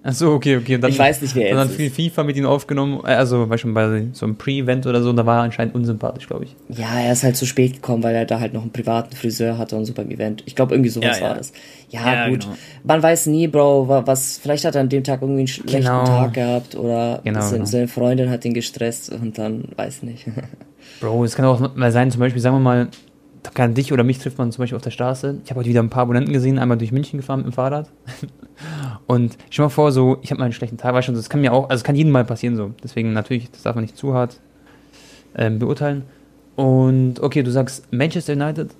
Ach 0.01 0.13
so, 0.13 0.31
okay, 0.31 0.55
okay. 0.55 0.75
Und 0.75 0.81
dann, 0.81 0.91
ich 0.91 0.99
weiß 0.99 1.21
nicht, 1.21 1.35
wer 1.35 1.43
er 1.43 1.49
ist. 1.49 1.62
Und 1.62 1.69
dann 1.69 1.75
viel 1.75 1.89
FIFA 1.89 2.23
mit 2.23 2.38
ihm 2.38 2.45
aufgenommen, 2.45 3.01
äh, 3.03 3.15
also 3.15 3.49
war 3.49 3.57
schon 3.57 3.73
bei 3.73 4.05
so 4.13 4.25
einem 4.25 4.38
Pre-Event 4.38 4.88
oder 4.88 5.03
so, 5.03 5.09
und 5.09 5.17
da 5.17 5.25
war 5.25 5.39
er 5.39 5.43
anscheinend 5.43 5.75
unsympathisch, 5.75 6.25
glaube 6.27 6.45
ich. 6.45 6.55
Ja, 6.69 6.99
er 6.99 7.12
ist 7.12 7.23
halt 7.23 7.35
zu 7.35 7.45
spät 7.45 7.73
gekommen, 7.73 8.01
weil 8.01 8.15
er 8.15 8.25
da 8.25 8.39
halt 8.39 8.53
noch 8.53 8.62
einen 8.62 8.71
privaten 8.71 9.13
Friseur 9.13 9.57
hatte 9.57 9.75
und 9.75 9.83
so 9.83 9.93
beim 9.93 10.09
Event. 10.09 10.43
Ich 10.45 10.55
glaube, 10.55 10.73
irgendwie 10.73 10.89
sowas 10.89 11.19
ja, 11.19 11.27
war 11.27 11.35
das. 11.35 11.51
Ja, 11.89 12.13
ja 12.13 12.29
gut. 12.29 12.41
Genau. 12.41 12.55
Man 12.85 13.03
weiß 13.03 13.25
nie, 13.25 13.47
Bro, 13.47 13.89
was, 14.05 14.38
vielleicht 14.41 14.63
hat 14.63 14.75
er 14.75 14.81
an 14.81 14.89
dem 14.89 15.03
Tag 15.03 15.21
irgendwie 15.21 15.41
einen 15.41 15.47
schlechten 15.47 15.81
genau. 15.81 16.05
Tag 16.05 16.33
gehabt 16.33 16.75
oder 16.75 17.19
genau, 17.25 17.41
seine, 17.41 17.53
genau. 17.57 17.65
seine 17.65 17.88
Freundin 17.89 18.29
hat 18.29 18.45
ihn 18.45 18.53
gestresst 18.53 19.12
und 19.12 19.38
dann 19.38 19.65
weiß 19.75 20.03
nicht. 20.03 20.25
Bro, 21.01 21.25
es 21.25 21.35
kann 21.35 21.45
auch 21.45 21.75
mal 21.75 21.91
sein, 21.91 22.09
zum 22.09 22.21
Beispiel, 22.21 22.41
sagen 22.41 22.55
wir 22.55 22.62
mal, 22.62 22.88
kann 23.54 23.73
dich 23.73 23.93
oder 23.93 24.04
mich 24.04 24.19
trifft 24.19 24.38
man 24.38 24.52
zum 24.52 24.63
Beispiel 24.63 24.75
auf 24.75 24.82
der 24.82 24.91
Straße. 24.91 25.39
Ich 25.43 25.49
habe 25.49 25.60
heute 25.60 25.69
wieder 25.69 25.82
ein 25.82 25.89
paar 25.89 26.04
Abonnenten 26.04 26.34
gesehen, 26.34 26.60
einmal 26.60 26.78
durch 26.78 26.91
München 26.91 27.19
gefahren 27.19 27.39
mit 27.39 27.47
dem 27.47 27.54
Fahrrad. 27.54 27.89
Und 29.08 29.38
stell 29.49 29.65
mal 29.65 29.69
vor, 29.69 29.91
so, 29.91 30.17
ich 30.21 30.32
habe 30.32 30.39
mal 30.39 30.45
einen 30.45 30.54
schlechten 30.54 30.78
Tag, 30.78 30.93
weißt 30.93 31.08
du, 31.08 31.13
das 31.13 31.30
kann 31.30 31.41
mir 31.41 31.54
auch, 31.54 31.69
also 31.69 31.80
es 31.80 31.84
kann 31.84 31.95
jedem 31.95 32.12
mal 32.12 32.25
passieren 32.25 32.56
so. 32.56 32.71
Deswegen 32.84 33.13
natürlich, 33.13 33.49
das 33.52 33.63
darf 33.63 33.75
man 33.75 33.84
nicht 33.84 33.97
zu 33.97 34.13
hart 34.13 34.39
ähm, 35.36 35.60
beurteilen. 35.60 36.04
Und 36.56 37.19
okay, 37.21 37.43
du 37.43 37.52
sagst 37.52 37.91
Manchester 37.91 38.34
United, 38.34 38.71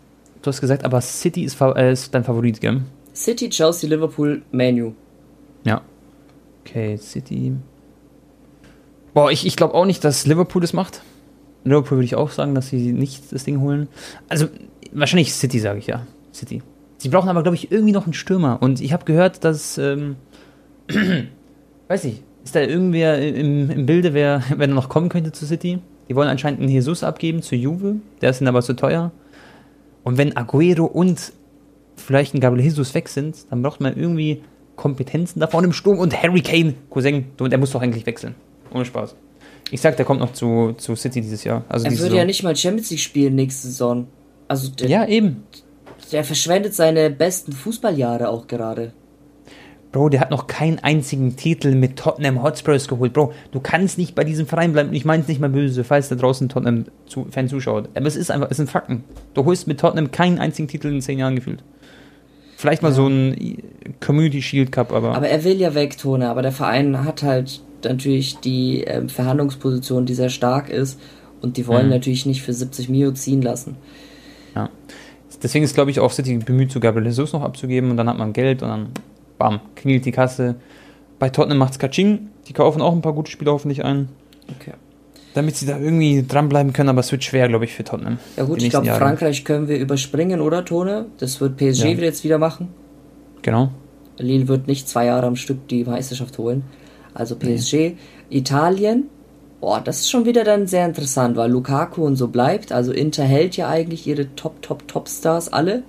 du 0.42 0.48
hast 0.48 0.60
gesagt, 0.60 0.84
aber 0.84 1.00
City 1.02 1.44
ist, 1.44 1.60
äh, 1.62 1.92
ist 1.92 2.14
dein 2.14 2.24
Favorit, 2.24 2.60
gell? 2.60 2.82
City, 3.14 3.50
Chelsea, 3.50 3.90
Liverpool, 3.90 4.42
Manu. 4.52 4.94
Ja. 5.64 5.82
Okay, 6.62 6.98
City. 6.98 7.54
Boah, 9.14 9.32
ich, 9.32 9.46
ich 9.46 9.56
glaube 9.56 9.74
auch 9.74 9.86
nicht, 9.86 10.04
dass 10.04 10.26
Liverpool 10.26 10.62
das 10.62 10.74
macht. 10.74 11.02
Liverpool 11.64 11.98
würde 11.98 12.06
ich 12.06 12.16
auch 12.16 12.32
sagen, 12.32 12.56
dass 12.56 12.70
sie 12.70 12.94
nicht 12.94 13.32
das 13.32 13.44
Ding 13.44 13.60
holen. 13.62 13.88
Also, 14.28 14.48
wahrscheinlich 14.92 15.34
City, 15.34 15.60
sage 15.60 15.80
ich 15.80 15.88
ja. 15.88 16.06
City. 16.34 16.62
Sie 16.98 17.10
brauchen 17.10 17.30
aber, 17.30 17.44
glaube 17.44 17.56
ich, 17.56 17.72
irgendwie 17.72 17.92
noch 17.92 18.06
einen 18.06 18.14
Stürmer. 18.14 18.62
Und 18.62 18.82
ich 18.82 18.94
habe 18.94 19.06
gehört, 19.06 19.44
dass, 19.44 19.78
ähm, 19.78 20.16
weiß 21.88 22.06
ich, 22.06 22.22
ist 22.44 22.56
da 22.56 22.62
irgendwer 22.62 23.22
im, 23.22 23.70
im 23.70 23.86
Bilde, 23.86 24.14
wer, 24.14 24.44
wer 24.56 24.68
noch 24.68 24.90
kommen 24.90 25.10
könnte 25.10 25.32
zu 25.32 25.46
City? 25.46 25.80
Die 26.08 26.16
wollen 26.16 26.28
anscheinend 26.28 26.60
einen 26.60 26.70
Jesus 26.70 27.04
abgeben 27.04 27.42
zu 27.42 27.56
Juve. 27.56 27.98
Der 28.22 28.32
ist 28.32 28.42
ihnen 28.42 28.48
aber 28.48 28.62
zu 28.62 28.76
teuer. 28.76 29.12
Und 30.04 30.18
wenn 30.18 30.36
Aguero 30.36 30.86
und 30.86 31.34
vielleicht 31.96 32.34
ein 32.34 32.40
Gabriel 32.40 32.64
Jesus 32.64 32.94
weg 32.96 33.10
sind, 33.10 33.36
dann 33.52 33.62
braucht 33.62 33.80
man 33.80 33.96
irgendwie 33.96 34.42
Kompetenzen 34.76 35.40
da 35.40 35.48
vorne 35.48 35.68
im 35.68 35.74
Sturm. 35.74 36.00
Und 36.00 36.22
Harry 36.22 36.42
Kane, 36.42 36.74
Cousin, 36.90 37.26
der 37.40 37.58
muss 37.58 37.72
doch 37.72 37.82
eigentlich 37.82 38.06
wechseln. 38.06 38.36
Ohne 38.74 38.86
Spaß. 38.86 39.16
Ich 39.72 39.82
sag, 39.82 39.98
der 39.98 40.06
kommt 40.06 40.20
noch 40.20 40.34
zu, 40.34 40.74
zu 40.78 40.96
City 40.96 41.22
dieses 41.22 41.44
Jahr. 41.44 41.64
Also 41.70 41.86
er 41.86 41.92
würde 41.92 42.02
Saison. 42.02 42.18
ja 42.18 42.26
nicht 42.26 42.44
mal 42.44 42.56
Champions 42.56 42.90
League 42.90 43.00
spielen 43.00 43.36
nächste 43.36 43.68
Saison. 43.68 44.08
Also 44.48 44.70
der, 44.72 44.90
ja, 44.90 45.06
eben. 45.06 45.44
Der 46.12 46.24
verschwendet 46.24 46.74
seine 46.74 47.10
besten 47.10 47.52
Fußballjahre 47.52 48.30
auch 48.30 48.48
gerade. 48.48 48.94
Bro, 49.92 50.10
der 50.10 50.20
hat 50.20 50.30
noch 50.30 50.46
keinen 50.46 50.78
einzigen 50.80 51.36
Titel 51.36 51.74
mit 51.74 51.96
Tottenham 51.96 52.44
Hotspurs 52.44 52.88
geholt. 52.88 53.14
Bro, 53.14 53.34
du 53.52 53.60
kannst 53.60 53.98
nicht 53.98 54.14
bei 54.14 54.24
diesem 54.24 54.46
Verein 54.46 54.72
bleiben. 54.72 54.94
Ich 54.94 55.04
meine 55.04 55.24
es 55.24 55.28
nicht 55.28 55.42
mal 55.42 55.50
böse, 55.50 55.84
falls 55.84 56.10
da 56.10 56.16
draußen 56.16 56.48
Tottenham-Fan 56.48 57.48
zuschaut. 57.48 57.90
Aber 57.96 58.06
es 58.06 58.16
ist 58.16 58.30
einfach, 58.30 58.52
es 58.52 58.58
sind 58.58 58.70
Fakten. 58.70 59.04
Du 59.34 59.46
holst 59.46 59.68
mit 59.68 59.80
Tottenham 59.80 60.12
keinen 60.12 60.38
einzigen 60.38 60.68
Titel 60.68 60.90
in 60.90 61.02
zehn 61.02 61.18
Jahren 61.18 61.36
gefühlt. 61.36 61.64
Vielleicht 62.56 62.84
mal 62.84 62.90
ja. 62.90 62.96
so 62.96 63.08
ein 63.08 63.64
Community 64.00 64.42
Shield 64.44 64.72
Cup, 64.72 64.92
aber. 64.92 65.16
Aber 65.16 65.28
er 65.28 65.44
will 65.44 65.58
ja 65.60 65.74
weg, 65.74 65.98
Tone. 65.98 66.30
Aber 66.30 66.44
der 66.44 66.52
Verein 66.52 67.04
hat 67.04 67.24
halt 67.24 67.62
natürlich 67.84 68.40
die 68.40 68.86
äh, 68.86 69.08
Verhandlungsposition, 69.08 70.06
die 70.06 70.14
sehr 70.14 70.30
stark 70.30 70.70
ist. 70.70 71.00
Und 71.42 71.58
die 71.58 71.68
wollen 71.68 71.86
mhm. 71.86 71.92
natürlich 71.92 72.26
nicht 72.26 72.42
für 72.42 72.54
70 72.54 72.90
Mio 72.90 73.12
ziehen 73.12 73.42
lassen. 73.42 73.78
Ja. 74.56 74.70
Deswegen 75.42 75.64
ist, 75.64 75.74
glaube 75.74 75.92
ich, 75.92 76.00
auch 76.00 76.12
City 76.12 76.38
bemüht, 76.38 76.80
Gabriel 76.82 77.06
Jesus 77.06 77.32
noch 77.32 77.44
abzugeben. 77.44 77.92
Und 77.92 77.98
dann 77.98 78.10
hat 78.10 78.18
man 78.18 78.34
Geld 78.34 78.62
und 78.62 78.70
dann, 78.70 78.90
bam, 79.38 79.62
klingelt 79.76 80.06
die 80.06 80.12
Kasse. 80.12 80.56
Bei 81.18 81.30
Tottenham 81.30 81.58
macht 81.58 81.74
es 81.74 81.80
Kaching. 81.80 82.30
Die 82.48 82.54
kaufen 82.54 82.82
auch 82.82 82.94
ein 82.94 83.02
paar 83.02 83.14
gute 83.14 83.32
Spieler 83.32 83.54
hoffentlich 83.54 83.86
ein. 83.86 84.10
Okay. 84.60 84.74
Damit 85.34 85.56
sie 85.56 85.66
da 85.66 85.78
irgendwie 85.78 86.26
dranbleiben 86.28 86.74
können, 86.74 86.90
aber 86.90 87.02
es 87.02 87.12
wird 87.12 87.24
schwer, 87.24 87.48
glaube 87.48 87.64
ich, 87.64 87.74
für 87.74 87.84
Tottenham. 87.84 88.18
Ja 88.36 88.44
gut, 88.44 88.62
ich 88.62 88.72
glaube, 88.72 88.88
Frankreich 88.88 89.46
können 89.46 89.68
wir 89.68 89.78
überspringen, 89.78 90.42
oder, 90.42 90.66
Tone? 90.66 91.06
Das 91.20 91.40
wird 91.40 91.56
PSG 91.56 91.84
ja. 91.84 91.90
jetzt 91.92 92.24
wieder 92.24 92.40
machen. 92.40 92.70
Genau. 93.44 93.70
Lille 94.18 94.48
wird 94.48 94.68
nicht 94.68 94.90
zwei 94.90 95.06
Jahre 95.06 95.28
am 95.28 95.36
Stück 95.36 95.68
die 95.68 95.86
Meisterschaft 95.86 96.38
holen 96.40 96.64
also 97.14 97.36
PSG. 97.36 97.74
Nee. 97.74 97.98
Italien, 98.30 99.10
boah, 99.60 99.82
das 99.82 100.00
ist 100.00 100.10
schon 100.10 100.26
wieder 100.26 100.44
dann 100.44 100.68
sehr 100.68 100.86
interessant, 100.86 101.36
weil 101.36 101.52
Lukaku 101.52 102.06
und 102.06 102.16
so 102.16 102.28
bleibt. 102.28 102.72
Also 102.72 102.92
Inter 102.92 103.24
hält 103.24 103.58
ja 103.58 103.70
eigentlich 103.70 104.08
ihre 104.08 104.36
Top, 104.36 104.62
Top, 104.62 104.88
Top-Stars 104.88 105.52
alle. 105.52 105.84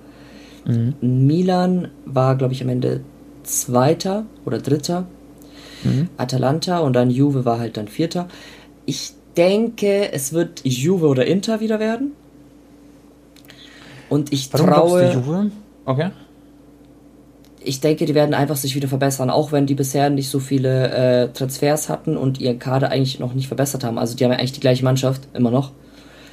Mhm. 0.65 0.95
Milan 1.01 1.89
war, 2.05 2.35
glaube 2.35 2.53
ich, 2.53 2.61
am 2.63 2.69
Ende 2.69 3.01
Zweiter 3.43 4.25
oder 4.45 4.59
Dritter. 4.59 5.07
Mhm. 5.83 6.09
Atalanta 6.17 6.79
und 6.79 6.93
dann 6.93 7.09
Juve 7.09 7.45
war 7.45 7.59
halt 7.59 7.77
dann 7.77 7.87
Vierter. 7.87 8.27
Ich 8.85 9.13
denke, 9.37 10.11
es 10.11 10.33
wird 10.33 10.61
Juve 10.63 11.07
oder 11.07 11.25
Inter 11.25 11.59
wieder 11.59 11.79
werden. 11.79 12.11
Und 14.09 14.33
ich 14.33 14.51
Warum 14.53 14.67
traue. 14.67 15.13
Juve? 15.13 15.51
Okay 15.85 16.11
ich 17.63 17.79
denke, 17.79 18.05
die 18.05 18.15
werden 18.15 18.33
einfach 18.33 18.55
sich 18.55 18.75
wieder 18.75 18.87
verbessern, 18.87 19.29
auch 19.29 19.51
wenn 19.51 19.65
die 19.65 19.75
bisher 19.75 20.09
nicht 20.09 20.29
so 20.29 20.39
viele 20.39 20.89
äh, 20.89 21.29
Transfers 21.29 21.89
hatten 21.89 22.17
und 22.17 22.39
ihren 22.39 22.59
Kader 22.59 22.89
eigentlich 22.89 23.19
noch 23.19 23.33
nicht 23.33 23.47
verbessert 23.47 23.83
haben. 23.83 23.97
Also 23.97 24.15
die 24.15 24.23
haben 24.23 24.31
ja 24.31 24.37
eigentlich 24.37 24.53
die 24.53 24.59
gleiche 24.59 24.83
Mannschaft, 24.83 25.27
immer 25.33 25.51
noch. 25.51 25.71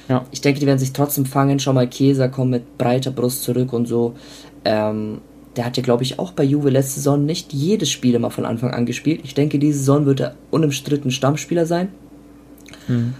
Ja. 0.07 0.25
Ich 0.31 0.41
denke, 0.41 0.59
die 0.59 0.65
werden 0.65 0.79
sich 0.79 0.91
trotzdem 0.91 1.25
fangen. 1.25 1.59
Schau 1.59 1.73
mal, 1.73 1.87
Käser 1.87 2.29
kommt 2.29 2.51
mit 2.51 2.77
breiter 2.77 3.11
Brust 3.11 3.43
zurück 3.43 3.73
und 3.73 3.87
so. 3.87 4.15
Ähm, 4.65 5.21
der 5.55 5.65
hat 5.65 5.77
ja, 5.77 5.83
glaube 5.83 6.03
ich, 6.03 6.17
auch 6.19 6.31
bei 6.31 6.43
Juve 6.43 6.69
letzte 6.69 6.95
Saison 6.95 7.25
nicht 7.25 7.53
jedes 7.53 7.91
Spiel 7.91 8.15
immer 8.15 8.31
von 8.31 8.45
Anfang 8.45 8.71
an 8.71 8.85
gespielt. 8.85 9.21
Ich 9.23 9.35
denke, 9.35 9.59
diese 9.59 9.79
Saison 9.79 10.05
wird 10.05 10.19
er 10.19 10.35
unumstritten 10.51 11.11
Stammspieler 11.11 11.65
sein. 11.65 11.89
Hm. 12.87 13.13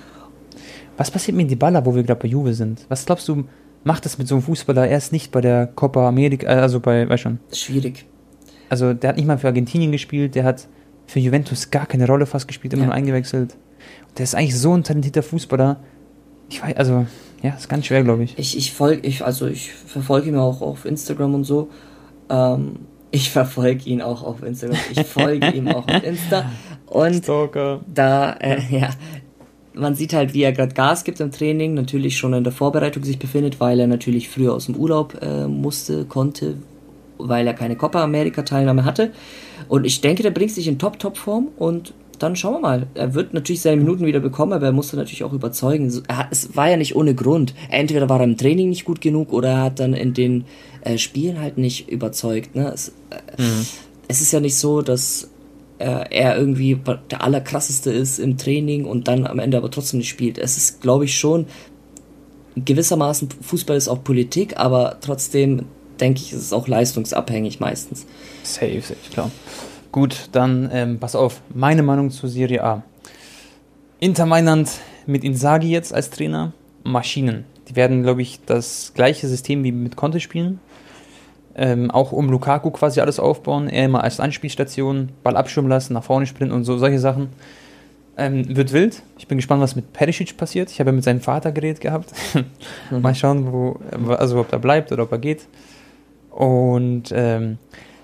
Was 0.97 1.11
passiert 1.11 1.37
mit 1.37 1.49
Dybala, 1.51 1.85
wo 1.85 1.95
wir 1.95 2.03
gerade 2.03 2.19
bei 2.19 2.27
Juve 2.27 2.53
sind? 2.53 2.85
Was 2.89 3.05
glaubst 3.05 3.27
du, 3.27 3.45
macht 3.83 4.05
das 4.05 4.17
mit 4.17 4.27
so 4.27 4.35
einem 4.35 4.41
Fußballer 4.43 4.87
erst 4.87 5.11
nicht 5.11 5.31
bei 5.31 5.41
der 5.41 5.67
Copa 5.67 6.07
America, 6.07 6.47
äh, 6.47 6.59
also 6.59 6.79
bei, 6.79 7.07
weißt 7.07 7.23
schon? 7.23 7.39
Schwierig. 7.53 8.05
Also, 8.69 8.93
der 8.93 9.09
hat 9.09 9.17
nicht 9.17 9.25
mal 9.25 9.37
für 9.37 9.47
Argentinien 9.47 9.91
gespielt, 9.91 10.35
der 10.35 10.43
hat 10.43 10.67
für 11.07 11.19
Juventus 11.19 11.71
gar 11.71 11.85
keine 11.87 12.05
Rolle 12.05 12.25
fast 12.25 12.47
gespielt, 12.47 12.73
immer 12.73 12.83
ja. 12.83 12.87
nur 12.87 12.95
eingewechselt. 12.95 13.55
Der 14.17 14.23
ist 14.23 14.35
eigentlich 14.35 14.57
so 14.57 14.75
ein 14.75 14.83
talentierter 14.83 15.23
Fußballer. 15.23 15.79
Ich 16.49 16.61
weiß, 16.61 16.75
also, 16.77 17.07
ja, 17.41 17.51
ist 17.51 17.69
ganz 17.69 17.85
schwer, 17.85 18.03
glaube 18.03 18.23
ich. 18.23 18.37
Ich, 18.37 18.57
ich 18.57 18.73
folge, 18.73 19.07
ich, 19.07 19.23
also 19.23 19.47
ich 19.47 19.71
verfolge 19.71 20.29
ihn 20.29 20.35
auch 20.35 20.61
auf 20.61 20.85
Instagram 20.85 21.33
und 21.33 21.43
so. 21.45 21.69
Ähm, 22.29 22.79
ich 23.11 23.31
verfolge 23.31 23.89
ihn 23.89 24.01
auch 24.01 24.23
auf 24.23 24.43
Instagram. 24.43 24.77
Ich 24.91 25.05
folge 25.05 25.49
ihm 25.49 25.67
auch 25.67 25.87
auf 25.87 26.03
Insta. 26.03 26.51
Und 26.85 27.23
Stalker. 27.23 27.81
da, 27.85 28.33
äh, 28.33 28.61
ja, 28.69 28.89
man 29.79 29.95
sieht 29.95 30.13
halt, 30.13 30.33
wie 30.33 30.43
er 30.43 30.51
gerade 30.51 30.73
Gas 30.73 31.03
gibt 31.03 31.19
im 31.19 31.31
Training, 31.31 31.73
natürlich 31.73 32.17
schon 32.17 32.33
in 32.33 32.43
der 32.43 32.53
Vorbereitung 32.53 33.03
sich 33.03 33.19
befindet, 33.19 33.59
weil 33.59 33.79
er 33.79 33.87
natürlich 33.87 34.29
früher 34.29 34.53
aus 34.53 34.67
dem 34.67 34.75
Urlaub 34.75 35.17
äh, 35.21 35.47
musste, 35.47 36.05
konnte, 36.05 36.55
weil 37.17 37.47
er 37.47 37.53
keine 37.53 37.75
Copa 37.75 38.03
America 38.03 38.43
Teilnahme 38.43 38.85
hatte. 38.85 39.11
Und 39.67 39.85
ich 39.85 40.01
denke, 40.01 40.23
der 40.23 40.31
bringt 40.31 40.51
sich 40.51 40.67
in 40.67 40.79
Top-Top-Form 40.79 41.49
und 41.57 41.93
dann 42.19 42.35
schauen 42.35 42.55
wir 42.55 42.59
mal. 42.59 42.87
Er 42.95 43.13
wird 43.13 43.33
natürlich 43.33 43.61
seine 43.61 43.77
Minuten 43.77 44.05
wieder 44.05 44.19
bekommen, 44.19 44.53
aber 44.53 44.67
er 44.67 44.71
musste 44.71 44.97
natürlich 44.97 45.23
auch 45.23 45.33
überzeugen. 45.33 45.87
es 46.31 46.55
war 46.55 46.69
ja 46.69 46.77
nicht 46.77 46.95
ohne 46.95 47.15
Grund. 47.15 47.53
Entweder 47.69 48.09
war 48.09 48.19
er 48.19 48.25
im 48.25 48.37
Training 48.37 48.69
nicht 48.69 48.85
gut 48.85 49.01
genug 49.01 49.31
oder 49.31 49.49
er 49.49 49.63
hat 49.63 49.79
dann 49.79 49.93
in 49.93 50.13
den 50.13 50.45
äh, 50.81 50.97
Spielen 50.97 51.39
halt 51.39 51.57
nicht 51.57 51.89
überzeugt. 51.89 52.55
Ne? 52.55 52.71
Es, 52.73 52.89
äh, 53.09 53.41
mhm. 53.41 53.65
es 54.07 54.21
ist 54.21 54.33
ja 54.33 54.39
nicht 54.39 54.57
so, 54.57 54.81
dass 54.81 55.29
er 55.79 56.37
irgendwie 56.37 56.79
der 57.09 57.23
allerkrasseste 57.23 57.91
ist 57.91 58.19
im 58.19 58.37
Training 58.37 58.85
und 58.85 59.07
dann 59.07 59.25
am 59.25 59.39
Ende 59.39 59.57
aber 59.57 59.71
trotzdem 59.71 59.99
nicht 59.99 60.09
spielt. 60.09 60.37
Es 60.37 60.57
ist, 60.57 60.81
glaube 60.81 61.05
ich, 61.05 61.17
schon 61.17 61.47
gewissermaßen, 62.55 63.29
Fußball 63.41 63.77
ist 63.77 63.87
auch 63.87 64.03
Politik, 64.03 64.57
aber 64.57 64.97
trotzdem 65.01 65.65
denke 65.99 66.21
ich, 66.21 66.33
ist 66.33 66.41
es 66.41 66.53
auch 66.53 66.67
leistungsabhängig 66.67 67.59
meistens. 67.59 68.05
Safe, 68.43 68.81
safe, 68.81 68.95
klar. 69.11 69.31
Gut, 69.91 70.29
dann 70.31 70.69
ähm, 70.71 70.99
pass 70.99 71.15
auf, 71.15 71.41
meine 71.53 71.83
Meinung 71.83 72.11
zur 72.11 72.29
Serie 72.29 72.63
A. 72.63 72.83
Inter 73.99 74.25
Mailand 74.25 74.69
mit 75.05 75.23
Inzaghi 75.23 75.69
jetzt 75.69 75.93
als 75.93 76.09
Trainer, 76.09 76.53
Maschinen. 76.83 77.45
Die 77.67 77.75
werden, 77.75 78.03
glaube 78.03 78.21
ich, 78.21 78.39
das 78.45 78.93
gleiche 78.93 79.27
System 79.27 79.63
wie 79.63 79.71
mit 79.71 79.95
Conte 79.95 80.19
spielen. 80.19 80.59
Ähm, 81.61 81.91
auch 81.91 82.13
um 82.13 82.29
Lukaku 82.29 82.71
quasi 82.71 83.01
alles 83.01 83.19
aufbauen. 83.19 83.67
Er 83.67 83.83
immer 83.83 84.01
als 84.01 84.21
Anspielstation, 84.21 85.09
Ball 85.23 85.35
abschwimmen 85.35 85.69
lassen, 85.69 85.91
nach 85.93 86.05
vorne 86.05 86.25
sprinten 86.25 86.55
und 86.55 86.63
so, 86.63 86.77
solche 86.77 86.99
Sachen. 86.99 87.31
Ähm, 88.15 88.55
wird 88.55 88.71
wild. 88.71 89.03
Ich 89.17 89.27
bin 89.27 89.37
gespannt, 89.37 89.61
was 89.61 89.75
mit 89.75 89.91
Perisic 89.91 90.37
passiert. 90.37 90.71
Ich 90.71 90.79
habe 90.79 90.91
ja 90.91 90.95
mit 90.95 91.03
seinem 91.03 91.19
Vater 91.19 91.51
geredet 91.51 91.81
gehabt. 91.81 92.13
mhm. 92.91 93.01
Mal 93.01 93.13
schauen, 93.13 93.51
wo, 93.51 93.77
also 94.13 94.39
ob 94.39 94.53
er 94.53 94.59
bleibt 94.59 94.93
oder 94.93 95.03
ob 95.03 95.11
er 95.11 95.17
geht. 95.17 95.47
Und 96.31 97.11
ähm, 97.11 97.57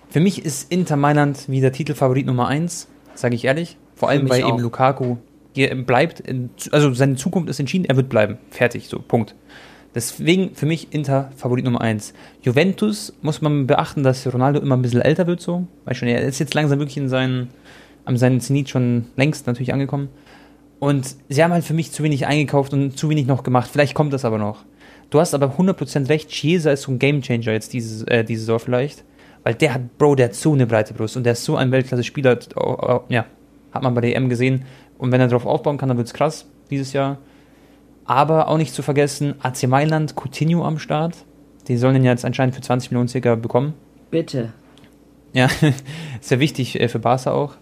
für 0.10 0.20
mich 0.20 0.44
ist 0.44 0.70
Inter 0.70 0.98
Mailand 0.98 1.48
wieder 1.48 1.72
Titelfavorit 1.72 2.26
Nummer 2.26 2.50
1, 2.50 2.90
sage 3.14 3.36
ich 3.36 3.46
ehrlich. 3.46 3.78
Vor 3.96 4.10
allem, 4.10 4.30
weil 4.30 4.44
auch. 4.44 4.50
eben 4.50 4.60
Lukaku 4.60 5.16
bleibt. 5.86 6.24
also 6.74 6.94
seine 6.94 7.16
Zukunft 7.16 7.50
ist 7.50 7.62
entschieden, 7.62 7.86
er 7.86 7.96
wird 7.96 8.10
bleiben. 8.10 8.38
Fertig, 8.50 8.90
so, 8.90 9.00
Punkt. 9.00 9.34
Deswegen 9.96 10.54
für 10.54 10.66
mich 10.66 10.94
Inter 10.94 11.32
Favorit 11.38 11.64
Nummer 11.64 11.80
1. 11.80 12.14
Juventus 12.42 13.14
muss 13.22 13.42
man 13.42 13.66
beachten, 13.66 14.04
dass 14.04 14.32
Ronaldo 14.32 14.60
immer 14.60 14.76
ein 14.76 14.82
bisschen 14.82 15.02
älter 15.02 15.26
wird, 15.26 15.40
so. 15.40 15.66
Weil 15.86 15.96
schon, 15.96 16.10
er 16.10 16.22
ist 16.22 16.40
jetzt 16.40 16.54
langsam 16.54 16.80
wirklich 16.80 16.98
in 16.98 17.08
seinen, 17.08 17.50
an 18.04 18.18
seinen 18.18 18.42
Zenit 18.42 18.70
schon 18.70 19.06
längst 19.16 19.48
natürlich 19.48 19.72
angekommen. 19.72 20.10
Und 20.80 21.16
sie 21.30 21.42
haben 21.42 21.54
halt 21.54 21.64
für 21.64 21.74
mich 21.74 21.94
zu 21.94 22.04
wenig 22.04 22.28
eingekauft 22.28 22.74
und 22.74 22.98
zu 22.98 23.10
wenig 23.10 23.26
noch 23.26 23.44
gemacht. 23.44 23.70
Vielleicht 23.72 23.96
kommt 23.96 24.12
das 24.12 24.26
aber 24.26 24.38
noch. 24.38 24.66
Du 25.10 25.20
hast 25.22 25.34
aber 25.34 25.56
100% 25.58 26.10
recht, 26.10 26.30
Chiesa 26.30 26.72
ist 26.72 26.84
so 26.84 26.92
ein 26.92 27.00
Gamechanger 27.00 27.54
jetzt 27.54 27.72
diese, 27.72 28.06
äh, 28.08 28.26
diese 28.26 28.42
Saison 28.42 28.60
vielleicht. 28.60 29.06
Weil 29.44 29.54
der 29.54 29.76
hat, 29.76 29.98
Bro, 29.98 30.16
der 30.16 30.26
hat 30.26 30.36
so 30.36 30.52
eine 30.52 30.68
breite 30.68 30.94
Brust 30.94 31.16
und 31.16 31.24
der 31.24 31.34
ist 31.34 31.46
so 31.46 31.56
ein 31.56 31.72
Weltklasse-Spieler. 31.72 32.40
Ja, 33.08 33.26
hat 33.72 33.84
man 33.84 33.94
bei 33.94 34.02
der 34.02 34.16
EM 34.16 34.28
gesehen. 34.28 34.66
Und 34.98 35.14
wenn 35.14 35.22
er 35.22 35.28
darauf 35.28 35.46
aufbauen 35.46 35.78
kann, 35.78 35.88
dann 35.88 35.98
wird 35.98 36.08
es 36.08 36.14
krass 36.14 36.46
dieses 36.70 36.92
Jahr. 36.92 37.20
Aber 38.06 38.48
auch 38.48 38.58
nicht 38.58 38.74
zu 38.74 38.82
vergessen, 38.82 39.36
AC 39.42 39.68
Mailand, 39.68 40.16
Coutinho 40.16 40.66
am 40.66 40.78
Start. 40.80 41.16
Die 41.68 41.78
sollen 41.78 41.96
ihn 41.96 42.04
jetzt 42.04 42.26
anscheinend 42.26 42.56
für 42.56 42.62
20 42.62 42.92
Millionen 42.92 43.08
circa 43.08 43.36
bekommen. 43.36 43.74
Bitte. 44.12 44.54
Ja, 45.34 45.50
sehr 46.22 46.40
wichtig 46.40 46.80
äh, 46.80 46.88
für 46.88 47.00
Barca 47.00 47.32
auch. 47.32 47.56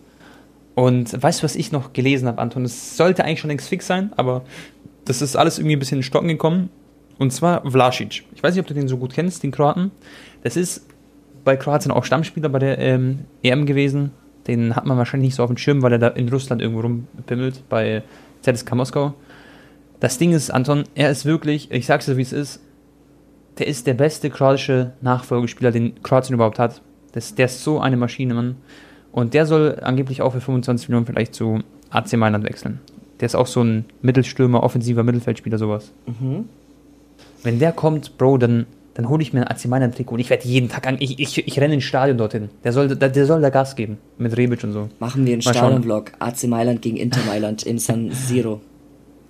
Und 0.75 1.21
weißt 1.21 1.41
du, 1.41 1.43
was 1.43 1.55
ich 1.55 1.71
noch 1.71 1.93
gelesen 1.93 2.27
habe, 2.27 2.41
Anton? 2.41 2.65
Es 2.65 2.97
sollte 2.97 3.23
eigentlich 3.23 3.39
schon 3.39 3.49
längst 3.49 3.69
fix 3.69 3.87
sein, 3.87 4.11
aber 4.17 4.43
das 5.05 5.21
ist 5.21 5.35
alles 5.35 5.59
irgendwie 5.59 5.75
ein 5.75 5.79
bisschen 5.79 5.99
in 5.99 6.03
Stocken 6.03 6.27
gekommen. 6.27 6.69
Und 7.19 7.31
zwar 7.31 7.69
Vlasic. 7.69 8.23
Ich 8.33 8.43
weiß 8.43 8.55
nicht, 8.55 8.61
ob 8.61 8.67
du 8.67 8.73
den 8.73 8.87
so 8.87 8.97
gut 8.97 9.13
kennst, 9.13 9.43
den 9.43 9.51
Kroaten. 9.51 9.91
Das 10.43 10.57
ist 10.57 10.85
bei 11.43 11.55
Kroatien 11.55 11.91
auch 11.91 12.05
Stammspieler 12.05 12.49
bei 12.49 12.59
der 12.59 12.79
ähm, 12.79 13.19
EM 13.43 13.65
gewesen. 13.65 14.11
Den 14.47 14.75
hat 14.75 14.85
man 14.85 14.97
wahrscheinlich 14.97 15.29
nicht 15.29 15.35
so 15.35 15.43
auf 15.43 15.49
dem 15.49 15.57
Schirm, 15.57 15.81
weil 15.83 15.93
er 15.93 15.99
da 15.99 16.07
in 16.09 16.27
Russland 16.29 16.61
irgendwo 16.61 16.81
rumpimmelt, 16.81 17.67
bei 17.69 18.03
ZSK 18.41 18.75
Moskau. 18.75 19.13
Das 20.03 20.17
Ding 20.17 20.33
ist, 20.33 20.49
Anton, 20.49 20.83
er 20.95 21.09
ist 21.09 21.23
wirklich, 21.23 21.71
ich 21.71 21.85
sag's 21.85 22.07
dir, 22.07 22.17
wie 22.17 22.23
es 22.23 22.33
ist, 22.33 22.59
der 23.57 23.67
ist 23.67 23.87
der 23.87 23.93
beste 23.93 24.29
kroatische 24.29 24.91
Nachfolgespieler, 24.99 25.71
den 25.71 26.03
Kroatien 26.03 26.33
überhaupt 26.33 26.59
hat. 26.59 26.81
Das, 27.13 27.35
der 27.35 27.45
ist 27.45 27.63
so 27.63 27.79
eine 27.79 27.95
Maschine, 27.95 28.33
Mann. 28.33 28.57
Und 29.13 29.33
der 29.33 29.45
soll 29.45 29.79
angeblich 29.81 30.21
auch 30.21 30.33
für 30.33 30.41
25 30.41 30.89
Millionen 30.89 31.05
vielleicht 31.05 31.33
zu 31.33 31.61
AC 31.89 32.17
Mailand 32.17 32.43
wechseln. 32.43 32.81
Der 33.21 33.27
ist 33.27 33.35
auch 33.35 33.47
so 33.47 33.63
ein 33.63 33.85
Mittelstürmer, 34.01 34.61
offensiver 34.61 35.03
Mittelfeldspieler, 35.03 35.57
sowas. 35.57 35.93
Mhm. 36.05 36.49
Wenn 37.41 37.59
der 37.59 37.71
kommt, 37.71 38.17
Bro, 38.17 38.39
dann 38.39 38.65
dann 38.95 39.07
hole 39.07 39.23
ich 39.23 39.31
mir 39.31 39.39
ein 39.39 39.47
AC 39.47 39.65
Mailand 39.67 39.95
Trikot 39.95 40.15
und 40.15 40.19
ich 40.19 40.29
werde 40.29 40.45
jeden 40.47 40.67
Tag 40.67 40.85
an, 40.85 40.97
ich, 40.99 41.17
ich, 41.17 41.47
ich 41.47 41.59
renne 41.59 41.75
ins 41.75 41.85
Stadion 41.85 42.17
dorthin. 42.17 42.49
Der 42.65 42.73
soll, 42.73 42.93
der, 42.93 43.09
der 43.09 43.25
soll 43.25 43.41
da 43.41 43.49
Gas 43.49 43.77
geben. 43.77 43.97
Mit 44.17 44.35
Rebic 44.35 44.63
und 44.65 44.73
so. 44.73 44.89
Machen 44.99 45.25
wir 45.25 45.31
einen 45.31 45.41
Stadion-Vlog. 45.41 46.11
AC 46.19 46.43
Mailand 46.43 46.81
gegen 46.81 46.97
Inter 46.97 47.21
Mailand 47.25 47.63
im 47.63 47.79
San 47.79 48.11
Siro. 48.11 48.59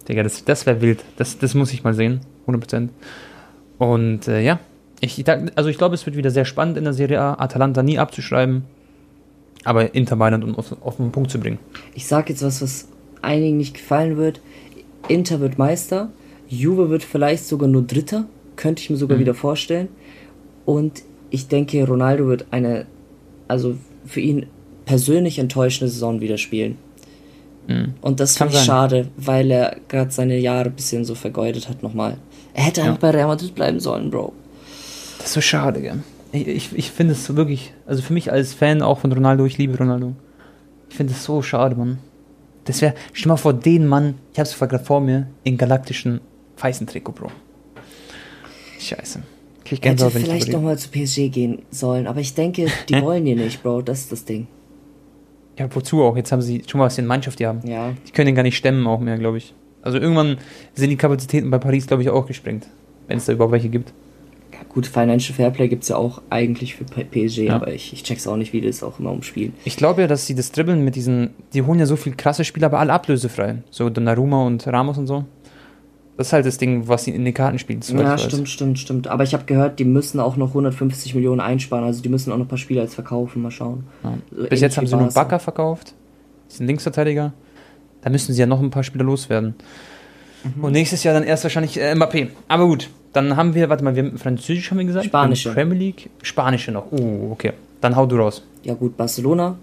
Digga, 0.08 0.24
das, 0.24 0.44
das 0.46 0.66
wäre 0.66 0.82
wild. 0.82 1.04
Das, 1.18 1.38
das 1.38 1.54
muss 1.54 1.74
ich 1.74 1.84
mal 1.84 1.94
sehen. 1.94 2.22
100%. 2.48 2.89
Und 3.78 4.28
äh, 4.28 4.42
ja, 4.42 4.60
ich, 5.00 5.24
also 5.56 5.70
ich 5.70 5.78
glaube, 5.78 5.96
es 5.96 6.06
wird 6.06 6.16
wieder 6.16 6.32
sehr 6.32 6.46
spannend 6.46 6.78
in 6.78 6.84
der 6.84 6.94
Serie 6.94 7.22
A. 7.22 7.34
Atalanta 7.36 7.84
nie 7.84 8.00
abzuschreiben. 8.00 8.63
Aber 9.63 9.96
Inter 9.96 10.16
Mailand 10.16 10.44
um 10.44 10.56
auf, 10.56 10.76
auf 10.82 10.98
den 10.98 11.12
Punkt 11.12 11.32
zu 11.32 11.39
bringen. 11.39 11.60
Ich 11.94 12.08
sag 12.08 12.30
jetzt 12.30 12.44
was, 12.44 12.62
was 12.62 12.88
einigen 13.22 13.58
nicht 13.58 13.74
gefallen 13.74 14.18
wird. 14.18 14.42
Inter 15.08 15.39
wird 15.39 15.58
Meister. 15.58 16.10
Juve 16.50 16.89
wird 16.89 17.04
vielleicht 17.04 17.46
sogar 17.46 17.70
nur 17.70 17.84
Dritter 17.84 18.26
könnte 18.56 18.82
ich 18.82 18.89
mir 18.89 18.98
sogar 18.98 19.18
mhm. 19.18 19.22
wieder 19.22 19.34
vorstellen. 19.34 19.89
Und 20.66 21.04
ich 21.30 21.48
denke, 21.48 21.86
Ronaldo 21.86 22.28
wird 22.28 22.46
eine, 22.52 22.86
also 23.48 23.76
für 24.06 24.22
ihn 24.22 24.48
persönlich 24.86 25.39
enttäuschende 25.39 25.89
Saison 25.89 26.22
wieder 26.22 26.38
spielen. 26.38 26.78
Mhm. 27.67 27.93
Und 28.02 28.19
das 28.19 28.38
finde 28.38 28.54
ich 28.54 28.60
sein. 28.60 28.65
schade, 28.65 29.08
weil 29.17 29.49
er 29.52 29.78
gerade 29.88 30.12
seine 30.12 30.38
Jahre 30.38 30.65
ein 30.65 30.76
bisschen 30.76 31.06
so 31.06 31.15
vergeudet 31.15 31.69
hat 31.69 31.84
nochmal. 31.84 32.17
Er 32.54 32.63
hätte 32.63 32.82
ja. 32.82 32.88
einfach 32.88 32.99
bei 32.99 33.12
Real 33.12 33.28
Madrid 33.28 33.56
bleiben 33.56 33.80
sollen, 33.80 34.10
Bro. 34.10 34.34
Das 35.17 35.28
ist 35.28 35.34
so 35.34 35.41
schade, 35.41 35.82
gell? 35.82 36.04
Ich, 36.32 36.47
ich, 36.47 36.69
ich 36.76 36.91
finde 36.91 37.13
es 37.13 37.36
wirklich, 37.36 37.73
also 37.86 38.02
für 38.02 38.13
mich 38.13 38.32
als 38.32 38.54
Fan 38.54 38.82
auch 38.82 38.99
von 38.99 39.12
Ronaldo, 39.12 39.45
ich 39.45 39.58
liebe 39.58 39.78
Ronaldo. 39.78 40.13
Ich 40.89 40.95
finde 40.95 41.13
es 41.13 41.23
so 41.23 41.41
schade, 41.41 41.76
Mann. 41.76 41.99
Das 42.65 42.82
wäre, 42.82 42.93
stell 43.13 43.30
mal 43.30 43.38
vor, 43.38 43.54
den 43.54 43.88
Mann, 43.88 44.15
ich 44.32 44.39
habe 44.39 44.49
es 44.49 44.58
gerade 44.58 44.84
vor 44.84 45.02
mir, 45.02 45.28
in 45.43 45.58
galaktischen 45.58 46.21
weißen 46.58 46.88
Trikot, 46.88 47.13
Bro. 47.13 47.32
Scheiße. 48.80 49.21
Krieg 49.63 49.80
ich 49.82 49.91
Hätte 49.91 50.10
vielleicht 50.12 50.52
nochmal 50.52 50.78
zu 50.78 50.89
PSG 50.89 51.30
gehen 51.30 51.62
sollen, 51.71 52.08
aber 52.08 52.19
ich 52.19 52.34
denke, 52.34 52.67
die 52.89 52.95
wollen 53.02 53.26
hier 53.26 53.36
nicht, 53.36 53.63
Bro. 53.63 53.82
Das 53.84 54.02
ist 54.02 54.12
das 54.12 54.26
Ding. 54.26 54.47
Ja, 55.58 55.67
wozu 55.73 56.04
auch? 56.04 56.17
Jetzt 56.17 56.31
haben 56.31 56.41
sie 56.41 56.63
schon 56.67 56.79
mal 56.79 56.85
was 56.85 56.97
in 56.97 57.06
Mannschaft, 57.06 57.39
die 57.39 57.47
haben. 57.47 57.62
Ja. 57.67 57.93
Die 58.08 58.12
können 58.12 58.27
den 58.27 58.35
gar 58.35 58.43
nicht 58.43 58.58
stemmen, 58.58 58.87
auch 58.87 58.99
mehr, 58.99 59.17
glaube 59.17 59.37
ich. 59.37 59.54
Also 59.81 59.97
irgendwann 59.97 60.37
sind 60.73 60.89
die 60.89 60.95
Kapazitäten 60.95 61.51
bei 61.51 61.60
Paris, 61.60 61.87
glaube 61.87 62.01
ich, 62.04 62.10
auch 62.10 62.25
gesprengt. 62.25 62.67
Wenn 63.08 63.17
es 63.17 63.25
da 63.25 63.33
überhaupt 63.33 63.51
welche 63.51 63.69
gibt. 63.69 63.93
Ja, 64.54 64.60
gut, 64.69 64.87
Financial 64.87 65.35
Fairplay 65.35 65.67
gibt 65.67 65.83
es 65.83 65.89
ja 65.89 65.97
auch 65.97 66.21
eigentlich 66.29 66.75
für 66.75 66.85
PSG, 66.85 67.39
ja. 67.39 67.56
aber 67.56 67.73
ich, 67.73 67.91
ich 67.91 68.04
check's 68.04 68.27
auch 68.27 68.37
nicht, 68.37 68.54
wie 68.54 68.62
das 68.62 68.81
auch 68.81 68.99
immer 68.99 69.12
umspielen. 69.12 69.54
Ich 69.65 69.75
glaube 69.75 70.01
ja, 70.01 70.08
dass 70.08 70.25
sie 70.25 70.35
das 70.35 70.51
Dribbeln 70.51 70.83
mit 70.85 70.95
diesen, 70.95 71.31
die 71.54 71.63
holen 71.63 71.79
ja 71.79 71.85
so 71.85 71.95
viel 71.95 72.15
krasse 72.15 72.45
Spieler, 72.45 72.67
aber 72.67 72.79
alle 72.79 72.93
ablösefrei. 72.93 73.58
So 73.71 73.89
Donnarumma 73.89 74.45
und 74.45 74.65
Ramos 74.65 74.97
und 74.97 75.08
so. 75.08 75.25
Das 76.18 76.28
ist 76.28 76.34
halt 76.34 76.46
das 76.46 76.60
Ding, 76.60 76.88
was 76.88 77.06
sie 77.06 77.12
in 77.12 77.26
den 77.26 77.34
Karten 77.34 77.58
spielen. 77.58 77.82
Ja, 77.82 78.18
stimmt, 78.18 78.48
stimmt, 78.48 78.78
stimmt. 78.78 79.08
Aber 79.08 79.24
ich 79.24 79.34
habe 79.34 79.46
gehört, 79.46 79.80
die 79.80 79.86
müssen 79.86 80.20
auch 80.20 80.38
noch 80.38 80.50
150 80.50 81.16
Millionen 81.16 81.42
einsparen. 81.42 81.84
Also 81.86 82.04
die 82.04 82.10
müssen 82.10 82.32
auch 82.32 82.38
noch 82.38 82.46
ein 82.46 82.50
paar 82.50 82.60
Spieler 82.60 82.84
jetzt 82.84 82.94
verkaufen. 82.94 83.42
Mal 83.42 83.50
schauen. 83.50 83.86
Ja. 84.04 84.14
So 84.32 84.48
Bis 84.48 84.62
jetzt 84.62 84.78
haben 84.78 84.86
sie 84.86 84.96
nur 84.96 85.10
Bakker 85.10 85.40
verkauft. 85.40 85.96
Das 86.46 86.56
ist 86.56 86.62
ein 86.62 86.68
Linksverteidiger. 86.68 87.34
Da 88.02 88.10
müssen 88.12 88.34
sie 88.34 88.40
ja 88.40 88.46
noch 88.46 88.62
ein 88.62 88.70
paar 88.70 88.84
Spieler 88.84 89.06
loswerden. 89.06 89.56
Mhm. 90.44 90.64
Und 90.64 90.72
nächstes 90.74 91.04
Jahr 91.04 91.16
dann 91.16 91.24
erst 91.24 91.44
wahrscheinlich 91.44 91.80
äh, 91.80 91.94
Mbappé. 91.94 92.28
Aber 92.48 92.68
gut, 92.68 92.90
dann 93.14 93.36
haben 93.36 93.56
wir, 93.56 93.70
warte 93.70 93.84
mal, 93.84 93.96
wir 93.96 94.04
haben 94.04 94.18
Französisch 94.18 94.70
haben 94.70 94.78
wir 94.78 94.86
gesagt? 94.86 95.06
Spanische. 95.06 95.54
Premier 95.54 95.78
League, 95.78 96.10
Spanische 96.22 96.72
noch. 96.72 96.92
Oh, 96.92 97.32
okay. 97.32 97.54
Dann 97.82 97.96
hau 97.96 98.06
du 98.06 98.18
raus. 98.18 98.44
Ja 98.64 98.76
gut, 98.76 98.98
Barcelona. 98.98 99.58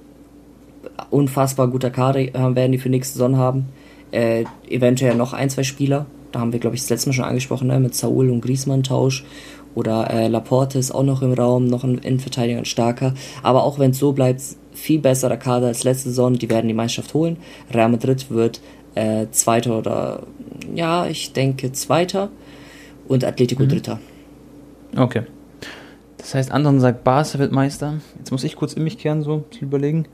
Unfassbar 1.11 1.69
guter 1.69 1.91
Kader 1.91 2.21
äh, 2.21 2.33
werden 2.33 2.73
die 2.73 2.79
für 2.79 2.89
nächste 2.89 3.15
Saison 3.15 3.37
haben. 3.37 3.69
Äh, 4.11 4.45
eventuell 4.69 5.15
noch 5.15 5.33
ein, 5.33 5.51
zwei 5.51 5.63
Spieler. 5.63 6.07
Da 6.33 6.41
haben 6.41 6.53
wir, 6.53 6.61
glaube 6.61 6.77
ich, 6.77 6.83
das 6.83 6.91
letzte 6.91 7.09
Mal 7.09 7.15
schon 7.15 7.25
angesprochen, 7.25 7.69
ne? 7.69 7.81
mit 7.81 7.95
Saul 7.95 8.31
und 8.31 8.41
Griezmann-Tausch. 8.41 9.25
Oder 9.75 10.11
äh, 10.11 10.29
Laporte 10.29 10.79
ist 10.79 10.91
auch 10.91 11.05
noch 11.05 11.23
im 11.23 11.33
Raum, 11.33 11.67
noch 11.67 11.85
ein 11.85 11.99
Innenverteidiger, 11.99 12.59
ein 12.59 12.65
starker. 12.65 13.15
Aber 13.43 13.65
auch 13.65 13.79
wenn 13.79 13.93
es 13.93 13.99
so 13.99 14.13
bleibt, 14.13 14.43
viel 14.73 15.01
besserer 15.01 15.37
Kader 15.37 15.69
als 15.69 15.85
letzte 15.85 16.09
Saison. 16.09 16.35
Die 16.35 16.51
werden 16.51 16.69
die 16.69 16.75
Meisterschaft 16.75 17.15
holen. 17.15 17.37
Real 17.73 17.89
Madrid 17.89 18.31
wird 18.31 18.61
äh, 18.95 19.27
Zweiter 19.31 19.79
oder, 19.79 20.23
ja, 20.75 21.07
ich 21.07 21.33
denke 21.33 21.73
Zweiter. 21.73 22.31
Und 23.07 23.25
Atletico 23.25 23.65
mhm. 23.65 23.69
Dritter. 23.69 24.01
Okay. 24.97 25.23
Das 26.19 26.35
heißt, 26.35 26.53
Anton 26.53 26.81
sagt, 26.81 27.03
Barca 27.03 27.39
wird 27.39 27.51
Meister. 27.51 27.95
Jetzt 28.19 28.31
muss 28.31 28.45
ich 28.45 28.57
kurz 28.57 28.75
in 28.75 28.85
mich 28.85 28.99
kehren, 28.99 29.23
so 29.23 29.45
zu 29.51 29.65
überlegen. 29.65 30.07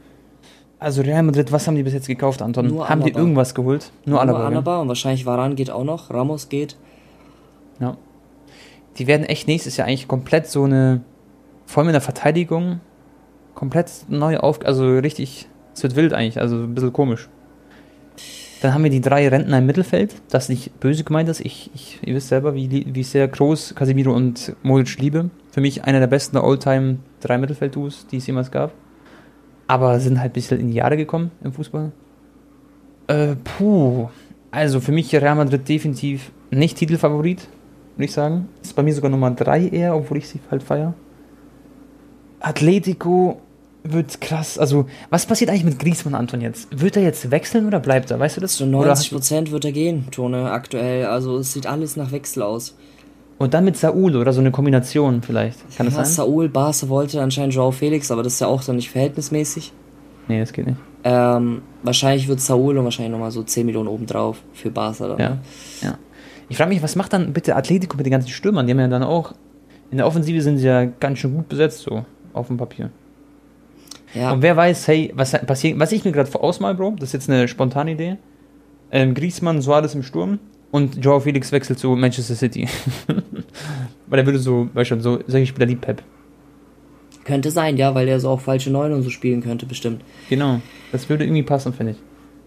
Also 0.79 1.03
Real 1.03 1.23
Madrid, 1.23 1.53
was 1.53 1.67
haben 1.67 1.75
die 1.75 1.83
bis 1.83 1.95
jetzt 1.95 2.07
gekauft, 2.07 2.43
Anton? 2.43 2.67
Nur 2.67 2.89
haben 2.89 3.01
Alaba. 3.01 3.11
die 3.11 3.19
irgendwas 3.19 3.55
geholt? 3.55 3.91
Nur, 4.05 4.15
Nur 4.15 4.21
Alaba, 4.21 4.47
Alaba 4.47 4.81
und 4.81 4.89
wahrscheinlich 4.89 5.25
Varan 5.25 5.57
geht 5.57 5.71
auch 5.71 5.85
noch, 5.85 6.11
Ramos 6.11 6.49
geht. 6.49 6.77
Ja. 7.81 7.97
Die 8.99 9.07
werden 9.07 9.25
echt 9.25 9.49
nächstes 9.49 9.77
Jahr 9.77 9.89
eigentlich 9.89 10.09
komplett 10.09 10.47
so 10.47 10.65
eine, 10.65 11.01
vor 11.65 11.81
allem 11.81 11.89
in 11.89 11.95
der 11.95 12.03
Verteidigung, 12.03 12.81
komplett 13.55 13.91
neu 14.09 14.37
auf, 14.39 14.65
also 14.67 14.99
richtig, 14.99 15.49
es 15.75 15.83
wird 15.83 15.97
wild 15.97 16.13
eigentlich, 16.13 16.41
also 16.41 16.57
ein 16.57 16.75
bisschen 16.75 16.93
komisch. 16.93 17.29
Dann 18.61 18.75
haben 18.75 18.85
wir 18.85 18.91
die 18.91 19.03
drei 19.03 19.29
Rentner 19.29 19.59
im 19.59 19.67
Mittelfeld, 19.67 20.15
das 20.31 20.49
nicht 20.49 20.79
böse 20.81 21.05
gemeint 21.05 21.29
ist. 21.29 21.41
Ich, 21.41 21.71
ich, 21.75 22.01
ihr 22.05 22.15
wisst 22.15 22.29
selber, 22.29 22.55
wie, 22.55 22.87
wie 22.89 23.03
sehr 23.03 23.29
groß 23.29 23.75
Casemiro 23.75 24.15
und 24.15 24.57
Modric 24.63 24.99
liebe. 24.99 25.31
Für 25.51 25.61
mich 25.61 25.85
einer 25.85 26.01
der 26.01 26.07
besten 26.07 26.39
All-Time 26.39 26.99
drei 27.21 27.39
Mittelfeld-Duos, 27.39 28.07
die 28.11 28.17
es 28.17 28.27
jemals 28.27 28.51
gab 28.51 28.73
aber 29.67 30.01
sind 30.01 30.21
halt 30.21 30.31
ein 30.31 30.35
bisschen 30.35 30.61
in 30.61 30.69
die 30.69 30.77
Jahre 30.77 30.97
gekommen 30.97 31.31
im 31.43 31.53
Fußball. 31.53 31.93
Äh, 33.09 33.37
puh. 33.37 34.09
Also 34.51 34.81
für 34.81 34.93
mich 34.93 35.15
Real 35.15 35.35
Madrid 35.35 35.69
definitiv 35.69 36.31
nicht 36.51 36.79
Titelfavorit, 36.79 37.49
würde 37.97 38.05
ich 38.05 38.13
sagen. 38.13 38.49
Ist 38.63 38.75
bei 38.75 38.83
mir 38.83 38.95
sogar 38.95 39.11
Nummer 39.11 39.31
3 39.31 39.69
eher, 39.69 39.97
obwohl 39.97 40.19
ich 40.19 40.29
sie 40.29 40.41
halt 40.51 40.63
feiere. 40.63 40.95
Atletico 42.41 43.41
wird 43.83 44.21
krass. 44.21 44.59
Also, 44.59 44.87
was 45.11 45.27
passiert 45.27 45.51
eigentlich 45.51 45.65
mit 45.65 45.79
Griezmann, 45.79 46.15
Anton, 46.15 46.41
jetzt? 46.41 46.81
Wird 46.81 46.97
er 46.97 47.03
jetzt 47.03 47.31
wechseln 47.31 47.67
oder 47.67 47.81
bleibt 47.81 48.11
er? 48.11 48.19
Weißt 48.19 48.37
du 48.37 48.41
das? 48.41 48.55
Zu 48.57 48.67
90 48.67 49.11
Prozent 49.11 49.51
wird 49.51 49.65
er 49.65 49.73
gehen, 49.73 50.11
Tone, 50.11 50.51
aktuell. 50.51 51.07
Also, 51.07 51.39
es 51.39 51.53
sieht 51.53 51.67
alles 51.67 51.97
nach 51.97 52.13
Wechsel 52.13 52.43
aus. 52.43 52.77
Und 53.39 53.53
dann 53.53 53.65
mit 53.65 53.77
Saul 53.77 54.17
oder 54.17 54.33
so 54.33 54.41
eine 54.41 54.51
Kombination 54.51 55.23
vielleicht. 55.23 55.59
Kann 55.77 55.87
ja, 55.87 55.97
das 55.97 56.15
sein? 56.15 56.27
Saul, 56.27 56.49
Barca 56.49 56.89
wollte 56.89 57.21
anscheinend 57.21 57.55
Joao 57.55 57.71
Felix, 57.71 58.11
aber 58.11 58.23
das 58.23 58.35
ist 58.35 58.41
ja 58.41 58.47
auch 58.47 58.65
dann 58.65 58.77
nicht 58.77 58.91
verhältnismäßig. 58.91 59.73
Nee, 60.29 60.41
das 60.41 60.53
geht 60.53 60.67
nicht. 60.67 60.79
Ähm, 61.05 61.63
wahrscheinlich 61.83 62.29
wird 62.29 62.41
Saul 62.41 62.79
und 62.79 62.85
wahrscheinlich 62.85 63.13
nochmal 63.13 63.31
so 63.31 63.43
10 63.43 63.67
Millionen 63.67 63.89
obendrauf 63.89 64.43
für 64.55 64.71
Barca 64.71 65.09
dann. 65.09 65.19
Ja. 65.19 65.29
Ne? 65.31 65.39
ja. 65.83 65.99
Ich 66.49 66.57
frage 66.57 66.71
mich, 66.71 66.83
was 66.83 66.97
macht 66.97 67.13
dann 67.13 67.33
bitte 67.33 67.57
Atletico 67.57 67.97
mit 67.97 68.07
den 68.07 68.13
ganzen 68.13 68.29
Stürmern? 68.29 68.67
Die 68.67 68.73
haben 68.73 68.81
ja 68.81 68.89
dann 68.89 69.03
auch. 69.03 69.35
In 69.91 69.99
der 69.99 70.07
Offensive 70.07 70.41
sind 70.43 70.59
sie 70.59 70.67
ja 70.67 70.85
ganz 70.85 71.19
schön 71.19 71.35
gut 71.35 71.49
besetzt, 71.49 71.81
so 71.81 72.05
auf 72.33 72.49
dem 72.49 72.57
Papier. 72.57 72.91
Ja. 74.15 74.33
Und 74.33 74.43
wer 74.43 74.57
weiß, 74.57 74.89
hey, 74.89 75.13
was 75.15 75.33
passiert, 75.33 75.79
was 75.79 75.93
ich 75.93 76.05
mir 76.05 76.13
gerade 76.13 76.35
ausmal, 76.41 76.75
Bro, 76.75 76.97
das 76.99 77.11
ist 77.11 77.13
jetzt 77.13 77.31
eine 77.31 77.47
spontane 77.49 77.93
Idee. 77.93 78.17
Ähm, 78.91 79.15
Griezmann, 79.15 79.61
Suarez 79.61 79.95
im 79.95 80.03
Sturm, 80.03 80.39
und 80.71 81.05
Joao 81.05 81.21
Felix 81.21 81.53
wechselt 81.53 81.79
zu 81.79 81.91
Manchester 81.91 82.35
City. 82.35 82.69
weil 84.07 84.19
er 84.19 84.27
würde 84.27 84.39
so, 84.39 84.69
weißt 84.75 84.93
du, 84.93 85.01
so, 85.01 85.19
solche 85.27 85.47
Spieler 85.47 85.67
liebt 85.67 85.83
Pep. 85.83 86.03
Könnte 87.25 87.51
sein, 87.51 87.77
ja, 87.77 87.95
weil 87.95 88.07
er 88.09 88.21
so 88.21 88.29
auch 88.29 88.41
falsche 88.41 88.71
Neun 88.71 88.93
und 88.93 89.03
so 89.03 89.11
spielen 89.11 89.43
könnte, 89.43 89.67
bestimmt. 89.67 90.03
Genau. 90.29 90.61
Das 90.93 91.09
würde 91.09 91.25
irgendwie 91.25 91.43
passen, 91.43 91.73
finde 91.73 91.93
ich. 91.93 91.99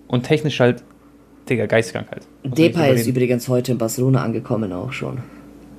Und 0.07 0.23
technisch 0.23 0.59
halt, 0.59 0.83
Digga, 1.49 1.65
Geistkrankheit. 1.65 2.25
Depay 2.43 2.95
ist 2.95 3.07
übrigens 3.07 3.47
heute 3.49 3.73
in 3.73 3.77
Barcelona 3.77 4.23
angekommen 4.23 4.71
auch 4.71 4.93
schon. 4.93 5.17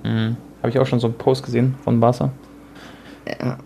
Mhm. 0.05 0.37
Habe 0.63 0.71
ich 0.71 0.79
auch 0.79 0.87
schon 0.87 1.01
so 1.01 1.07
einen 1.07 1.17
Post 1.17 1.45
gesehen 1.45 1.75
von 1.83 1.99
Barca. 2.01 2.31
Ja. 3.27 3.59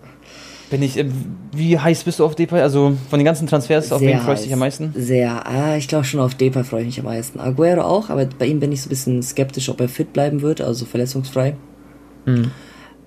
Bin 0.74 0.82
ich, 0.82 0.98
äh, 0.98 1.06
wie 1.52 1.78
heiß 1.78 2.02
bist 2.02 2.18
du 2.18 2.24
auf 2.24 2.34
Depay? 2.34 2.60
Also 2.60 2.96
von 3.08 3.20
den 3.20 3.24
ganzen 3.24 3.46
Transfers, 3.46 3.92
auf 3.92 4.00
wen 4.00 4.18
freust 4.18 4.42
du 4.42 4.46
dich 4.46 4.52
am 4.52 4.58
meisten? 4.58 4.92
Sehr, 4.96 5.46
ah, 5.46 5.76
ich 5.76 5.86
glaube 5.86 6.04
schon 6.04 6.18
auf 6.18 6.34
Depay 6.34 6.64
freue 6.64 6.80
ich 6.80 6.86
mich 6.86 6.98
am 6.98 7.04
meisten. 7.04 7.38
Aguero 7.38 7.82
auch, 7.82 8.10
aber 8.10 8.26
bei 8.26 8.46
ihm 8.46 8.58
bin 8.58 8.72
ich 8.72 8.82
so 8.82 8.86
ein 8.86 8.90
bisschen 8.90 9.22
skeptisch, 9.22 9.68
ob 9.68 9.80
er 9.80 9.88
fit 9.88 10.12
bleiben 10.12 10.42
wird, 10.42 10.60
also 10.60 10.84
verletzungsfrei. 10.84 11.54
Mhm. 12.26 12.50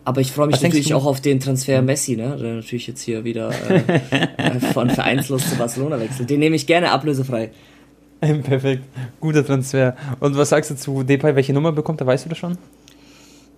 Aber 0.05 0.21
ich 0.21 0.31
freue 0.31 0.47
mich 0.47 0.55
Was 0.55 0.63
natürlich 0.63 0.93
auch 0.93 1.05
auf 1.05 1.19
den 1.19 1.41
Transfer 1.41 1.81
Messi, 1.81 2.15
ne? 2.15 2.37
Der 2.37 2.53
natürlich 2.53 2.87
jetzt 2.87 3.01
hier 3.01 3.25
wieder 3.25 3.51
äh, 3.69 4.59
von 4.71 4.89
vereinslos 4.89 5.49
zu 5.49 5.57
Barcelona 5.57 5.99
wechselt. 5.99 6.29
Den 6.29 6.39
nehme 6.39 6.55
ich 6.55 6.67
gerne 6.67 6.91
ablösefrei. 6.91 7.51
Perfekt. 8.21 8.83
Guter 9.19 9.45
Transfer. 9.45 9.97
Und 10.21 10.37
was 10.37 10.47
sagst 10.47 10.71
du 10.71 10.75
zu 10.77 11.03
Depay? 11.03 11.35
Welche 11.35 11.51
Nummer 11.51 11.73
bekommt 11.73 11.99
er? 11.99 12.07
Weißt 12.07 12.23
du 12.23 12.29
das 12.29 12.37
schon? 12.37 12.57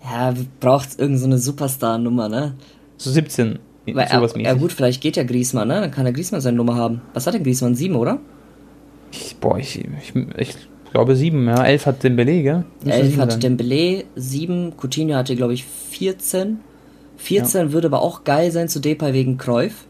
Ja, 0.03 0.33
braucht 0.59 0.97
irgendeine 0.97 1.37
so 1.37 1.51
Superstar-Nummer, 1.51 2.27
ne? 2.27 2.55
So 2.97 3.11
17. 3.11 3.59
Weil 3.85 4.07
er, 4.07 4.39
ja 4.39 4.53
gut, 4.53 4.71
vielleicht 4.71 5.01
geht 5.01 5.17
ja 5.17 5.23
Griesmann, 5.23 5.67
ne? 5.67 5.81
Dann 5.81 5.91
kann 5.91 6.05
er 6.05 6.11
Griesmann 6.11 6.41
seine 6.41 6.57
Nummer 6.57 6.75
haben. 6.75 7.01
Was 7.13 7.25
hat 7.25 7.33
denn 7.33 7.43
Griesmann? 7.43 7.75
Sieben, 7.75 7.95
oder? 7.95 8.19
Ich, 9.11 9.35
boah, 9.37 9.57
ich, 9.57 9.79
ich, 9.79 10.15
ich 10.37 10.55
glaube 10.91 11.15
sieben, 11.15 11.47
ja. 11.47 11.63
Elf 11.63 11.85
hat 11.85 12.03
Dembele, 12.03 12.43
gell? 12.43 12.65
Muss 12.83 12.93
Elf 12.93 13.17
hat 13.17 13.31
sein. 13.31 13.41
Dembele, 13.41 14.03
sieben. 14.15 14.73
Coutinho 14.77 15.15
hatte, 15.15 15.35
glaube 15.35 15.53
ich, 15.53 15.65
14. 15.65 16.59
14 17.17 17.61
ja. 17.61 17.71
würde 17.73 17.87
aber 17.87 18.01
auch 18.01 18.23
geil 18.23 18.51
sein 18.51 18.69
zu 18.69 18.79
Depay 18.79 19.13
wegen 19.13 19.37
Cruyff. 19.37 19.85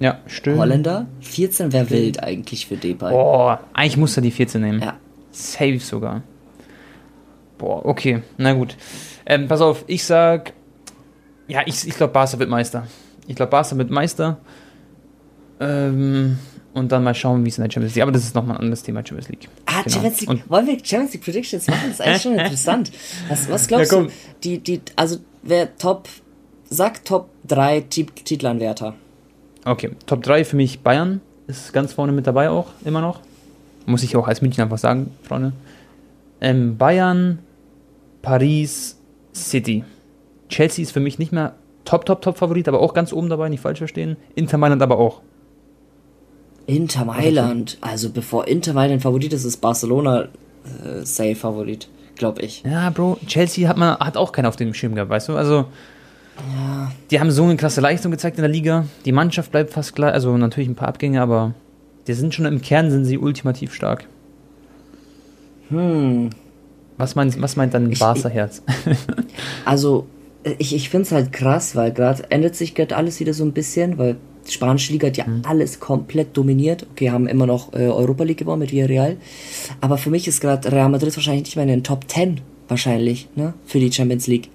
Ja, 0.00 0.18
stimmt. 0.26 0.58
Holländer. 0.58 1.06
14 1.20 1.72
wäre 1.72 1.90
wild 1.90 2.22
eigentlich 2.22 2.66
für 2.66 2.76
Depay. 2.76 3.10
Boah, 3.10 3.60
eigentlich 3.74 3.98
muss 3.98 4.16
er 4.16 4.22
die 4.22 4.30
14 4.30 4.60
nehmen. 4.60 4.80
Ja. 4.80 4.96
Safe 5.30 5.78
sogar. 5.78 6.22
Boah, 7.58 7.84
okay, 7.84 8.22
na 8.38 8.54
gut. 8.54 8.76
Ähm, 9.26 9.46
pass 9.46 9.60
auf, 9.60 9.84
ich 9.86 10.04
sag 10.04 10.54
ja, 11.50 11.62
ich, 11.66 11.86
ich 11.86 11.96
glaube, 11.96 12.12
Barca 12.12 12.38
wird 12.38 12.48
Meister. 12.48 12.86
Ich 13.26 13.36
glaube, 13.36 13.50
Barca 13.50 13.76
wird 13.76 13.90
Meister. 13.90 14.38
Ähm, 15.58 16.38
und 16.72 16.92
dann 16.92 17.02
mal 17.02 17.14
schauen, 17.14 17.44
wie 17.44 17.48
es 17.48 17.58
in 17.58 17.64
der 17.64 17.70
Champions 17.70 17.94
League. 17.94 18.02
Aber 18.02 18.12
das 18.12 18.22
ist 18.22 18.34
nochmal 18.34 18.56
ein 18.56 18.62
anderes 18.62 18.82
Thema, 18.82 19.00
Champions 19.00 19.28
League. 19.28 19.48
Ah, 19.66 19.82
genau. 19.82 19.94
Champions 19.94 20.20
League. 20.20 20.30
Und 20.30 20.50
Wollen 20.50 20.66
wir 20.66 20.74
Champions 20.84 21.12
League 21.14 21.24
Predictions 21.24 21.66
machen? 21.66 21.80
Das 21.88 21.94
ist 21.94 22.00
eigentlich 22.00 22.22
schon 22.22 22.34
interessant. 22.38 22.92
Was, 23.28 23.50
was 23.50 23.66
glaubst 23.66 23.92
ja, 23.92 24.02
du? 24.02 24.08
Die, 24.44 24.58
die, 24.58 24.80
also, 24.96 25.16
wer 25.42 25.76
Top, 25.76 26.08
sag 26.68 27.04
Top 27.04 27.28
3 27.48 27.80
Titelanwärter. 27.80 28.94
Okay, 29.64 29.90
Top 30.06 30.22
3 30.22 30.44
für 30.44 30.56
mich 30.56 30.80
Bayern 30.80 31.20
ist 31.48 31.72
ganz 31.72 31.92
vorne 31.92 32.12
mit 32.12 32.26
dabei 32.26 32.48
auch, 32.48 32.68
immer 32.84 33.00
noch. 33.00 33.20
Muss 33.86 34.04
ich 34.04 34.16
auch 34.16 34.28
als 34.28 34.40
München 34.40 34.62
einfach 34.62 34.78
sagen, 34.78 35.10
Freunde. 35.24 35.52
Ähm, 36.40 36.78
Bayern, 36.78 37.40
Paris, 38.22 38.96
City. 39.34 39.84
Chelsea 40.50 40.82
ist 40.82 40.92
für 40.92 41.00
mich 41.00 41.18
nicht 41.18 41.32
mehr 41.32 41.54
Top, 41.84 42.04
Top, 42.04 42.20
Top 42.20 42.36
Favorit, 42.36 42.68
aber 42.68 42.80
auch 42.80 42.92
ganz 42.92 43.12
oben 43.12 43.28
dabei, 43.28 43.48
nicht 43.48 43.60
falsch 43.60 43.78
verstehen. 43.78 44.16
Inter 44.34 44.58
Mailand 44.58 44.82
aber 44.82 44.98
auch. 44.98 45.22
Inter 46.66 47.04
Mailand, 47.04 47.78
also 47.80 48.10
bevor 48.10 48.46
Inter 48.46 48.74
Mailand 48.74 49.02
Favorit 49.02 49.32
ist, 49.32 49.44
ist 49.44 49.56
Barcelona 49.56 50.24
äh, 50.24 51.04
safe 51.04 51.34
Favorit, 51.34 51.88
glaube 52.16 52.42
ich. 52.42 52.62
Ja, 52.64 52.90
Bro, 52.90 53.18
Chelsea 53.26 53.68
hat 53.68 53.76
man 53.76 53.96
hat 53.98 54.16
auch 54.16 54.30
keinen 54.30 54.46
auf 54.46 54.56
dem 54.56 54.74
Schirm 54.74 54.94
gehabt, 54.94 55.10
weißt 55.10 55.30
du? 55.30 55.36
Also 55.36 55.66
ja. 56.36 56.92
die 57.10 57.18
haben 57.18 57.30
so 57.30 57.44
eine 57.44 57.56
klasse 57.56 57.80
Leistung 57.80 58.12
gezeigt 58.12 58.36
in 58.36 58.42
der 58.42 58.50
Liga. 58.50 58.84
Die 59.04 59.12
Mannschaft 59.12 59.50
bleibt 59.50 59.72
fast 59.72 59.96
klar, 59.96 60.12
also 60.12 60.36
natürlich 60.36 60.68
ein 60.68 60.76
paar 60.76 60.88
Abgänge, 60.88 61.20
aber 61.22 61.54
die 62.06 62.12
sind 62.12 62.34
schon 62.34 62.44
im 62.44 62.62
Kern 62.62 62.90
sind 62.90 63.04
sie 63.04 63.18
ultimativ 63.18 63.74
stark. 63.74 64.04
Hm. 65.70 66.30
Was 66.98 67.14
meint, 67.14 67.40
was 67.40 67.56
meint 67.56 67.74
dein 67.74 67.90
Barca-Herz? 67.90 68.62
Also 69.64 70.06
ich, 70.58 70.74
ich 70.74 70.88
finde 70.88 71.02
es 71.02 71.12
halt 71.12 71.32
krass, 71.32 71.76
weil 71.76 71.92
gerade 71.92 72.30
ändert 72.30 72.56
sich 72.56 72.74
gerade 72.74 72.96
alles 72.96 73.20
wieder 73.20 73.34
so 73.34 73.44
ein 73.44 73.52
bisschen, 73.52 73.98
weil 73.98 74.16
die 74.46 74.52
spanische 74.52 74.92
Liga 74.92 75.08
hat 75.08 75.16
ja 75.16 75.26
mhm. 75.26 75.42
alles 75.46 75.80
komplett 75.80 76.36
dominiert. 76.36 76.86
Okay, 76.92 77.10
haben 77.10 77.26
immer 77.26 77.46
noch 77.46 77.72
äh, 77.72 77.88
Europa 77.88 78.24
League 78.24 78.38
gewonnen 78.38 78.60
mit 78.60 78.72
Villarreal. 78.72 79.16
Aber 79.80 79.98
für 79.98 80.10
mich 80.10 80.26
ist 80.26 80.40
gerade 80.40 80.72
Real 80.72 80.88
Madrid 80.88 81.14
wahrscheinlich 81.14 81.44
nicht 81.44 81.56
mehr 81.56 81.64
in 81.64 81.70
den 81.70 81.84
Top 81.84 82.04
10 82.08 82.40
wahrscheinlich, 82.68 83.28
ne? 83.34 83.54
Für 83.66 83.80
die 83.80 83.92
Champions 83.92 84.26
League. 84.26 84.48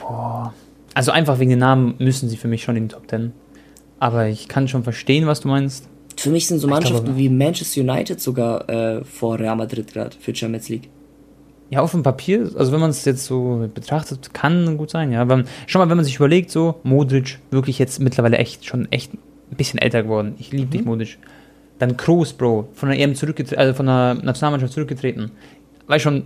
Boah. 0.00 0.54
Also 0.94 1.10
einfach 1.10 1.38
wegen 1.38 1.50
den 1.50 1.58
Namen 1.58 1.94
müssen 1.98 2.28
sie 2.28 2.36
für 2.36 2.48
mich 2.48 2.62
schon 2.62 2.76
in 2.76 2.84
den 2.84 2.88
Top 2.90 3.08
10. 3.08 3.32
Aber 3.98 4.28
ich 4.28 4.48
kann 4.48 4.68
schon 4.68 4.84
verstehen, 4.84 5.26
was 5.26 5.40
du 5.40 5.48
meinst. 5.48 5.88
Für 6.16 6.30
mich 6.30 6.46
sind 6.46 6.58
so 6.58 6.68
Mannschaften 6.68 7.04
glaube, 7.04 7.18
wie 7.18 7.28
Manchester 7.28 7.80
United 7.80 8.20
sogar 8.20 8.68
äh, 8.68 9.04
vor 9.04 9.38
Real 9.38 9.56
Madrid 9.56 9.92
gerade 9.92 10.16
für 10.18 10.34
Champions 10.34 10.68
League. 10.68 10.88
Ja, 11.70 11.80
auf 11.82 11.90
dem 11.90 12.02
Papier, 12.02 12.50
also 12.56 12.72
wenn 12.72 12.80
man 12.80 12.90
es 12.90 13.04
jetzt 13.04 13.26
so 13.26 13.68
betrachtet, 13.74 14.32
kann 14.32 14.78
gut 14.78 14.90
sein, 14.90 15.12
ja. 15.12 15.20
Aber 15.20 15.44
schon 15.66 15.80
mal, 15.80 15.90
wenn 15.90 15.98
man 15.98 16.04
sich 16.04 16.16
überlegt, 16.16 16.50
so, 16.50 16.80
Modric 16.82 17.38
wirklich 17.50 17.78
jetzt 17.78 18.00
mittlerweile 18.00 18.38
echt 18.38 18.64
schon 18.64 18.90
echt 18.90 19.12
ein 19.12 19.56
bisschen 19.56 19.78
älter 19.78 20.02
geworden. 20.02 20.34
Ich 20.38 20.50
liebe 20.50 20.66
mhm. 20.66 20.70
dich, 20.70 20.84
Modric. 20.84 21.18
Dann 21.78 21.96
Kroos, 21.96 22.32
Bro, 22.32 22.68
von 22.72 22.88
der 22.88 22.98
EM 22.98 23.14
zurückgetreten, 23.14 23.60
also 23.60 23.74
von 23.74 23.86
der 23.86 24.14
Nationalmannschaft 24.14 24.72
zurückgetreten. 24.72 25.30
weiß 25.86 26.00
schon, 26.00 26.24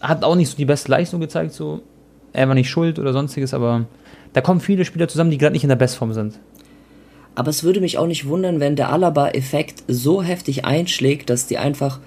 hat 0.00 0.24
auch 0.24 0.34
nicht 0.34 0.50
so 0.50 0.56
die 0.56 0.64
beste 0.64 0.90
Leistung 0.90 1.20
gezeigt, 1.20 1.52
so. 1.52 1.80
Er 2.32 2.46
war 2.46 2.54
nicht 2.54 2.68
schuld 2.68 2.98
oder 2.98 3.12
sonstiges, 3.12 3.54
aber 3.54 3.86
da 4.32 4.40
kommen 4.40 4.60
viele 4.60 4.84
Spieler 4.84 5.08
zusammen, 5.08 5.30
die 5.30 5.38
gerade 5.38 5.54
nicht 5.54 5.62
in 5.62 5.70
der 5.70 5.76
Bestform 5.76 6.12
sind. 6.12 6.38
Aber 7.34 7.50
es 7.50 7.64
würde 7.64 7.80
mich 7.80 7.96
auch 7.96 8.06
nicht 8.06 8.28
wundern, 8.28 8.60
wenn 8.60 8.76
der 8.76 8.92
Alaba-Effekt 8.92 9.84
so 9.88 10.22
heftig 10.22 10.64
einschlägt, 10.64 11.30
dass 11.30 11.46
die 11.46 11.56
einfach 11.56 12.00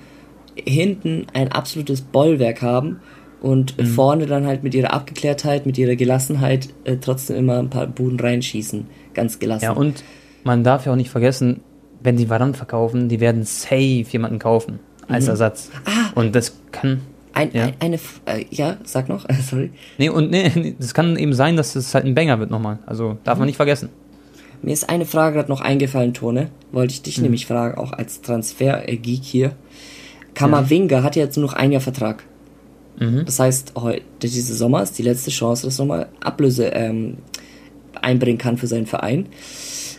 hinten 0.56 1.28
ein 1.34 1.52
absolutes 1.52 2.02
Bollwerk 2.02 2.62
haben 2.62 3.00
und 3.42 3.78
mhm. 3.78 3.86
vorne 3.88 4.26
dann 4.28 4.46
halt 4.46 4.64
mit 4.64 4.76
ihrer 4.76 4.94
Abgeklärtheit, 4.94 5.66
mit 5.66 5.78
ihrer 5.78 5.96
Gelassenheit 5.96 6.70
äh, 6.84 6.98
trotzdem 6.98 7.38
immer 7.38 7.60
ein 7.60 7.70
paar 7.70 7.88
Buden 7.88 8.20
reinschießen. 8.20 8.86
Ganz 9.14 9.40
gelassen. 9.40 9.66
Ja, 9.66 9.72
und 9.72 10.04
man 10.44 10.64
darf 10.64 10.86
ja 10.86 10.92
auch 10.92 10.98
nicht 10.98 11.10
vergessen, 11.10 11.62
wenn 12.02 12.18
die 12.18 12.30
Varane 12.30 12.54
verkaufen, 12.54 13.10
die 13.10 13.20
werden 13.20 13.44
safe 13.44 14.06
jemanden 14.10 14.40
kaufen 14.40 14.80
als 15.08 15.26
mhm. 15.26 15.32
Ersatz. 15.32 15.70
Ah, 15.86 16.12
und 16.16 16.36
das 16.36 16.58
kann. 16.72 17.02
Ein, 17.34 17.52
ja. 17.54 17.66
Ein, 17.66 17.74
eine, 17.80 18.00
äh, 18.26 18.46
ja, 18.50 18.78
sag 18.84 19.10
noch, 19.10 19.26
sorry. 19.50 19.72
Nee, 19.98 20.10
und 20.10 20.32
nee, 20.32 20.76
das 20.80 20.94
kann 20.94 21.18
eben 21.18 21.34
sein, 21.34 21.56
dass 21.56 21.76
es 21.76 21.94
halt 21.94 22.06
ein 22.06 22.16
Banger 22.16 22.40
wird 22.40 22.52
nochmal. 22.52 22.80
Also 22.86 23.18
darf 23.24 23.38
mhm. 23.38 23.42
man 23.42 23.46
nicht 23.48 23.58
vergessen. 23.58 23.90
Mir 24.62 24.74
ist 24.74 24.90
eine 24.90 25.06
Frage 25.06 25.38
gerade 25.38 25.50
noch 25.50 25.62
eingefallen, 25.62 26.14
Tone. 26.14 26.50
Wollte 26.72 26.94
ich 26.94 27.02
dich 27.02 27.18
mhm. 27.18 27.24
nämlich 27.24 27.48
fragen, 27.48 27.78
auch 27.78 27.94
als 27.94 28.22
Transfer-Geek 28.22 29.24
hier. 29.24 29.54
Kamavinga 30.34 30.98
ja. 30.98 31.04
hat 31.04 31.16
jetzt 31.16 31.38
nur 31.38 31.46
noch 31.46 31.54
ein 31.54 31.72
Jahr 31.72 31.82
Vertrag. 31.82 32.24
Mhm. 33.00 33.26
Das 33.26 33.40
heißt, 33.40 33.74
heute, 33.76 34.04
diese 34.22 34.56
Sommer 34.56 34.84
ist 34.84 34.98
die 34.98 35.04
letzte 35.04 35.32
Chance, 35.32 35.66
dass 35.66 35.80
er 35.80 35.86
nochmal 35.86 36.08
Ablöse 36.20 36.68
ähm, 36.68 37.18
einbringen 38.02 38.38
kann 38.38 38.58
für 38.58 38.68
seinen 38.68 38.86
Verein. 38.86 39.28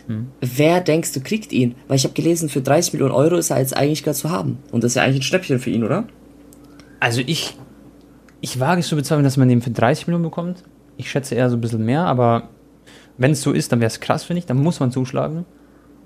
Mhm. 0.07 0.27
Wer 0.41 0.81
denkst 0.81 1.13
du 1.13 1.21
kriegt 1.21 1.51
ihn? 1.51 1.75
Weil 1.87 1.97
ich 1.97 2.03
habe 2.03 2.13
gelesen, 2.13 2.49
für 2.49 2.61
30 2.61 2.93
Millionen 2.93 3.13
Euro 3.13 3.35
ist 3.35 3.49
er 3.49 3.59
jetzt 3.59 3.75
eigentlich 3.75 4.03
gerade 4.03 4.17
zu 4.17 4.29
haben. 4.29 4.57
Und 4.71 4.83
das 4.83 4.91
ist 4.91 4.95
ja 4.95 5.03
eigentlich 5.03 5.19
ein 5.19 5.23
Schnäppchen 5.23 5.59
für 5.59 5.69
ihn, 5.69 5.83
oder? 5.83 6.05
Also 6.99 7.21
ich, 7.25 7.55
ich 8.41 8.59
wage 8.59 8.81
es 8.81 8.87
zu 8.87 8.95
bezweifeln, 8.95 9.23
dass 9.23 9.37
man 9.37 9.49
den 9.49 9.61
für 9.61 9.71
30 9.71 10.07
Millionen 10.07 10.23
bekommt. 10.23 10.63
Ich 10.97 11.09
schätze 11.09 11.35
eher 11.35 11.49
so 11.49 11.57
ein 11.57 11.61
bisschen 11.61 11.83
mehr, 11.83 12.05
aber 12.05 12.49
wenn 13.17 13.31
es 13.31 13.41
so 13.41 13.51
ist, 13.51 13.71
dann 13.71 13.79
wäre 13.79 13.87
es 13.87 13.99
krass, 13.99 14.23
finde 14.23 14.39
ich. 14.39 14.45
Dann 14.45 14.57
muss 14.57 14.79
man 14.79 14.91
zuschlagen. 14.91 15.45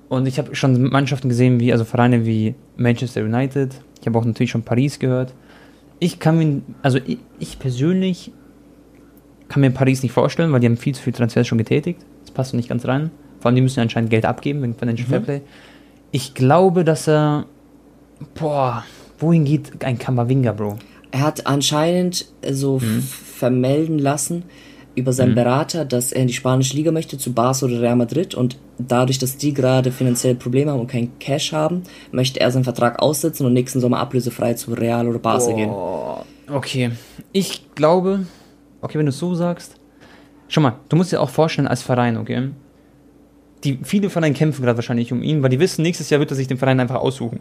Und 0.09 0.25
ich 0.25 0.37
habe 0.39 0.55
schon 0.55 0.81
Mannschaften 0.83 1.29
gesehen, 1.29 1.59
wie, 1.59 1.71
also 1.71 1.83
Vereine 1.83 2.25
wie 2.25 2.55
Manchester 2.77 3.21
United. 3.21 3.75
Ich 4.01 4.07
habe 4.07 4.17
auch 4.17 4.25
natürlich 4.25 4.51
schon 4.51 4.63
Paris 4.63 4.99
gehört. 4.99 5.33
Ich 5.99 6.19
kann 6.19 6.37
mir, 6.37 6.61
also 6.81 6.99
ich, 7.05 7.19
ich, 7.39 7.59
persönlich 7.59 8.31
kann 9.47 9.61
mir 9.61 9.71
Paris 9.71 10.03
nicht 10.03 10.11
vorstellen, 10.11 10.51
weil 10.51 10.59
die 10.59 10.67
haben 10.67 10.77
viel 10.77 10.93
zu 10.93 11.01
viel 11.01 11.13
Transfers 11.13 11.47
schon 11.47 11.57
getätigt. 11.57 11.99
Das 12.21 12.31
passt 12.31 12.53
nicht 12.53 12.69
ganz 12.69 12.85
rein. 12.85 13.11
Vor 13.39 13.49
allem, 13.49 13.55
die 13.55 13.61
müssen 13.61 13.79
ja 13.79 13.83
anscheinend 13.83 14.09
Geld 14.09 14.25
abgeben 14.25 14.61
wegen 14.61 14.75
Financial 14.75 15.07
mhm. 15.07 15.11
Fairplay. 15.11 15.41
Ich 16.11 16.33
glaube, 16.33 16.83
dass 16.83 17.07
er, 17.07 17.45
boah, 18.35 18.83
wohin 19.19 19.45
geht 19.45 19.83
ein 19.83 19.97
Kamavinga, 19.97 20.51
Bro? 20.53 20.77
Er 21.11 21.21
hat 21.21 21.47
anscheinend 21.47 22.25
so 22.49 22.79
mhm. 22.79 23.01
vermelden 23.01 23.99
lassen, 23.99 24.43
über 24.97 25.13
seinen 25.13 25.31
mhm. 25.31 25.35
Berater, 25.35 25.85
dass 25.85 26.11
er 26.11 26.21
in 26.21 26.27
die 26.27 26.33
spanische 26.33 26.75
Liga 26.75 26.91
möchte, 26.91 27.17
zu 27.17 27.31
Barca 27.31 27.67
oder 27.67 27.79
Real 27.79 27.95
Madrid 27.95 28.33
und 28.33 28.57
dadurch, 28.79 29.19
dass 29.19 29.37
die 29.37 29.53
gerade 29.53 29.91
finanziell 29.91 30.33
Probleme 30.35 30.71
haben 30.71 30.79
und 30.79 30.87
kein 30.87 31.19
Cash 31.19 31.53
haben, 31.53 31.83
möchte 32.11 32.39
er 32.39 32.49
seinen 32.49 32.63
Vertrag 32.63 32.99
aussetzen 32.99 33.45
und 33.45 33.53
nächsten 33.53 33.79
Sommer 33.79 33.99
ablösefrei 33.99 34.55
zu 34.55 34.73
Real 34.73 35.07
oder 35.07 35.19
Barca 35.19 35.51
oh, 35.51 35.55
gehen. 35.55 35.69
Okay, 36.51 36.91
ich 37.31 37.75
glaube, 37.75 38.25
okay, 38.81 38.97
wenn 38.97 39.05
du 39.05 39.11
es 39.11 39.19
so 39.19 39.35
sagst, 39.35 39.75
schau 40.47 40.61
mal, 40.61 40.73
du 40.89 40.95
musst 40.95 41.11
dir 41.11 41.21
auch 41.21 41.29
vorstellen 41.29 41.67
als 41.67 41.83
Verein, 41.83 42.17
okay, 42.17 42.49
die 43.63 43.79
viele 43.83 44.09
Vereine 44.09 44.33
kämpfen 44.33 44.63
gerade 44.63 44.77
wahrscheinlich 44.77 45.11
um 45.11 45.21
ihn, 45.21 45.43
weil 45.43 45.49
die 45.49 45.59
wissen, 45.59 45.83
nächstes 45.83 46.09
Jahr 46.09 46.19
wird 46.19 46.31
er 46.31 46.35
sich 46.35 46.47
den 46.47 46.57
Verein 46.57 46.79
einfach 46.79 46.95
aussuchen. 46.95 47.39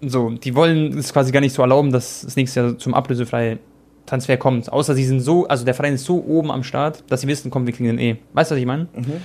So, 0.00 0.30
die 0.30 0.54
wollen 0.54 0.96
es 0.98 1.12
quasi 1.12 1.32
gar 1.32 1.40
nicht 1.40 1.54
so 1.54 1.62
erlauben, 1.62 1.92
dass 1.92 2.24
es 2.24 2.36
nächstes 2.36 2.54
Jahr 2.54 2.78
zum 2.78 2.94
ablösefrei 2.94 3.58
Transfer 4.06 4.36
kommt. 4.36 4.72
Außer 4.72 4.94
sie 4.94 5.04
sind 5.04 5.20
so, 5.20 5.46
also 5.46 5.64
der 5.64 5.74
Verein 5.74 5.94
ist 5.94 6.04
so 6.04 6.22
oben 6.24 6.50
am 6.50 6.62
Start, 6.62 7.04
dass 7.08 7.22
sie 7.22 7.28
wissen, 7.28 7.50
komm, 7.50 7.66
wir 7.66 7.72
kriegen 7.72 7.88
den 7.88 7.98
eh. 7.98 8.16
Weißt 8.32 8.50
du, 8.50 8.54
was 8.54 8.60
ich 8.60 8.66
meine? 8.66 8.88
Mhm. 8.94 9.20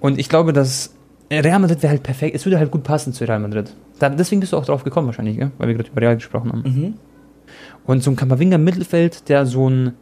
Und 0.00 0.18
ich 0.18 0.28
glaube, 0.28 0.52
dass 0.52 0.94
Real 1.30 1.58
Madrid 1.58 1.82
wäre 1.82 1.90
halt 1.90 2.02
perfekt, 2.02 2.36
es 2.36 2.44
würde 2.44 2.58
halt 2.58 2.70
gut 2.70 2.84
passen 2.84 3.12
zu 3.12 3.24
Real 3.24 3.40
Madrid. 3.40 3.74
Da, 3.98 4.08
deswegen 4.08 4.40
bist 4.40 4.52
du 4.52 4.56
auch 4.56 4.64
drauf 4.64 4.84
gekommen 4.84 5.08
wahrscheinlich, 5.08 5.38
gell? 5.38 5.50
weil 5.58 5.68
wir 5.68 5.74
gerade 5.74 5.90
über 5.90 6.00
Real 6.00 6.14
gesprochen 6.14 6.52
haben. 6.52 6.62
Mhm. 6.62 6.94
Und 7.84 8.02
so 8.02 8.10
ein 8.10 8.16
Kamavinga 8.16 8.58
Mittelfeld, 8.58 9.28
der 9.28 9.46
so 9.46 9.68
ein 9.68 9.92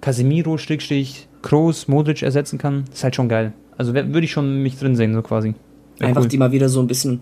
Casemiro, 0.00 0.58
Strickstich, 0.58 1.28
Kroos, 1.42 1.88
Modric 1.88 2.22
ersetzen 2.22 2.58
kann, 2.58 2.84
ist 2.92 3.04
halt 3.04 3.14
schon 3.14 3.28
geil. 3.28 3.52
Also 3.76 3.94
würde 3.94 4.20
ich 4.20 4.32
schon 4.32 4.62
mich 4.62 4.78
drin 4.78 4.96
sehen, 4.96 5.14
so 5.14 5.22
quasi. 5.22 5.54
Einfach 6.00 6.22
cool. 6.22 6.28
die 6.28 6.38
mal 6.38 6.52
wieder 6.52 6.68
so 6.68 6.80
ein 6.80 6.86
bisschen 6.86 7.20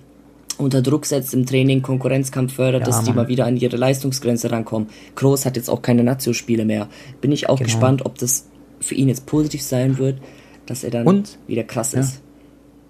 unter 0.61 0.83
Druck 0.83 1.07
setzt 1.07 1.35
im 1.35 1.47
Training, 1.47 1.83
Konkurrenzkampf 1.83 2.55
fördert, 2.55 2.83
ja, 2.83 2.87
dass 2.87 2.97
Mann. 2.97 3.05
die 3.05 3.13
mal 3.13 3.29
wieder 3.29 3.47
an 3.47 3.57
ihre 3.57 3.77
Leistungsgrenze 3.77 4.51
rankommen. 4.51 4.89
Kroos 5.15 5.47
hat 5.47 5.57
jetzt 5.57 5.69
auch 5.69 5.83
keine 5.83 6.05
Nazio-Spiele 6.05 6.65
mehr. 6.65 6.89
Bin 7.21 7.33
ich 7.33 7.49
auch 7.49 7.59
genau. 7.59 7.67
gespannt, 7.67 8.07
ob 8.07 8.19
das 8.19 8.47
für 8.81 8.95
ihn 8.95 9.09
jetzt 9.09 9.27
positiv 9.27 9.63
sein 9.63 9.99
wird, 9.99 10.19
dass 10.67 10.85
er 10.85 10.91
dann 10.91 11.07
und, 11.07 11.39
wieder 11.47 11.65
krass 11.65 11.93
ja. 11.93 12.01
ist. 12.01 12.23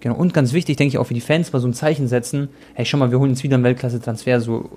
Genau, 0.01 0.15
und 0.15 0.33
ganz 0.33 0.51
wichtig, 0.53 0.77
denke 0.77 0.89
ich, 0.89 0.97
auch 0.97 1.05
für 1.05 1.13
die 1.13 1.21
Fans 1.21 1.53
mal 1.53 1.59
so 1.59 1.67
ein 1.67 1.73
Zeichen 1.73 2.07
setzen, 2.07 2.49
hey, 2.73 2.85
schau 2.85 2.97
mal, 2.97 3.11
wir 3.11 3.19
holen 3.19 3.29
jetzt 3.29 3.43
wieder 3.43 3.55
einen 3.55 3.63
Weltklasse-Transfer, 3.63 4.41
so 4.41 4.71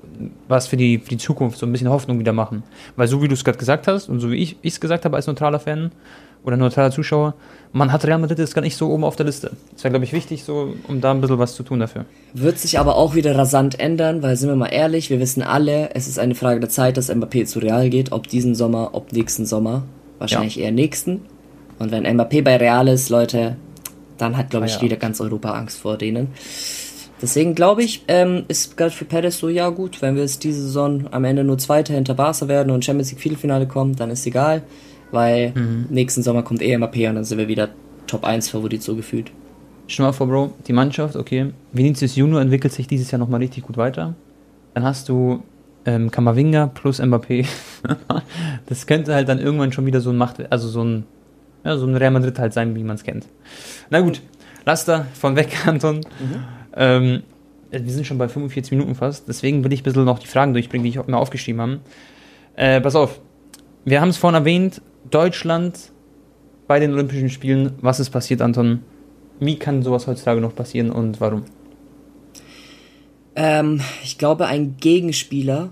was 0.49 0.67
für 0.67 0.77
die, 0.77 0.99
für 0.99 1.09
die 1.09 1.17
Zukunft, 1.17 1.59
so 1.59 1.65
ein 1.65 1.73
bisschen 1.73 1.89
Hoffnung 1.89 2.19
wieder 2.19 2.35
machen. 2.35 2.63
Weil 2.97 3.09
so 3.09 3.23
wie 3.23 3.29
du 3.29 3.33
es 3.33 3.43
gerade 3.43 3.57
gesagt 3.57 3.89
hast 3.89 4.11
und 4.11 4.21
so 4.21 4.31
wie 4.31 4.37
ich 4.37 4.57
es 4.63 4.81
gesagt 4.81 5.07
habe 5.07 5.17
als 5.17 5.27
neutraler 5.27 5.61
Fan 5.61 5.93
oder 6.45 6.57
neutraler 6.57 6.91
Zuschauer, 6.91 7.35
man 7.73 7.91
hat 7.91 8.05
Real 8.05 8.19
Madrid 8.19 8.39
jetzt 8.39 8.55
gar 8.55 8.63
nicht 8.63 8.77
so 8.77 8.91
oben 8.91 9.03
auf 9.03 9.17
der 9.17 9.27
Liste. 9.27 9.53
Das 9.73 9.83
wäre, 9.83 9.93
glaube 9.93 10.05
ich, 10.05 10.13
wichtig, 10.13 10.45
so, 10.45 10.75
um 10.87 11.01
da 11.01 11.11
ein 11.11 11.21
bisschen 11.21 11.39
was 11.39 11.55
zu 11.57 11.63
tun 11.63 11.81
dafür. 11.81 12.05
Wird 12.35 12.59
sich 12.59 12.79
aber 12.79 12.97
auch 12.97 13.15
wieder 13.15 13.37
rasant 13.37 13.81
ändern, 13.81 14.23
weil, 14.23 14.37
sind 14.37 14.49
wir 14.49 14.57
mal 14.57 14.69
ehrlich, 14.69 15.11
wir 15.11 15.19
wissen 15.19 15.43
alle, 15.43 15.95
es 15.95 16.07
ist 16.07 16.19
eine 16.19 16.35
Frage 16.35 16.61
der 16.61 16.69
Zeit, 16.69 16.97
dass 16.97 17.11
Mbappé 17.11 17.47
zu 17.47 17.59
Real 17.59 17.89
geht, 17.91 18.13
ob 18.13 18.29
diesen 18.29 18.55
Sommer, 18.55 18.91
ob 18.93 19.13
nächsten 19.13 19.47
Sommer. 19.47 19.83
Wahrscheinlich 20.19 20.57
ja. 20.57 20.65
eher 20.65 20.73
nächsten. 20.73 21.23
Und 21.79 21.91
wenn 21.91 22.07
Mbappé 22.07 22.43
bei 22.43 22.57
Real 22.57 22.87
ist, 22.89 23.09
Leute, 23.09 23.57
dann 24.19 24.37
hat, 24.37 24.51
glaube 24.51 24.67
ich, 24.67 24.75
ah, 24.75 24.77
ja. 24.77 24.83
wieder 24.83 24.97
ganz 24.97 25.21
Europa 25.21 25.53
Angst 25.53 25.79
vor 25.81 25.97
denen. 25.97 26.29
Deswegen 27.21 27.55
glaube 27.55 27.83
ich, 27.83 28.05
ähm, 28.09 28.45
ist 28.49 28.77
gerade 28.77 28.91
für 28.91 29.05
Perez 29.05 29.39
so, 29.39 29.49
ja 29.49 29.71
gut, 29.71 30.03
wenn 30.03 30.15
wir 30.15 30.23
jetzt 30.23 30.45
diese 30.45 30.63
Saison 30.63 31.07
am 31.11 31.25
Ende 31.25 31.43
nur 31.43 31.59
Zweiter 31.59 31.95
hinter 31.95 32.15
Barca 32.15 32.49
werden 32.49 32.71
und 32.71 32.85
Champions 32.85 33.11
League 33.11 33.21
Viertelfinale 33.21 33.67
kommen, 33.67 33.97
dann 33.97 34.11
ist 34.11 34.27
egal, 34.27 34.63
weil 35.11 35.53
mhm. 35.55 35.87
nächsten 35.91 36.23
Sommer 36.23 36.43
kommt 36.43 36.63
eh 36.63 36.77
MAP 36.77 36.97
und 36.97 37.15
dann 37.15 37.25
sind 37.25 37.39
wir 37.39 37.49
wieder 37.49 37.71
Top 38.07 38.25
1 38.25 38.49
Favorit 38.49 38.83
so 38.83 38.97
gefühlt. 38.97 39.31
Stell 39.87 40.07
mal 40.07 40.13
vor, 40.13 40.27
Bro, 40.27 40.55
die 40.67 40.73
Mannschaft, 40.73 41.17
okay, 41.17 41.53
Vinicius 41.73 42.17
Junior 42.17 42.41
entwickelt 42.41 42.73
sich 42.73 42.87
dieses 42.87 43.11
Jahr 43.11 43.19
nochmal 43.19 43.41
richtig 43.41 43.65
gut 43.65 43.77
weiter. 43.77 44.15
Dann 44.73 44.85
hast 44.85 45.09
du 45.09 45.43
ähm, 45.85 46.11
Kamavinga 46.11 46.69
plus 46.69 47.01
Mbappé. 47.01 47.47
das 48.67 48.87
könnte 48.87 49.15
halt 49.15 49.29
dann 49.29 49.39
irgendwann 49.39 49.73
schon 49.73 49.87
wieder 49.87 50.01
so 50.01 50.11
ein 50.11 50.17
Macht, 50.17 50.51
also 50.51 50.69
so 50.69 50.83
ein 50.83 51.05
ja, 51.65 51.79
so 51.79 51.87
ein 51.87 51.97
Real 51.97 52.11
Madrid 52.11 52.39
halt 52.39 52.53
sein, 52.53 52.75
wie 52.77 52.85
man 52.85 52.97
es 52.97 53.03
kennt. 53.03 53.27
Na 53.91 54.01
gut, 54.01 54.21
lass 54.65 54.85
da 54.85 55.07
von 55.15 55.35
weg, 55.35 55.57
Anton. 55.67 55.97
Mhm. 55.97 56.45
Ähm, 56.77 57.23
wir 57.71 57.93
sind 57.93 58.07
schon 58.07 58.19
bei 58.19 58.29
45 58.29 58.71
Minuten 58.73 58.95
fast, 58.95 59.27
deswegen 59.27 59.65
will 59.65 59.73
ich 59.73 59.81
ein 59.81 59.85
bisschen 59.85 60.05
noch 60.05 60.19
die 60.19 60.29
Fragen 60.29 60.53
durchbringen, 60.53 60.85
die 60.85 60.91
ich 60.91 61.07
mir 61.07 61.17
aufgeschrieben 61.17 61.61
habe. 61.61 61.81
Äh, 62.55 62.81
pass 62.81 62.95
auf, 62.95 63.21
wir 63.85 64.01
haben 64.01 64.11
es 64.11 64.17
vorhin 64.17 64.39
erwähnt, 64.39 64.81
Deutschland 65.11 65.93
bei 66.67 66.81
den 66.81 66.93
Olympischen 66.93 67.31
Spielen. 67.31 67.73
Was 67.81 68.01
ist 68.01 68.11
passiert, 68.11 68.41
Anton? 68.41 68.81
Wie 69.41 69.57
kann 69.57 69.83
sowas 69.83 70.07
heutzutage 70.07 70.41
noch 70.41 70.55
passieren 70.55 70.91
und 70.91 71.21
warum? 71.21 71.45
Ähm, 73.37 73.81
ich 74.03 74.19
glaube, 74.19 74.47
ein 74.47 74.77
Gegenspieler 74.79 75.71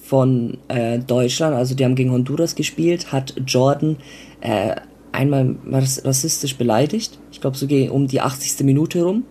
von 0.00 0.58
äh, 0.68 0.98
Deutschland, 0.98 1.54
also 1.54 1.74
die 1.74 1.84
haben 1.84 1.94
gegen 1.94 2.12
Honduras 2.12 2.54
gespielt, 2.54 3.12
hat 3.12 3.34
Jordan 3.46 3.96
äh, 4.40 4.76
einmal 5.12 5.56
rassistisch 5.66 6.56
beleidigt. 6.56 7.18
Ich 7.32 7.40
glaube, 7.40 7.56
so 7.56 7.66
um 7.66 8.06
die 8.06 8.20
80. 8.20 8.64
Minute 8.64 9.02
rum. 9.02 9.24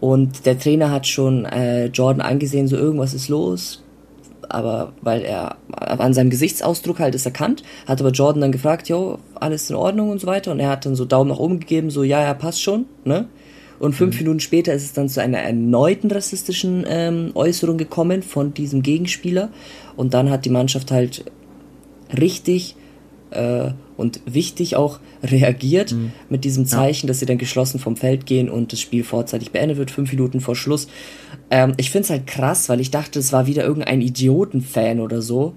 Und 0.00 0.46
der 0.46 0.58
Trainer 0.58 0.90
hat 0.90 1.06
schon 1.06 1.44
äh, 1.46 1.86
Jordan 1.86 2.20
angesehen, 2.20 2.68
so 2.68 2.76
irgendwas 2.76 3.14
ist 3.14 3.28
los. 3.28 3.83
Aber 4.48 4.92
weil 5.00 5.22
er 5.22 5.56
an 5.78 6.14
seinem 6.14 6.30
Gesichtsausdruck 6.30 6.98
halt 6.98 7.14
ist 7.14 7.26
erkannt, 7.26 7.62
hat 7.86 8.00
aber 8.00 8.10
Jordan 8.10 8.40
dann 8.40 8.52
gefragt, 8.52 8.88
jo, 8.88 9.18
alles 9.34 9.70
in 9.70 9.76
Ordnung 9.76 10.10
und 10.10 10.20
so 10.20 10.26
weiter. 10.26 10.52
Und 10.52 10.60
er 10.60 10.70
hat 10.70 10.86
dann 10.86 10.94
so 10.94 11.04
Daumen 11.04 11.30
nach 11.30 11.38
oben 11.38 11.60
gegeben, 11.60 11.90
so 11.90 12.02
ja, 12.02 12.22
ja, 12.22 12.34
passt 12.34 12.62
schon, 12.62 12.86
ne? 13.04 13.28
Und 13.80 13.94
fünf 13.94 14.14
mhm. 14.14 14.20
Minuten 14.20 14.40
später 14.40 14.72
ist 14.72 14.84
es 14.84 14.92
dann 14.92 15.08
zu 15.08 15.20
einer 15.20 15.38
erneuten 15.38 16.10
rassistischen 16.10 16.84
ähm, 16.88 17.32
Äußerung 17.34 17.76
gekommen 17.76 18.22
von 18.22 18.54
diesem 18.54 18.82
Gegenspieler. 18.82 19.50
Und 19.96 20.14
dann 20.14 20.30
hat 20.30 20.44
die 20.44 20.50
Mannschaft 20.50 20.90
halt 20.90 21.24
richtig 22.16 22.76
äh, 23.34 23.72
und 23.96 24.20
wichtig 24.26 24.76
auch 24.76 25.00
reagiert 25.22 25.92
mhm. 25.92 26.12
mit 26.28 26.44
diesem 26.44 26.66
Zeichen, 26.66 27.06
ja. 27.06 27.08
dass 27.08 27.20
sie 27.20 27.26
dann 27.26 27.38
geschlossen 27.38 27.78
vom 27.78 27.96
Feld 27.96 28.26
gehen 28.26 28.48
und 28.48 28.72
das 28.72 28.80
Spiel 28.80 29.04
vorzeitig 29.04 29.50
beendet 29.50 29.78
wird, 29.78 29.90
fünf 29.90 30.10
Minuten 30.10 30.40
vor 30.40 30.56
Schluss. 30.56 30.88
Ähm, 31.50 31.74
ich 31.76 31.90
finde 31.90 32.04
es 32.04 32.10
halt 32.10 32.26
krass, 32.26 32.68
weil 32.68 32.80
ich 32.80 32.90
dachte, 32.90 33.18
es 33.18 33.32
war 33.32 33.46
wieder 33.46 33.64
irgendein 33.64 34.00
Idioten-Fan 34.00 35.00
oder 35.00 35.22
so. 35.22 35.54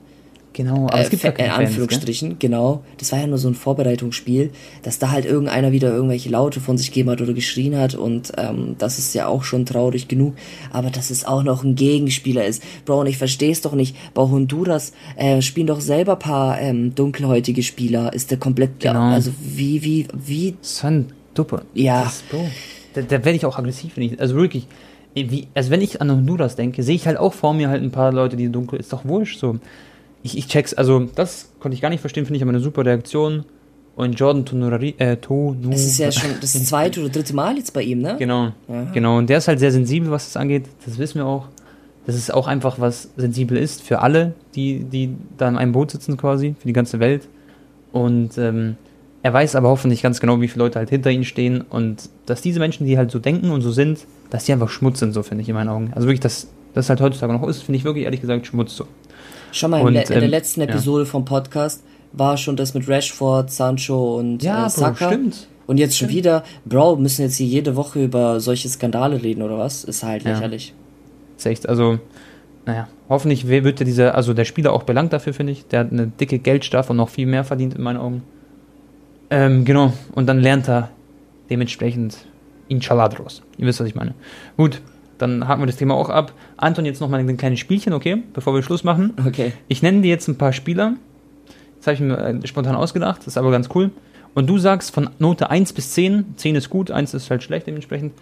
Genau, 0.57 0.87
aber 0.87 0.97
äh, 0.97 1.03
es 1.03 1.11
gibt 1.11 1.21
ja 1.21 1.29
Fa- 1.29 1.37
in 1.37 1.37
keine 1.37 1.53
Fans, 1.53 1.69
Anführungsstrichen, 1.69 2.39
genau. 2.39 2.83
Das 2.97 3.11
war 3.11 3.19
ja 3.19 3.27
nur 3.27 3.37
so 3.37 3.47
ein 3.47 3.53
Vorbereitungsspiel, 3.53 4.49
dass 4.81 4.97
da 4.97 5.11
halt 5.11 5.25
irgendeiner 5.25 5.71
wieder 5.71 5.93
irgendwelche 5.93 6.29
Laute 6.29 6.59
von 6.61 6.79
sich 6.79 6.87
gegeben 6.87 7.11
hat 7.11 7.21
oder 7.21 7.33
geschrien 7.33 7.77
hat 7.77 7.93
und 7.93 8.31
ähm, 8.37 8.73
das 8.79 8.97
ist 8.97 9.13
ja 9.13 9.27
auch 9.27 9.43
schon 9.43 9.67
traurig 9.67 10.07
genug. 10.07 10.33
Aber 10.71 10.89
dass 10.89 11.11
es 11.11 11.25
auch 11.25 11.43
noch 11.43 11.63
ein 11.63 11.75
Gegenspieler 11.75 12.43
ist. 12.43 12.63
Bro, 12.85 13.01
und 13.01 13.05
ich 13.07 13.19
versteh's 13.19 13.61
doch 13.61 13.73
nicht. 13.73 13.95
Bei 14.15 14.23
Honduras 14.23 14.93
äh, 15.15 15.43
spielen 15.43 15.67
doch 15.67 15.79
selber 15.79 16.15
paar 16.15 16.59
ähm, 16.59 16.95
dunkelhäutige 16.95 17.61
Spieler. 17.61 18.11
Ist 18.13 18.31
der 18.31 18.39
komplett, 18.39 18.79
Genau. 18.79 19.11
also 19.11 19.29
wie, 19.39 19.83
wie, 19.83 20.07
wie, 20.11 20.55
ein 20.81 21.11
Duppe. 21.35 21.65
Ja. 21.75 22.01
Das, 22.05 22.23
Bro, 22.31 22.47
da, 22.95 23.01
da 23.03 23.11
werde 23.23 23.33
ich 23.33 23.45
auch 23.45 23.59
aggressiv, 23.59 23.91
wenn 23.95 24.05
ich, 24.05 24.19
also 24.19 24.33
wirklich, 24.33 24.65
wie, 25.13 25.47
also 25.53 25.69
wenn 25.69 25.81
ich 25.81 26.01
an 26.01 26.09
Honduras 26.09 26.55
denke, 26.55 26.81
sehe 26.81 26.95
ich 26.95 27.05
halt 27.05 27.17
auch 27.17 27.33
vor 27.33 27.53
mir 27.53 27.69
halt 27.69 27.83
ein 27.83 27.91
paar 27.91 28.11
Leute, 28.11 28.37
die 28.37 28.49
dunkel, 28.51 28.79
ist 28.79 28.91
doch 28.91 29.05
wurscht, 29.05 29.39
so. 29.39 29.59
Ich, 30.23 30.37
ich 30.37 30.47
check's, 30.47 30.73
also 30.73 31.07
das 31.15 31.49
konnte 31.59 31.75
ich 31.75 31.81
gar 31.81 31.89
nicht 31.89 32.01
verstehen, 32.01 32.25
finde 32.25 32.37
ich 32.37 32.43
aber 32.43 32.49
eine 32.51 32.59
super 32.59 32.85
Reaktion. 32.85 33.45
Und 33.95 34.13
Jordan 34.19 34.45
Tonurari, 34.45 34.93
äh, 34.99 35.17
Tonu, 35.17 35.71
das 35.71 35.83
ist 35.83 35.97
ja 35.97 36.11
schon 36.11 36.29
das 36.39 36.53
zweite 36.65 36.99
oder 37.01 37.09
dritte 37.09 37.35
Mal 37.35 37.57
jetzt 37.57 37.73
bei 37.73 37.81
ihm, 37.81 37.99
ne? 37.99 38.15
Genau, 38.19 38.51
Ja. 38.67 38.83
genau. 38.93 39.17
Und 39.17 39.27
der 39.29 39.39
ist 39.39 39.47
halt 39.47 39.59
sehr 39.59 39.71
sensibel, 39.71 40.11
was 40.11 40.25
das 40.25 40.37
angeht. 40.37 40.65
Das 40.85 40.99
wissen 40.99 41.15
wir 41.15 41.25
auch. 41.25 41.47
Das 42.05 42.15
ist 42.15 42.31
auch 42.33 42.47
einfach, 42.47 42.79
was 42.79 43.09
sensibel 43.17 43.57
ist 43.57 43.81
für 43.81 43.99
alle, 43.99 44.33
die, 44.55 44.83
die 44.83 45.15
da 45.37 45.49
in 45.49 45.57
einem 45.57 45.71
Boot 45.71 45.91
sitzen 45.91 46.15
quasi, 46.15 46.55
für 46.59 46.67
die 46.67 46.73
ganze 46.73 46.99
Welt. 46.99 47.27
Und 47.91 48.37
ähm, 48.37 48.75
er 49.23 49.33
weiß 49.33 49.55
aber 49.55 49.69
hoffentlich 49.69 50.03
ganz 50.03 50.19
genau, 50.19 50.39
wie 50.41 50.47
viele 50.47 50.63
Leute 50.65 50.77
halt 50.79 50.89
hinter 50.89 51.09
ihm 51.09 51.23
stehen 51.23 51.61
und 51.61 52.09
dass 52.27 52.41
diese 52.41 52.59
Menschen, 52.59 52.85
die 52.85 52.97
halt 52.97 53.09
so 53.11 53.19
denken 53.19 53.49
und 53.49 53.61
so 53.61 53.71
sind, 53.71 54.05
dass 54.29 54.45
die 54.45 54.53
einfach 54.53 54.69
Schmutz 54.69 54.99
sind, 54.99 55.13
so 55.13 55.23
finde 55.23 55.41
ich 55.41 55.49
in 55.49 55.55
meinen 55.55 55.69
Augen. 55.69 55.91
Also 55.95 56.07
wirklich, 56.07 56.19
dass 56.19 56.47
das 56.75 56.89
halt 56.89 57.01
heutzutage 57.01 57.33
noch 57.33 57.47
ist, 57.47 57.63
finde 57.63 57.77
ich 57.77 57.83
wirklich 57.83 58.05
ehrlich 58.05 58.21
gesagt 58.21 58.45
Schmutz 58.45 58.75
so. 58.75 58.85
Schau 59.57 59.69
mal, 59.69 59.81
Und, 59.81 59.87
in, 59.89 59.93
le 59.95 60.01
in 60.03 60.07
der 60.09 60.23
ähm, 60.23 60.29
letzten 60.29 60.61
ja. 60.61 60.67
Episode 60.67 61.05
vom 61.07 61.25
Podcast 61.25 61.83
war 62.13 62.37
schon 62.37 62.55
das 62.55 62.73
mit 62.75 62.87
Rashford, 62.87 63.51
Sancho 63.51 64.17
und 64.17 64.43
Ja, 64.43 64.59
äh, 64.59 64.61
Bro, 64.63 64.69
Saka. 64.69 65.07
stimmt. 65.07 65.47
Und 65.65 65.77
jetzt 65.79 65.97
schon 65.97 66.09
wieder, 66.09 66.43
Bro, 66.65 66.95
müssen 66.97 67.23
jetzt 67.23 67.35
hier 67.35 67.47
jede 67.47 67.75
Woche 67.75 68.03
über 68.03 68.39
solche 68.39 68.69
Skandale 68.69 69.21
reden 69.21 69.41
oder 69.41 69.57
was? 69.57 69.83
Ist 69.83 70.03
halt 70.03 70.23
Ja. 70.23 70.31
lächerlich. 70.33 70.73
Ist 71.37 71.45
echt, 71.45 71.67
also, 71.67 71.99
naja, 72.65 72.87
hoffentlich 73.09 73.47
wird 73.47 73.79
der 73.79 73.85
dieser, 73.85 74.15
also 74.15 74.33
der 74.33 74.45
Spieler 74.45 74.71
auch 74.73 74.83
belangt 74.83 75.11
dafür, 75.11 75.33
finde 75.33 75.53
ich. 75.53 75.65
Der 75.67 75.81
hat 75.81 75.91
eine 75.91 76.07
dicke 76.07 76.39
Geldstrafe 76.39 76.91
und 76.91 76.97
noch 76.97 77.09
viel 77.09 77.25
mehr 77.25 77.43
verdient 77.43 77.73
in 77.75 77.81
meinen 77.81 77.97
Augen. 77.97 78.23
Ähm, 79.29 79.65
genau, 79.65 79.91
und 80.13 80.27
dann 80.27 80.39
lernt 80.39 80.69
er 80.69 80.89
dementsprechend 81.49 82.17
Inshallah 82.69 83.09
draus. 83.09 83.41
Ihr 83.57 83.65
wisst, 83.67 83.79
was 83.79 83.87
ich 83.87 83.95
meine. 83.95 84.13
Gut, 84.55 84.81
dann 85.17 85.47
haken 85.47 85.61
wir 85.61 85.65
das 85.67 85.75
Thema 85.77 85.93
auch 85.95 86.09
ab. 86.09 86.33
Anton, 86.57 86.85
jetzt 86.85 87.01
noch 87.01 87.09
mal 87.09 87.19
ein 87.19 87.37
kleines 87.37 87.59
Spielchen, 87.59 87.93
okay, 87.93 88.23
bevor 88.33 88.53
wir 88.53 88.61
Schluss 88.63 88.83
machen. 88.83 89.13
Okay. 89.25 89.53
Ich 89.67 89.81
nenne 89.81 90.01
dir 90.01 90.09
jetzt 90.09 90.27
ein 90.27 90.37
paar 90.37 90.53
Spieler. 90.53 90.93
Das 91.77 91.87
habe 91.87 91.93
ich 91.95 91.99
mir 92.01 92.17
äh, 92.43 92.47
spontan 92.47 92.75
ausgedacht, 92.75 93.19
das 93.21 93.27
ist 93.27 93.37
aber 93.37 93.51
ganz 93.51 93.69
cool. 93.75 93.91
Und 94.33 94.47
du 94.47 94.57
sagst 94.59 94.93
von 94.93 95.09
Note 95.19 95.49
1 95.49 95.73
bis 95.73 95.93
10, 95.93 96.35
10 96.37 96.55
ist 96.55 96.69
gut, 96.69 96.91
1 96.91 97.13
ist 97.13 97.29
halt 97.31 97.41
schlecht 97.43 97.65
dementsprechend, 97.67 98.13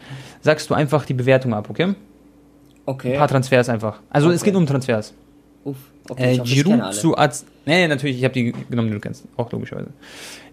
sagst 0.41 0.69
du 0.69 0.73
einfach 0.73 1.05
die 1.05 1.13
Bewertung 1.13 1.53
ab, 1.53 1.69
okay? 1.69 1.83
Ein 1.83 1.95
Okay. 2.85 3.17
paar 3.17 3.27
Transfers 3.27 3.67
einfach. 3.67 3.99
Also 4.09 4.29
es 4.29 4.41
Okay. 4.41 4.51
geht 4.51 4.57
um 4.57 4.65
Transfers. 4.67 5.13
Uff. 5.63 5.77
Okay, 6.07 6.23
Äh, 6.23 6.31
ich 6.33 6.43
Giroud 6.43 6.93
zu 6.93 7.17
AC. 7.17 7.43
Nee, 7.65 7.81
nee, 7.81 7.87
natürlich, 7.87 8.17
ich 8.19 8.23
habe 8.23 8.33
die 8.35 8.53
genommen, 8.69 8.89
die 8.89 8.93
du 8.93 8.99
kennst. 8.99 9.23
Auch 9.37 9.51
logischerweise. 9.51 9.87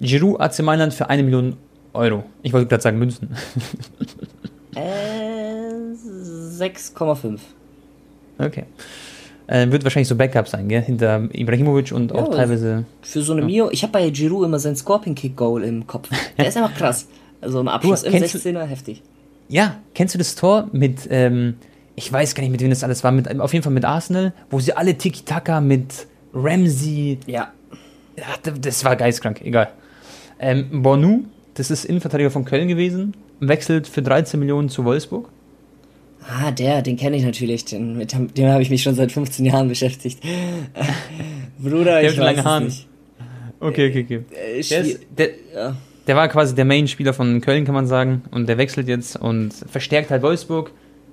Giroud 0.00 0.40
AC 0.40 0.60
Mailand 0.62 0.94
für 0.94 1.10
eine 1.10 1.22
Million 1.22 1.56
Euro. 1.92 2.24
Ich 2.42 2.54
wollte 2.54 2.68
gerade 2.68 2.82
sagen 2.82 2.98
Münzen. 2.98 3.28
Äh, 4.74 4.80
6,5. 6.62 7.38
Okay. 8.38 8.64
Äh, 9.48 9.70
wird 9.70 9.84
wahrscheinlich 9.84 10.08
so 10.08 10.16
Backup 10.16 10.48
sein, 10.48 10.68
gell? 10.68 10.82
Hinter 10.82 11.28
Ibrahimovic 11.32 11.92
und 11.92 12.12
auch 12.12 12.30
Ja, 12.30 12.36
teilweise. 12.36 12.84
Für 13.02 13.22
so 13.22 13.32
eine 13.32 13.42
Mio, 13.42 13.70
ich 13.70 13.82
habe 13.82 13.92
bei 13.92 14.08
Giroud 14.10 14.46
immer 14.46 14.58
sein 14.58 14.76
Scorpion 14.76 15.14
Kick 15.14 15.36
Goal 15.36 15.64
im 15.64 15.86
Kopf. 15.86 16.08
Der 16.38 16.46
ist 16.48 16.56
einfach 16.56 16.74
krass. 16.74 17.06
Also 17.40 17.60
im 17.60 17.68
Abschluss 17.68 18.02
Du, 18.02 18.06
im 18.06 18.12
kennst 18.12 18.34
du- 18.34 18.38
16er 18.38 18.64
heftig. 18.64 19.02
Ja, 19.48 19.76
kennst 19.94 20.14
du 20.14 20.18
das 20.18 20.34
Tor 20.36 20.68
mit, 20.72 21.08
ähm, 21.10 21.54
ich 21.96 22.10
weiß 22.10 22.34
gar 22.34 22.42
nicht, 22.42 22.52
mit 22.52 22.60
wem 22.62 22.70
das 22.70 22.84
alles 22.84 23.04
war, 23.04 23.10
mit, 23.12 23.28
auf 23.40 23.52
jeden 23.52 23.62
Fall 23.64 23.72
mit 23.72 23.84
Arsenal, 23.84 24.32
wo 24.50 24.60
sie 24.60 24.72
alle 24.74 24.96
Tiki-Taka 24.96 25.60
mit 25.60 26.06
Ramsey, 26.32 27.18
Ja. 27.26 27.48
d- 28.46 28.52
das 28.60 28.84
war 28.84 28.96
geistkrank, 28.96 29.42
egal. 29.42 29.68
Ähm, 30.38 30.82
Bonu, 30.82 31.24
das 31.54 31.70
ist 31.70 31.84
Innenverteidiger 31.84 32.30
von 32.30 32.44
Köln 32.46 32.68
gewesen, 32.68 33.14
wechselt 33.40 33.86
für 33.88 34.00
13 34.00 34.40
Millionen 34.40 34.68
zu 34.70 34.84
Wolfsburg. 34.84 35.28
Ah, 36.28 36.50
der, 36.50 36.82
den 36.82 36.96
kenne 36.96 37.16
ich 37.16 37.24
natürlich. 37.24 37.64
Den, 37.64 37.96
mit 37.98 38.12
dem 38.12 38.32
dem 38.32 38.48
habe 38.48 38.62
ich 38.62 38.70
mich 38.70 38.82
schon 38.82 38.94
seit 38.94 39.10
15 39.12 39.44
Jahren 39.44 39.68
beschäftigt. 39.68 40.20
Bruder, 41.58 42.00
Der 42.00 42.02
ich 42.04 42.10
weiß 42.10 42.16
lange 42.18 42.38
es 42.38 42.44
Haare. 42.44 42.64
nicht. 42.64 42.88
Okay, 43.60 43.88
okay, 43.90 44.02
okay. 44.04 44.24
Äh, 44.34 44.54
Der, 44.54 44.62
schwier- 44.62 44.80
ist, 44.82 45.00
der, 45.16 45.28
ja. 45.54 45.76
der 46.06 46.16
war 46.16 46.28
quasi 46.28 46.54
der 46.54 46.64
Main-Spieler 46.64 47.12
von 47.14 47.40
Köln, 47.40 47.64
kann 47.64 47.74
man 47.74 47.86
sagen, 47.86 48.22
und 48.30 48.48
der 48.48 48.58
wechselt 48.58 48.88
jetzt 48.88 49.16
und 49.16 49.52
verstärkt 49.52 50.10
halt 50.10 50.22
Wolfsburg. 50.22 50.72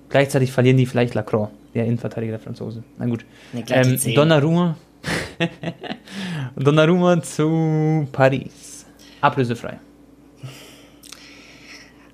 Gleichzeitig 0.09 0.51
verlieren 0.51 0.77
die 0.77 0.85
vielleicht 0.87 1.13
Lacroix, 1.13 1.49
der 1.75 1.85
Innenverteidiger 1.85 2.31
der 2.33 2.39
Franzose. 2.39 2.83
Na 2.97 3.05
gut. 3.05 3.25
Ähm. 3.69 3.99
Donnarumma. 4.15 4.75
Donnarumma 6.55 7.21
zu 7.21 8.07
Paris. 8.11 8.85
Ablösefrei. 9.21 9.79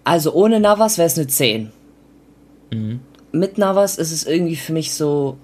Also 0.04 0.34
ohne 0.34 0.60
Navas 0.60 0.98
wäre 0.98 1.08
es 1.08 1.18
eine 1.18 1.28
10. 1.28 1.72
Mhm. 2.72 3.00
Mit 3.32 3.58
Navas 3.58 3.98
ist 3.98 4.12
es 4.12 4.26
irgendwie 4.26 4.56
für 4.56 4.74
mich 4.74 4.94
so, 4.94 5.38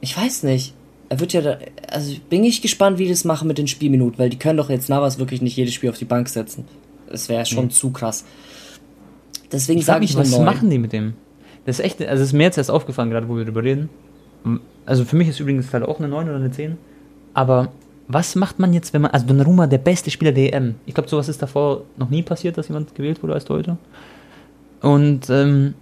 ich 0.00 0.16
weiß 0.16 0.42
nicht. 0.42 0.74
Er 1.08 1.20
wird 1.20 1.32
ja 1.32 1.40
da, 1.40 1.58
also 1.90 2.14
bin 2.28 2.44
ich 2.44 2.62
gespannt, 2.62 2.98
wie 2.98 3.04
die 3.04 3.10
das 3.10 3.24
machen 3.24 3.48
mit 3.48 3.58
den 3.58 3.66
Spielminuten, 3.66 4.18
weil 4.18 4.30
die 4.30 4.38
können 4.38 4.56
doch 4.56 4.70
jetzt 4.70 4.88
Navas 4.88 5.18
wirklich 5.18 5.42
nicht 5.42 5.56
jedes 5.56 5.74
Spiel 5.74 5.90
auf 5.90 5.98
die 5.98 6.04
Bank 6.04 6.28
setzen. 6.28 6.64
Das 7.08 7.28
wäre 7.28 7.44
schon 7.46 7.70
zu 7.70 7.90
krass. 7.90 8.24
Deswegen 9.50 9.80
Ich 9.80 9.86
sage 9.86 10.00
mich, 10.00 10.10
ich 10.10 10.16
eine 10.16 10.24
was 10.24 10.32
9. 10.32 10.44
machen 10.44 10.70
die 10.70 10.78
mit 10.78 10.92
dem? 10.92 11.14
Das 11.66 11.78
ist 11.78 11.84
echt, 11.84 12.00
also 12.00 12.22
es 12.22 12.28
ist 12.28 12.32
mir 12.32 12.44
jetzt 12.44 12.58
erst 12.58 12.70
aufgefallen, 12.70 13.10
gerade 13.10 13.28
wo 13.28 13.36
wir 13.36 13.44
darüber 13.44 13.64
reden. 13.64 13.88
Also 14.86 15.04
für 15.04 15.16
mich 15.16 15.28
ist 15.28 15.40
übrigens 15.40 15.72
halt 15.72 15.84
auch 15.84 15.98
eine 15.98 16.08
9 16.08 16.28
oder 16.28 16.36
eine 16.36 16.50
10. 16.50 16.78
Aber 17.34 17.72
was 18.08 18.34
macht 18.34 18.58
man 18.58 18.72
jetzt, 18.72 18.92
wenn 18.92 19.02
man, 19.02 19.10
also 19.10 19.26
Donnarumma, 19.26 19.66
der 19.66 19.78
beste 19.78 20.10
Spieler 20.10 20.32
der 20.32 20.54
EM. 20.54 20.76
Ich 20.86 20.94
glaube, 20.94 21.08
sowas 21.08 21.28
ist 21.28 21.42
davor 21.42 21.82
noch 21.96 22.10
nie 22.10 22.22
passiert, 22.22 22.58
dass 22.58 22.68
jemand 22.68 22.94
gewählt 22.94 23.22
wurde 23.22 23.34
als 23.34 23.44
Torhüter. 23.44 23.76
Und, 24.80 25.28
ähm, 25.30 25.74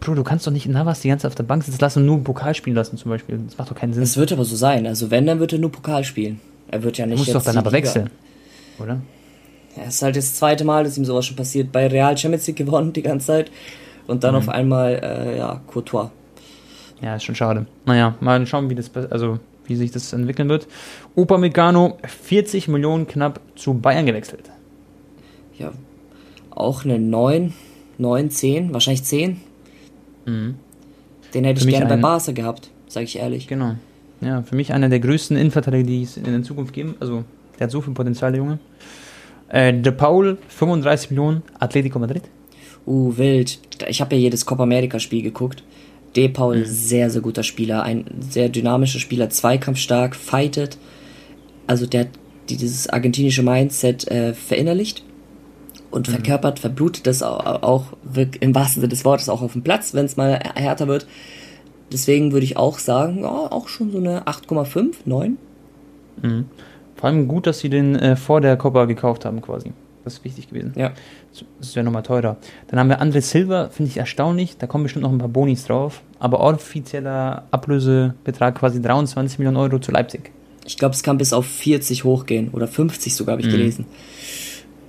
Bro, 0.00 0.14
du 0.14 0.22
kannst 0.24 0.46
doch 0.46 0.52
nicht 0.52 0.66
Navas 0.68 1.00
die 1.00 1.08
ganze 1.08 1.22
Zeit 1.22 1.30
auf 1.32 1.34
der 1.34 1.42
Bank 1.44 1.64
sitzen 1.64 1.80
lassen 1.80 2.00
und 2.00 2.06
nur 2.06 2.22
Pokal 2.24 2.54
spielen 2.54 2.76
lassen 2.76 2.96
zum 2.96 3.10
Beispiel. 3.10 3.38
Das 3.38 3.58
macht 3.58 3.70
doch 3.70 3.74
keinen 3.76 3.92
Sinn. 3.92 4.02
Es 4.02 4.16
wird 4.16 4.32
aber 4.32 4.44
so 4.44 4.54
sein. 4.56 4.86
Also 4.86 5.10
wenn, 5.10 5.26
dann 5.26 5.40
wird 5.40 5.52
er 5.52 5.58
nur 5.58 5.72
Pokal 5.72 6.04
spielen. 6.04 6.40
Er 6.70 6.82
wird 6.82 6.98
ja 6.98 7.04
Du 7.04 7.10
nicht 7.10 7.18
musst 7.20 7.28
jetzt 7.28 7.36
doch 7.36 7.44
dann 7.44 7.56
aber 7.58 7.70
Liga- 7.70 7.78
wechseln. 7.86 8.10
Oder? 8.78 9.00
Ja, 9.76 9.82
es 9.88 9.96
ist 9.96 10.02
halt 10.02 10.16
das 10.16 10.34
zweite 10.34 10.64
Mal, 10.64 10.84
dass 10.84 10.96
ihm 10.98 11.04
sowas 11.04 11.26
schon 11.26 11.36
passiert. 11.36 11.72
Bei 11.72 11.86
Real 11.88 12.16
Champions 12.16 12.46
League 12.46 12.56
gewonnen 12.64 12.92
die 12.92 13.02
ganze 13.02 13.26
Zeit. 13.26 13.50
Und 14.06 14.24
dann 14.24 14.32
Mhm. 14.34 14.38
auf 14.38 14.48
einmal, 14.48 15.00
äh, 15.02 15.38
ja, 15.38 15.60
Courtois. 15.66 16.10
Ja, 17.02 17.16
ist 17.16 17.24
schon 17.24 17.34
schade. 17.34 17.66
Naja, 17.84 18.14
mal 18.20 18.44
schauen, 18.46 18.70
wie 18.70 18.74
das, 18.74 18.90
also 19.10 19.38
wie 19.66 19.76
sich 19.76 19.90
das 19.90 20.12
entwickeln 20.12 20.48
wird. 20.48 20.66
Upamecano 21.14 21.98
40 22.06 22.68
Millionen 22.68 23.06
knapp 23.06 23.40
zu 23.54 23.74
Bayern 23.74 24.06
gewechselt. 24.06 24.50
Ja, 25.58 25.72
auch 26.50 26.84
eine 26.84 26.98
9, 26.98 27.52
9, 27.98 28.30
10, 28.30 28.72
wahrscheinlich 28.72 29.04
10. 29.04 29.40
Mhm. 30.28 30.54
Den 31.34 31.44
hätte 31.44 31.60
Für 31.60 31.68
ich 31.68 31.74
gerne 31.74 31.88
bei 31.88 31.96
Barca 31.96 32.32
gehabt, 32.32 32.70
sage 32.88 33.04
ich 33.04 33.18
ehrlich. 33.18 33.48
Genau. 33.48 33.74
Ja, 34.20 34.42
für 34.42 34.56
mich 34.56 34.72
einer 34.72 34.88
der 34.88 35.00
größten 35.00 35.36
Innenverteidiger, 35.36 35.84
die 35.86 36.02
es 36.02 36.16
in 36.16 36.24
der 36.24 36.42
Zukunft 36.42 36.72
geben. 36.72 36.94
Also, 37.00 37.24
der 37.58 37.64
hat 37.64 37.70
so 37.70 37.80
viel 37.80 37.94
Potenzial, 37.94 38.32
der 38.32 38.38
Junge. 38.40 38.58
Äh, 39.48 39.72
De 39.74 39.92
Paul, 39.92 40.38
35 40.48 41.10
Millionen, 41.10 41.42
Atletico 41.58 41.98
Madrid. 41.98 42.22
Uh, 42.86 43.16
wild. 43.16 43.58
Ich 43.88 44.00
habe 44.00 44.14
ja 44.16 44.20
jedes 44.22 44.46
Copa 44.46 44.62
America 44.62 44.98
Spiel 44.98 45.22
geguckt. 45.22 45.62
De 46.16 46.28
Paul, 46.28 46.58
Mhm. 46.60 46.64
sehr, 46.64 47.10
sehr 47.10 47.20
guter 47.20 47.42
Spieler. 47.42 47.82
Ein 47.82 48.06
sehr 48.30 48.48
dynamischer 48.48 48.98
Spieler, 48.98 49.28
zweikampfstark, 49.30 50.16
fightet. 50.16 50.78
Also 51.66 51.86
der 51.86 52.00
hat 52.02 52.08
dieses 52.48 52.88
argentinische 52.88 53.42
Mindset 53.42 54.08
äh, 54.10 54.32
verinnerlicht 54.32 55.04
und 55.90 56.08
Mhm. 56.08 56.12
verkörpert, 56.12 56.58
verblutet 56.58 57.06
das 57.06 57.22
auch, 57.22 57.62
auch 57.62 57.84
im 58.40 58.54
wahrsten 58.54 58.80
Sinne 58.80 58.88
des 58.90 59.04
Wortes 59.04 59.28
auch 59.28 59.42
auf 59.42 59.52
dem 59.52 59.62
Platz, 59.62 59.94
wenn 59.94 60.04
es 60.06 60.16
mal 60.16 60.38
härter 60.54 60.88
wird. 60.88 61.06
Deswegen 61.92 62.32
würde 62.32 62.44
ich 62.44 62.56
auch 62.56 62.78
sagen, 62.78 63.20
ja, 63.22 63.28
auch 63.28 63.68
schon 63.68 63.90
so 63.90 63.98
eine 63.98 64.26
8,5, 64.26 64.96
9. 65.06 65.38
Mhm. 66.22 66.44
Vor 66.96 67.08
allem 67.08 67.28
gut, 67.28 67.46
dass 67.46 67.60
sie 67.60 67.70
den 67.70 67.94
äh, 67.96 68.16
vor 68.16 68.40
der 68.40 68.56
Copa 68.56 68.84
gekauft 68.84 69.24
haben, 69.24 69.40
quasi. 69.40 69.72
Das 70.04 70.14
ist 70.14 70.24
wichtig 70.24 70.48
gewesen. 70.48 70.72
Ja. 70.76 70.92
Das 71.60 71.76
wäre 71.76 71.84
nochmal 71.84 72.02
teurer. 72.02 72.36
Dann 72.68 72.80
haben 72.80 72.88
wir 72.88 73.00
André 73.02 73.20
Silva, 73.20 73.68
finde 73.68 73.90
ich 73.90 73.98
erstaunlich. 73.98 74.56
Da 74.58 74.66
kommen 74.66 74.84
bestimmt 74.84 75.02
noch 75.04 75.12
ein 75.12 75.18
paar 75.18 75.28
Bonis 75.28 75.64
drauf. 75.66 76.00
Aber 76.18 76.40
offizieller 76.40 77.44
Ablösebetrag 77.50 78.54
quasi 78.56 78.80
23 78.82 79.38
Millionen 79.38 79.58
Euro 79.58 79.78
zu 79.78 79.92
Leipzig. 79.92 80.30
Ich 80.66 80.76
glaube, 80.78 80.94
es 80.94 81.02
kann 81.02 81.18
bis 81.18 81.32
auf 81.32 81.46
40 81.46 82.04
hochgehen. 82.04 82.48
Oder 82.52 82.66
50 82.68 83.14
sogar, 83.14 83.32
habe 83.34 83.42
ich 83.42 83.48
Mhm. 83.48 83.52
gelesen. 83.52 83.86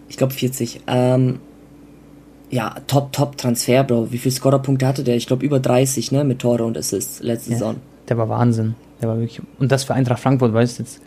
Ich 0.10 0.18
glaube 0.18 0.34
40. 0.34 0.82
Ähm, 0.88 1.39
ja, 2.49 2.76
top, 2.88 3.14
top 3.14 3.38
Transfer, 3.38 3.84
Bro. 3.84 4.12
Wie 4.12 4.18
viele 4.18 4.34
Scorerpunkte 4.34 4.88
hatte 4.88 5.03
der? 5.03 5.16
Ich 5.16 5.28
glaube 5.28 5.45
über 5.45 5.60
30, 5.60 6.12
ne? 6.12 6.24
Mit 6.24 6.39
Tore 6.39 6.64
und 6.64 6.78
Assists 6.78 7.22
letzte 7.22 7.51
Ja. 7.51 7.57
Saison. 7.57 7.76
Der 8.07 8.18
war 8.18 8.28
Wahnsinn. 8.28 8.76
Der 9.01 9.10
war 9.10 9.20
wirklich. 9.20 9.41
Und 9.60 9.72
das 9.72 9.84
für 9.84 9.93
Eintracht 9.93 10.20
Frankfurt, 10.20 10.53
weißt 10.53 10.80
du 10.80 10.84
jetzt. 10.84 11.01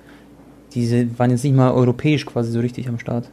diese 0.75 1.19
waren 1.19 1.31
jetzt 1.31 1.45
nicht 1.45 1.55
mal 1.55 1.73
europäisch 1.73 2.25
quasi 2.25 2.53
so 2.53 2.61
richtig 2.61 2.89
am 2.89 2.99
Start. 2.99 3.29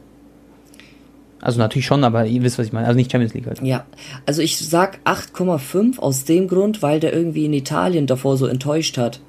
Also 1.40 1.58
natürlich 1.58 1.86
schon, 1.86 2.04
aber 2.04 2.26
ihr 2.26 2.42
wisst, 2.42 2.58
was 2.58 2.66
ich 2.66 2.72
meine. 2.72 2.86
Also 2.86 2.96
nicht 2.96 3.10
Champions 3.10 3.32
League 3.32 3.46
halt. 3.46 3.62
Ja, 3.62 3.86
also 4.26 4.42
ich 4.42 4.58
sag 4.58 4.98
8,5 5.04 5.98
aus 5.98 6.24
dem 6.24 6.48
Grund, 6.48 6.82
weil 6.82 7.00
der 7.00 7.14
irgendwie 7.14 7.46
in 7.46 7.54
Italien 7.54 8.06
davor 8.06 8.36
so 8.36 8.46
enttäuscht 8.46 8.98
hat, 8.98 9.20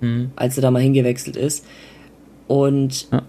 mhm. 0.00 0.32
als 0.34 0.56
er 0.58 0.62
da 0.62 0.70
mal 0.72 0.82
hingewechselt 0.82 1.36
ist. 1.36 1.64
Und 2.48 3.08
ja. 3.12 3.22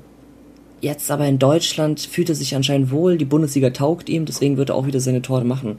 Jetzt 0.81 1.11
aber 1.11 1.25
in 1.27 1.39
Deutschland 1.39 1.99
fühlt 1.99 2.29
er 2.29 2.35
sich 2.35 2.55
anscheinend 2.55 2.91
wohl, 2.91 3.17
die 3.17 3.25
Bundesliga 3.25 3.69
taugt 3.69 4.09
ihm, 4.09 4.25
deswegen 4.25 4.57
wird 4.57 4.69
er 4.69 4.75
auch 4.75 4.85
wieder 4.85 4.99
seine 4.99 5.21
Tore 5.21 5.45
machen. 5.45 5.77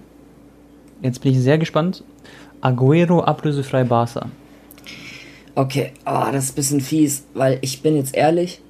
Jetzt 1.02 1.22
bin 1.22 1.32
ich 1.32 1.40
sehr 1.40 1.58
gespannt. 1.58 2.04
Aguero 2.60 3.22
ablösefrei 3.22 3.84
Barca. 3.84 4.30
Okay, 5.54 5.92
oh, 6.06 6.26
das 6.32 6.44
ist 6.44 6.52
ein 6.52 6.54
bisschen 6.56 6.80
fies, 6.80 7.24
weil 7.34 7.58
ich 7.62 7.82
bin 7.82 7.96
jetzt 7.96 8.14
ehrlich, 8.14 8.60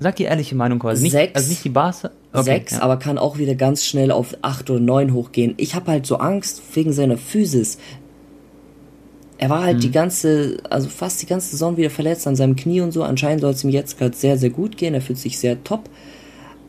Sag 0.00 0.16
die 0.16 0.24
ehrliche 0.24 0.54
Meinung 0.54 0.80
quasi. 0.80 1.02
Nicht, 1.02 1.12
sechs, 1.12 1.34
also 1.34 1.48
nicht 1.48 1.64
die 1.64 1.70
Barca. 1.70 2.10
Okay, 2.32 2.44
sechs, 2.44 2.72
ja. 2.72 2.82
aber 2.82 2.98
kann 2.98 3.16
auch 3.16 3.38
wieder 3.38 3.54
ganz 3.54 3.84
schnell 3.84 4.10
auf 4.10 4.36
acht 4.42 4.68
oder 4.68 4.80
neun 4.80 5.14
hochgehen. 5.14 5.54
Ich 5.56 5.74
habe 5.74 5.90
halt 5.90 6.04
so 6.04 6.16
Angst 6.16 6.62
wegen 6.74 6.92
seiner 6.92 7.16
Physis. 7.16 7.78
Er 9.36 9.50
war 9.50 9.64
halt 9.64 9.74
hm. 9.74 9.80
die 9.80 9.90
ganze, 9.90 10.56
also 10.70 10.88
fast 10.88 11.20
die 11.22 11.26
ganze 11.26 11.50
Saison 11.50 11.76
wieder 11.76 11.90
verletzt 11.90 12.26
an 12.26 12.36
seinem 12.36 12.56
Knie 12.56 12.80
und 12.80 12.92
so. 12.92 13.02
Anscheinend 13.02 13.40
soll 13.40 13.52
es 13.52 13.64
ihm 13.64 13.70
jetzt 13.70 13.98
gerade 13.98 14.16
sehr, 14.16 14.38
sehr 14.38 14.50
gut 14.50 14.76
gehen. 14.76 14.94
Er 14.94 15.00
fühlt 15.00 15.18
sich 15.18 15.38
sehr 15.38 15.62
top. 15.64 15.88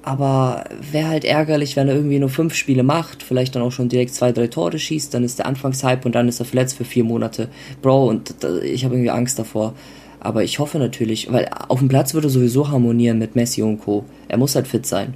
Aber 0.06 0.66
wäre 0.92 1.08
halt 1.08 1.26
ärgerlich, 1.26 1.76
wenn 1.76 1.88
er 1.88 1.96
irgendwie 1.96 2.20
nur 2.20 2.30
fünf 2.30 2.54
Spiele 2.54 2.84
macht, 2.84 3.24
vielleicht 3.24 3.56
dann 3.56 3.64
auch 3.64 3.72
schon 3.72 3.90
direkt 3.90 4.14
zwei, 4.14 4.32
drei 4.32 4.46
Tore 4.46 4.78
schießt, 4.78 5.12
dann 5.12 5.24
ist 5.24 5.40
der 5.40 5.48
Anfangshype 5.48 6.06
und 6.06 6.14
dann 6.14 6.28
ist 6.28 6.40
er 6.40 6.46
verletzt 6.46 6.78
für 6.78 6.86
vier 6.86 7.04
Monate. 7.04 7.50
Bro, 7.82 8.10
und 8.10 8.36
ich 8.64 8.86
habe 8.86 8.94
irgendwie 8.94 9.10
Angst 9.10 9.40
davor. 9.40 9.74
Aber 10.20 10.44
ich 10.44 10.60
hoffe 10.60 10.78
natürlich, 10.78 11.32
weil 11.32 11.50
auf 11.68 11.80
dem 11.80 11.88
Platz 11.88 12.14
würde 12.14 12.28
er 12.28 12.32
sowieso 12.32 12.70
harmonieren 12.70 13.18
mit 13.18 13.36
Messi 13.36 13.64
und 13.64 13.80
Co. 13.80 14.06
Er 14.28 14.38
muss 14.38 14.56
halt 14.56 14.68
fit 14.68 14.86
sein. 14.86 15.16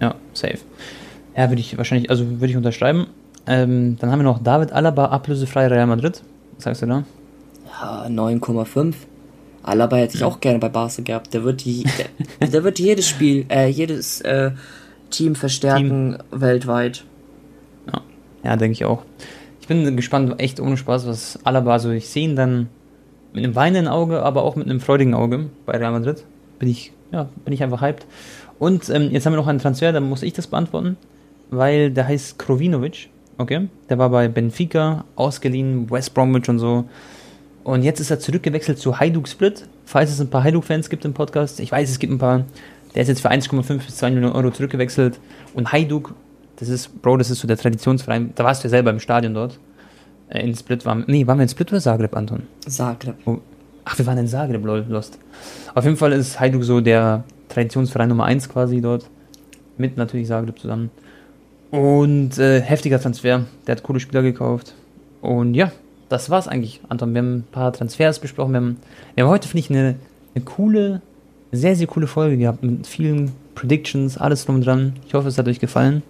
Ja, 0.00 0.14
safe. 0.32 0.58
Ja, 1.36 1.50
würde 1.50 1.60
ich 1.60 1.76
wahrscheinlich, 1.76 2.08
also 2.08 2.40
würde 2.40 2.50
ich 2.50 2.56
unterschreiben. 2.56 3.08
Ähm, 3.46 3.96
dann 4.00 4.10
haben 4.10 4.20
wir 4.20 4.24
noch 4.24 4.42
David 4.42 4.72
Alaba, 4.72 5.06
ablösefrei 5.06 5.66
Real 5.66 5.86
Madrid. 5.86 6.22
Was 6.56 6.64
sagst 6.64 6.82
du 6.82 6.86
da? 6.86 7.04
Ja, 7.66 8.06
9,5. 8.06 8.94
Alaba 9.62 9.96
hätte 9.96 10.14
ich 10.14 10.20
ja. 10.20 10.26
auch 10.26 10.40
gerne 10.40 10.58
bei 10.58 10.68
Barca 10.68 11.02
gehabt. 11.02 11.32
Der 11.32 11.42
wird, 11.44 11.64
die, 11.64 11.84
der, 12.40 12.48
der 12.48 12.64
wird 12.64 12.78
jedes 12.78 13.08
Spiel, 13.08 13.46
äh, 13.48 13.68
jedes 13.68 14.20
äh, 14.20 14.52
Team 15.10 15.34
verstärken 15.34 16.18
Team. 16.18 16.40
weltweit. 16.40 17.04
Ja, 17.86 18.00
ja 18.42 18.56
denke 18.56 18.72
ich 18.72 18.84
auch. 18.84 19.02
Ich 19.60 19.68
bin 19.68 19.96
gespannt, 19.96 20.34
echt 20.38 20.60
ohne 20.60 20.76
Spaß, 20.76 21.06
was 21.06 21.38
Alaba, 21.44 21.78
so 21.78 21.90
ich 21.90 22.08
sehe 22.08 22.24
ihn 22.24 22.36
dann 22.36 22.68
mit 23.32 23.42
einem 23.42 23.54
weinenden 23.54 23.88
Auge, 23.88 24.22
aber 24.22 24.42
auch 24.42 24.56
mit 24.56 24.68
einem 24.68 24.80
freudigen 24.80 25.14
Auge 25.14 25.48
bei 25.64 25.76
Real 25.78 25.92
Madrid. 25.92 26.24
Bin 26.58 26.68
ich, 26.68 26.92
ja, 27.10 27.28
bin 27.44 27.54
ich 27.54 27.62
einfach 27.62 27.80
hyped. 27.80 28.06
Und 28.58 28.88
ähm, 28.90 29.10
jetzt 29.10 29.24
haben 29.24 29.32
wir 29.32 29.38
noch 29.38 29.46
einen 29.46 29.58
Transfer, 29.58 29.92
da 29.92 30.00
muss 30.00 30.22
ich 30.22 30.34
das 30.34 30.46
beantworten, 30.46 30.96
weil 31.50 31.90
der 31.90 32.06
heißt 32.06 32.38
Krovinovic. 32.38 33.08
Okay, 33.36 33.68
der 33.88 33.98
war 33.98 34.10
bei 34.10 34.28
Benfica 34.28 35.04
ausgeliehen, 35.16 35.90
West 35.90 36.14
Bromwich 36.14 36.48
und 36.48 36.58
so. 36.58 36.84
Und 37.64 37.82
jetzt 37.82 37.98
ist 37.98 38.10
er 38.10 38.20
zurückgewechselt 38.20 38.78
zu 38.78 39.00
Hajduk 39.00 39.26
Split. 39.26 39.66
Falls 39.86 40.10
es 40.10 40.20
ein 40.20 40.28
paar 40.28 40.44
Hajduk-Fans 40.44 40.90
gibt 40.90 41.04
im 41.04 41.14
Podcast, 41.14 41.60
ich 41.60 41.72
weiß, 41.72 41.90
es 41.90 41.98
gibt 41.98 42.12
ein 42.12 42.18
paar. 42.18 42.44
Der 42.94 43.02
ist 43.02 43.08
jetzt 43.08 43.22
für 43.22 43.30
1,5 43.30 43.78
bis 43.78 43.96
2 43.96 44.10
Millionen 44.10 44.34
Euro 44.34 44.50
zurückgewechselt. 44.50 45.18
Und 45.54 45.72
Hajduk, 45.72 46.14
das 46.56 46.68
ist, 46.68 47.02
Bro, 47.02 47.16
das 47.16 47.30
ist 47.30 47.40
so 47.40 47.48
der 47.48 47.56
Traditionsverein. 47.56 48.32
Da 48.36 48.44
warst 48.44 48.62
du 48.62 48.68
ja 48.68 48.70
selber 48.70 48.90
im 48.90 49.00
Stadion 49.00 49.34
dort. 49.34 49.58
Äh, 50.28 50.46
in 50.46 50.54
Split 50.54 50.84
waren. 50.84 51.04
Nee, 51.08 51.26
waren 51.26 51.38
wir 51.38 51.42
in 51.42 51.48
Split 51.48 51.72
oder 51.72 51.80
Zagreb, 51.80 52.14
Anton? 52.16 52.44
Zagreb. 52.66 53.16
Oh. 53.24 53.38
Ach, 53.84 53.98
wir 53.98 54.06
waren 54.06 54.18
in 54.18 54.28
Zagreb, 54.28 54.64
lol, 54.64 54.84
lost. 54.88 55.18
Auf 55.74 55.84
jeden 55.84 55.96
Fall 55.96 56.12
ist 56.12 56.38
Hajduk 56.38 56.62
so 56.62 56.80
der 56.80 57.24
Traditionsverein 57.48 58.08
Nummer 58.08 58.24
1 58.24 58.48
quasi 58.48 58.80
dort. 58.80 59.10
Mit 59.76 59.96
natürlich 59.96 60.28
Zagreb 60.28 60.58
zusammen. 60.58 60.90
Und 61.74 62.38
äh, 62.38 62.60
heftiger 62.60 63.00
Transfer. 63.00 63.46
Der 63.66 63.74
hat 63.74 63.82
coole 63.82 63.98
Spieler 63.98 64.22
gekauft. 64.22 64.74
Und 65.20 65.54
ja, 65.54 65.72
das 66.08 66.30
war's 66.30 66.46
eigentlich, 66.46 66.80
Anton. 66.88 67.12
Wir 67.14 67.18
haben 67.18 67.38
ein 67.38 67.44
paar 67.50 67.72
Transfers 67.72 68.20
besprochen. 68.20 68.52
Wir 68.52 68.58
haben, 68.58 68.76
wir 69.16 69.24
haben 69.24 69.30
heute, 69.30 69.48
finde 69.48 69.58
ich, 69.58 69.70
eine, 69.70 69.96
eine 70.36 70.44
coole, 70.44 71.02
sehr, 71.50 71.74
sehr 71.74 71.88
coole 71.88 72.06
Folge 72.06 72.36
gehabt. 72.36 72.62
Mit 72.62 72.86
vielen 72.86 73.32
Predictions, 73.56 74.16
alles 74.16 74.44
drum 74.44 74.54
und 74.54 74.66
dran. 74.66 74.92
Ich 75.08 75.14
hoffe, 75.14 75.26
es 75.26 75.36
hat 75.36 75.48
euch 75.48 75.58
gefallen. 75.58 76.04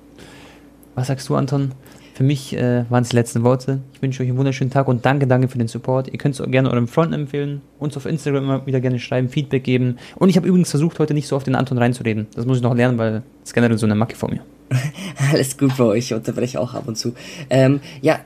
Was 0.97 1.07
sagst 1.07 1.31
du, 1.31 1.35
Anton? 1.35 1.73
Für 2.13 2.25
mich 2.25 2.55
äh, 2.55 2.85
waren 2.91 3.03
es 3.03 3.09
die 3.09 3.17
letzten 3.17 3.43
Worte. 3.43 3.79
Ich 3.95 4.03
wünsche 4.03 4.23
euch 4.23 4.29
einen 4.29 4.37
wunderschönen 4.37 4.71
Tag 4.71 4.87
und 4.87 5.07
danke, 5.07 5.27
danke 5.27 5.49
für 5.49 5.57
den 5.57 5.69
Support. 5.69 6.09
Ihr 6.13 6.19
könnt 6.19 6.39
es 6.39 6.47
gerne 6.47 6.71
eurem 6.71 6.89
Freunden 6.89 7.15
empfehlen, 7.15 7.63
uns 7.79 7.97
auf 7.97 8.05
Instagram 8.05 8.45
immer 8.45 8.67
wieder 8.67 8.83
gerne 8.83 8.99
schreiben, 8.99 9.31
Feedback 9.31 9.65
geben. 9.65 9.97
Und 10.17 10.29
ich 10.29 10.37
habe 10.37 10.47
übrigens 10.47 10.69
versucht, 10.69 10.99
heute 10.99 11.15
nicht 11.15 11.27
so 11.27 11.37
auf 11.37 11.45
den 11.45 11.55
Anton 11.55 11.79
reinzureden. 11.79 12.27
Das 12.35 12.45
muss 12.45 12.59
ich 12.59 12.63
noch 12.63 12.75
lernen, 12.75 12.99
weil 12.99 13.23
ist 13.43 13.55
generell 13.55 13.79
so 13.79 13.87
eine 13.87 13.95
Macke 13.95 14.15
vor 14.15 14.31
mir. 14.31 14.43
Alles 15.33 15.57
gut 15.57 15.77
bei 15.77 15.85
euch, 15.85 16.07
ich 16.07 16.15
unterbreche 16.15 16.61
auch 16.61 16.75
ab 16.75 16.85
und 16.87 16.97
zu. 16.97 17.15
Ähm, 17.51 17.81
ja, 18.03 18.21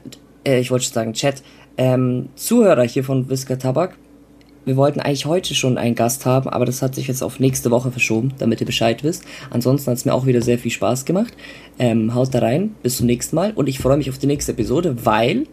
äh, 0.44 0.60
ich 0.60 0.70
wollte 0.70 0.86
sagen, 0.86 1.12
Chat. 1.12 1.42
Ähm, 1.76 2.30
Zuhörer 2.34 2.82
hier 2.82 3.04
von 3.04 3.28
Whisker 3.30 3.56
Tabak, 3.56 3.96
wir 4.68 4.76
wollten 4.76 5.00
eigentlich 5.00 5.24
heute 5.24 5.54
schon 5.54 5.78
einen 5.78 5.94
Gast 5.94 6.26
haben, 6.26 6.50
aber 6.50 6.66
das 6.66 6.82
hat 6.82 6.94
sich 6.94 7.08
jetzt 7.08 7.22
auf 7.22 7.40
nächste 7.40 7.70
Woche 7.70 7.90
verschoben, 7.90 8.34
damit 8.38 8.60
ihr 8.60 8.66
Bescheid 8.66 9.02
wisst. 9.02 9.24
Ansonsten 9.48 9.90
hat 9.90 9.96
es 9.96 10.04
mir 10.04 10.12
auch 10.12 10.26
wieder 10.26 10.42
sehr 10.42 10.58
viel 10.58 10.70
Spaß 10.70 11.06
gemacht. 11.06 11.32
Ähm, 11.78 12.14
haut 12.14 12.34
da 12.34 12.40
rein, 12.40 12.74
bis 12.82 12.98
zum 12.98 13.06
nächsten 13.06 13.34
Mal 13.34 13.52
und 13.52 13.66
ich 13.66 13.78
freue 13.78 13.96
mich 13.96 14.10
auf 14.10 14.18
die 14.18 14.26
nächste 14.26 14.52
Episode, 14.52 15.06
weil 15.06 15.46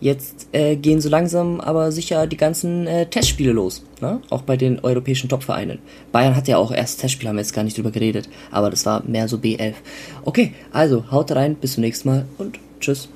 jetzt 0.00 0.48
äh, 0.52 0.76
gehen 0.76 1.00
so 1.00 1.08
langsam 1.08 1.60
aber 1.60 1.92
sicher 1.92 2.26
die 2.26 2.36
ganzen 2.36 2.86
äh, 2.86 3.06
Testspiele 3.06 3.52
los. 3.52 3.84
Ne? 4.00 4.20
Auch 4.30 4.42
bei 4.42 4.56
den 4.56 4.80
europäischen 4.80 5.28
Topvereinen. 5.28 5.78
Bayern 6.12 6.36
hat 6.36 6.48
ja 6.48 6.58
auch 6.58 6.72
erst 6.72 7.00
Testspiele, 7.00 7.28
haben 7.28 7.36
wir 7.36 7.42
jetzt 7.42 7.54
gar 7.54 7.64
nicht 7.64 7.76
drüber 7.76 7.90
geredet, 7.90 8.28
aber 8.50 8.70
das 8.70 8.86
war 8.86 9.02
mehr 9.06 9.28
so 9.28 9.36
B11. 9.36 9.74
Okay, 10.24 10.52
also 10.70 11.10
haut 11.10 11.32
rein, 11.32 11.56
bis 11.56 11.74
zum 11.74 11.82
nächsten 11.82 12.08
Mal 12.08 12.24
und 12.38 12.58
tschüss. 12.80 13.08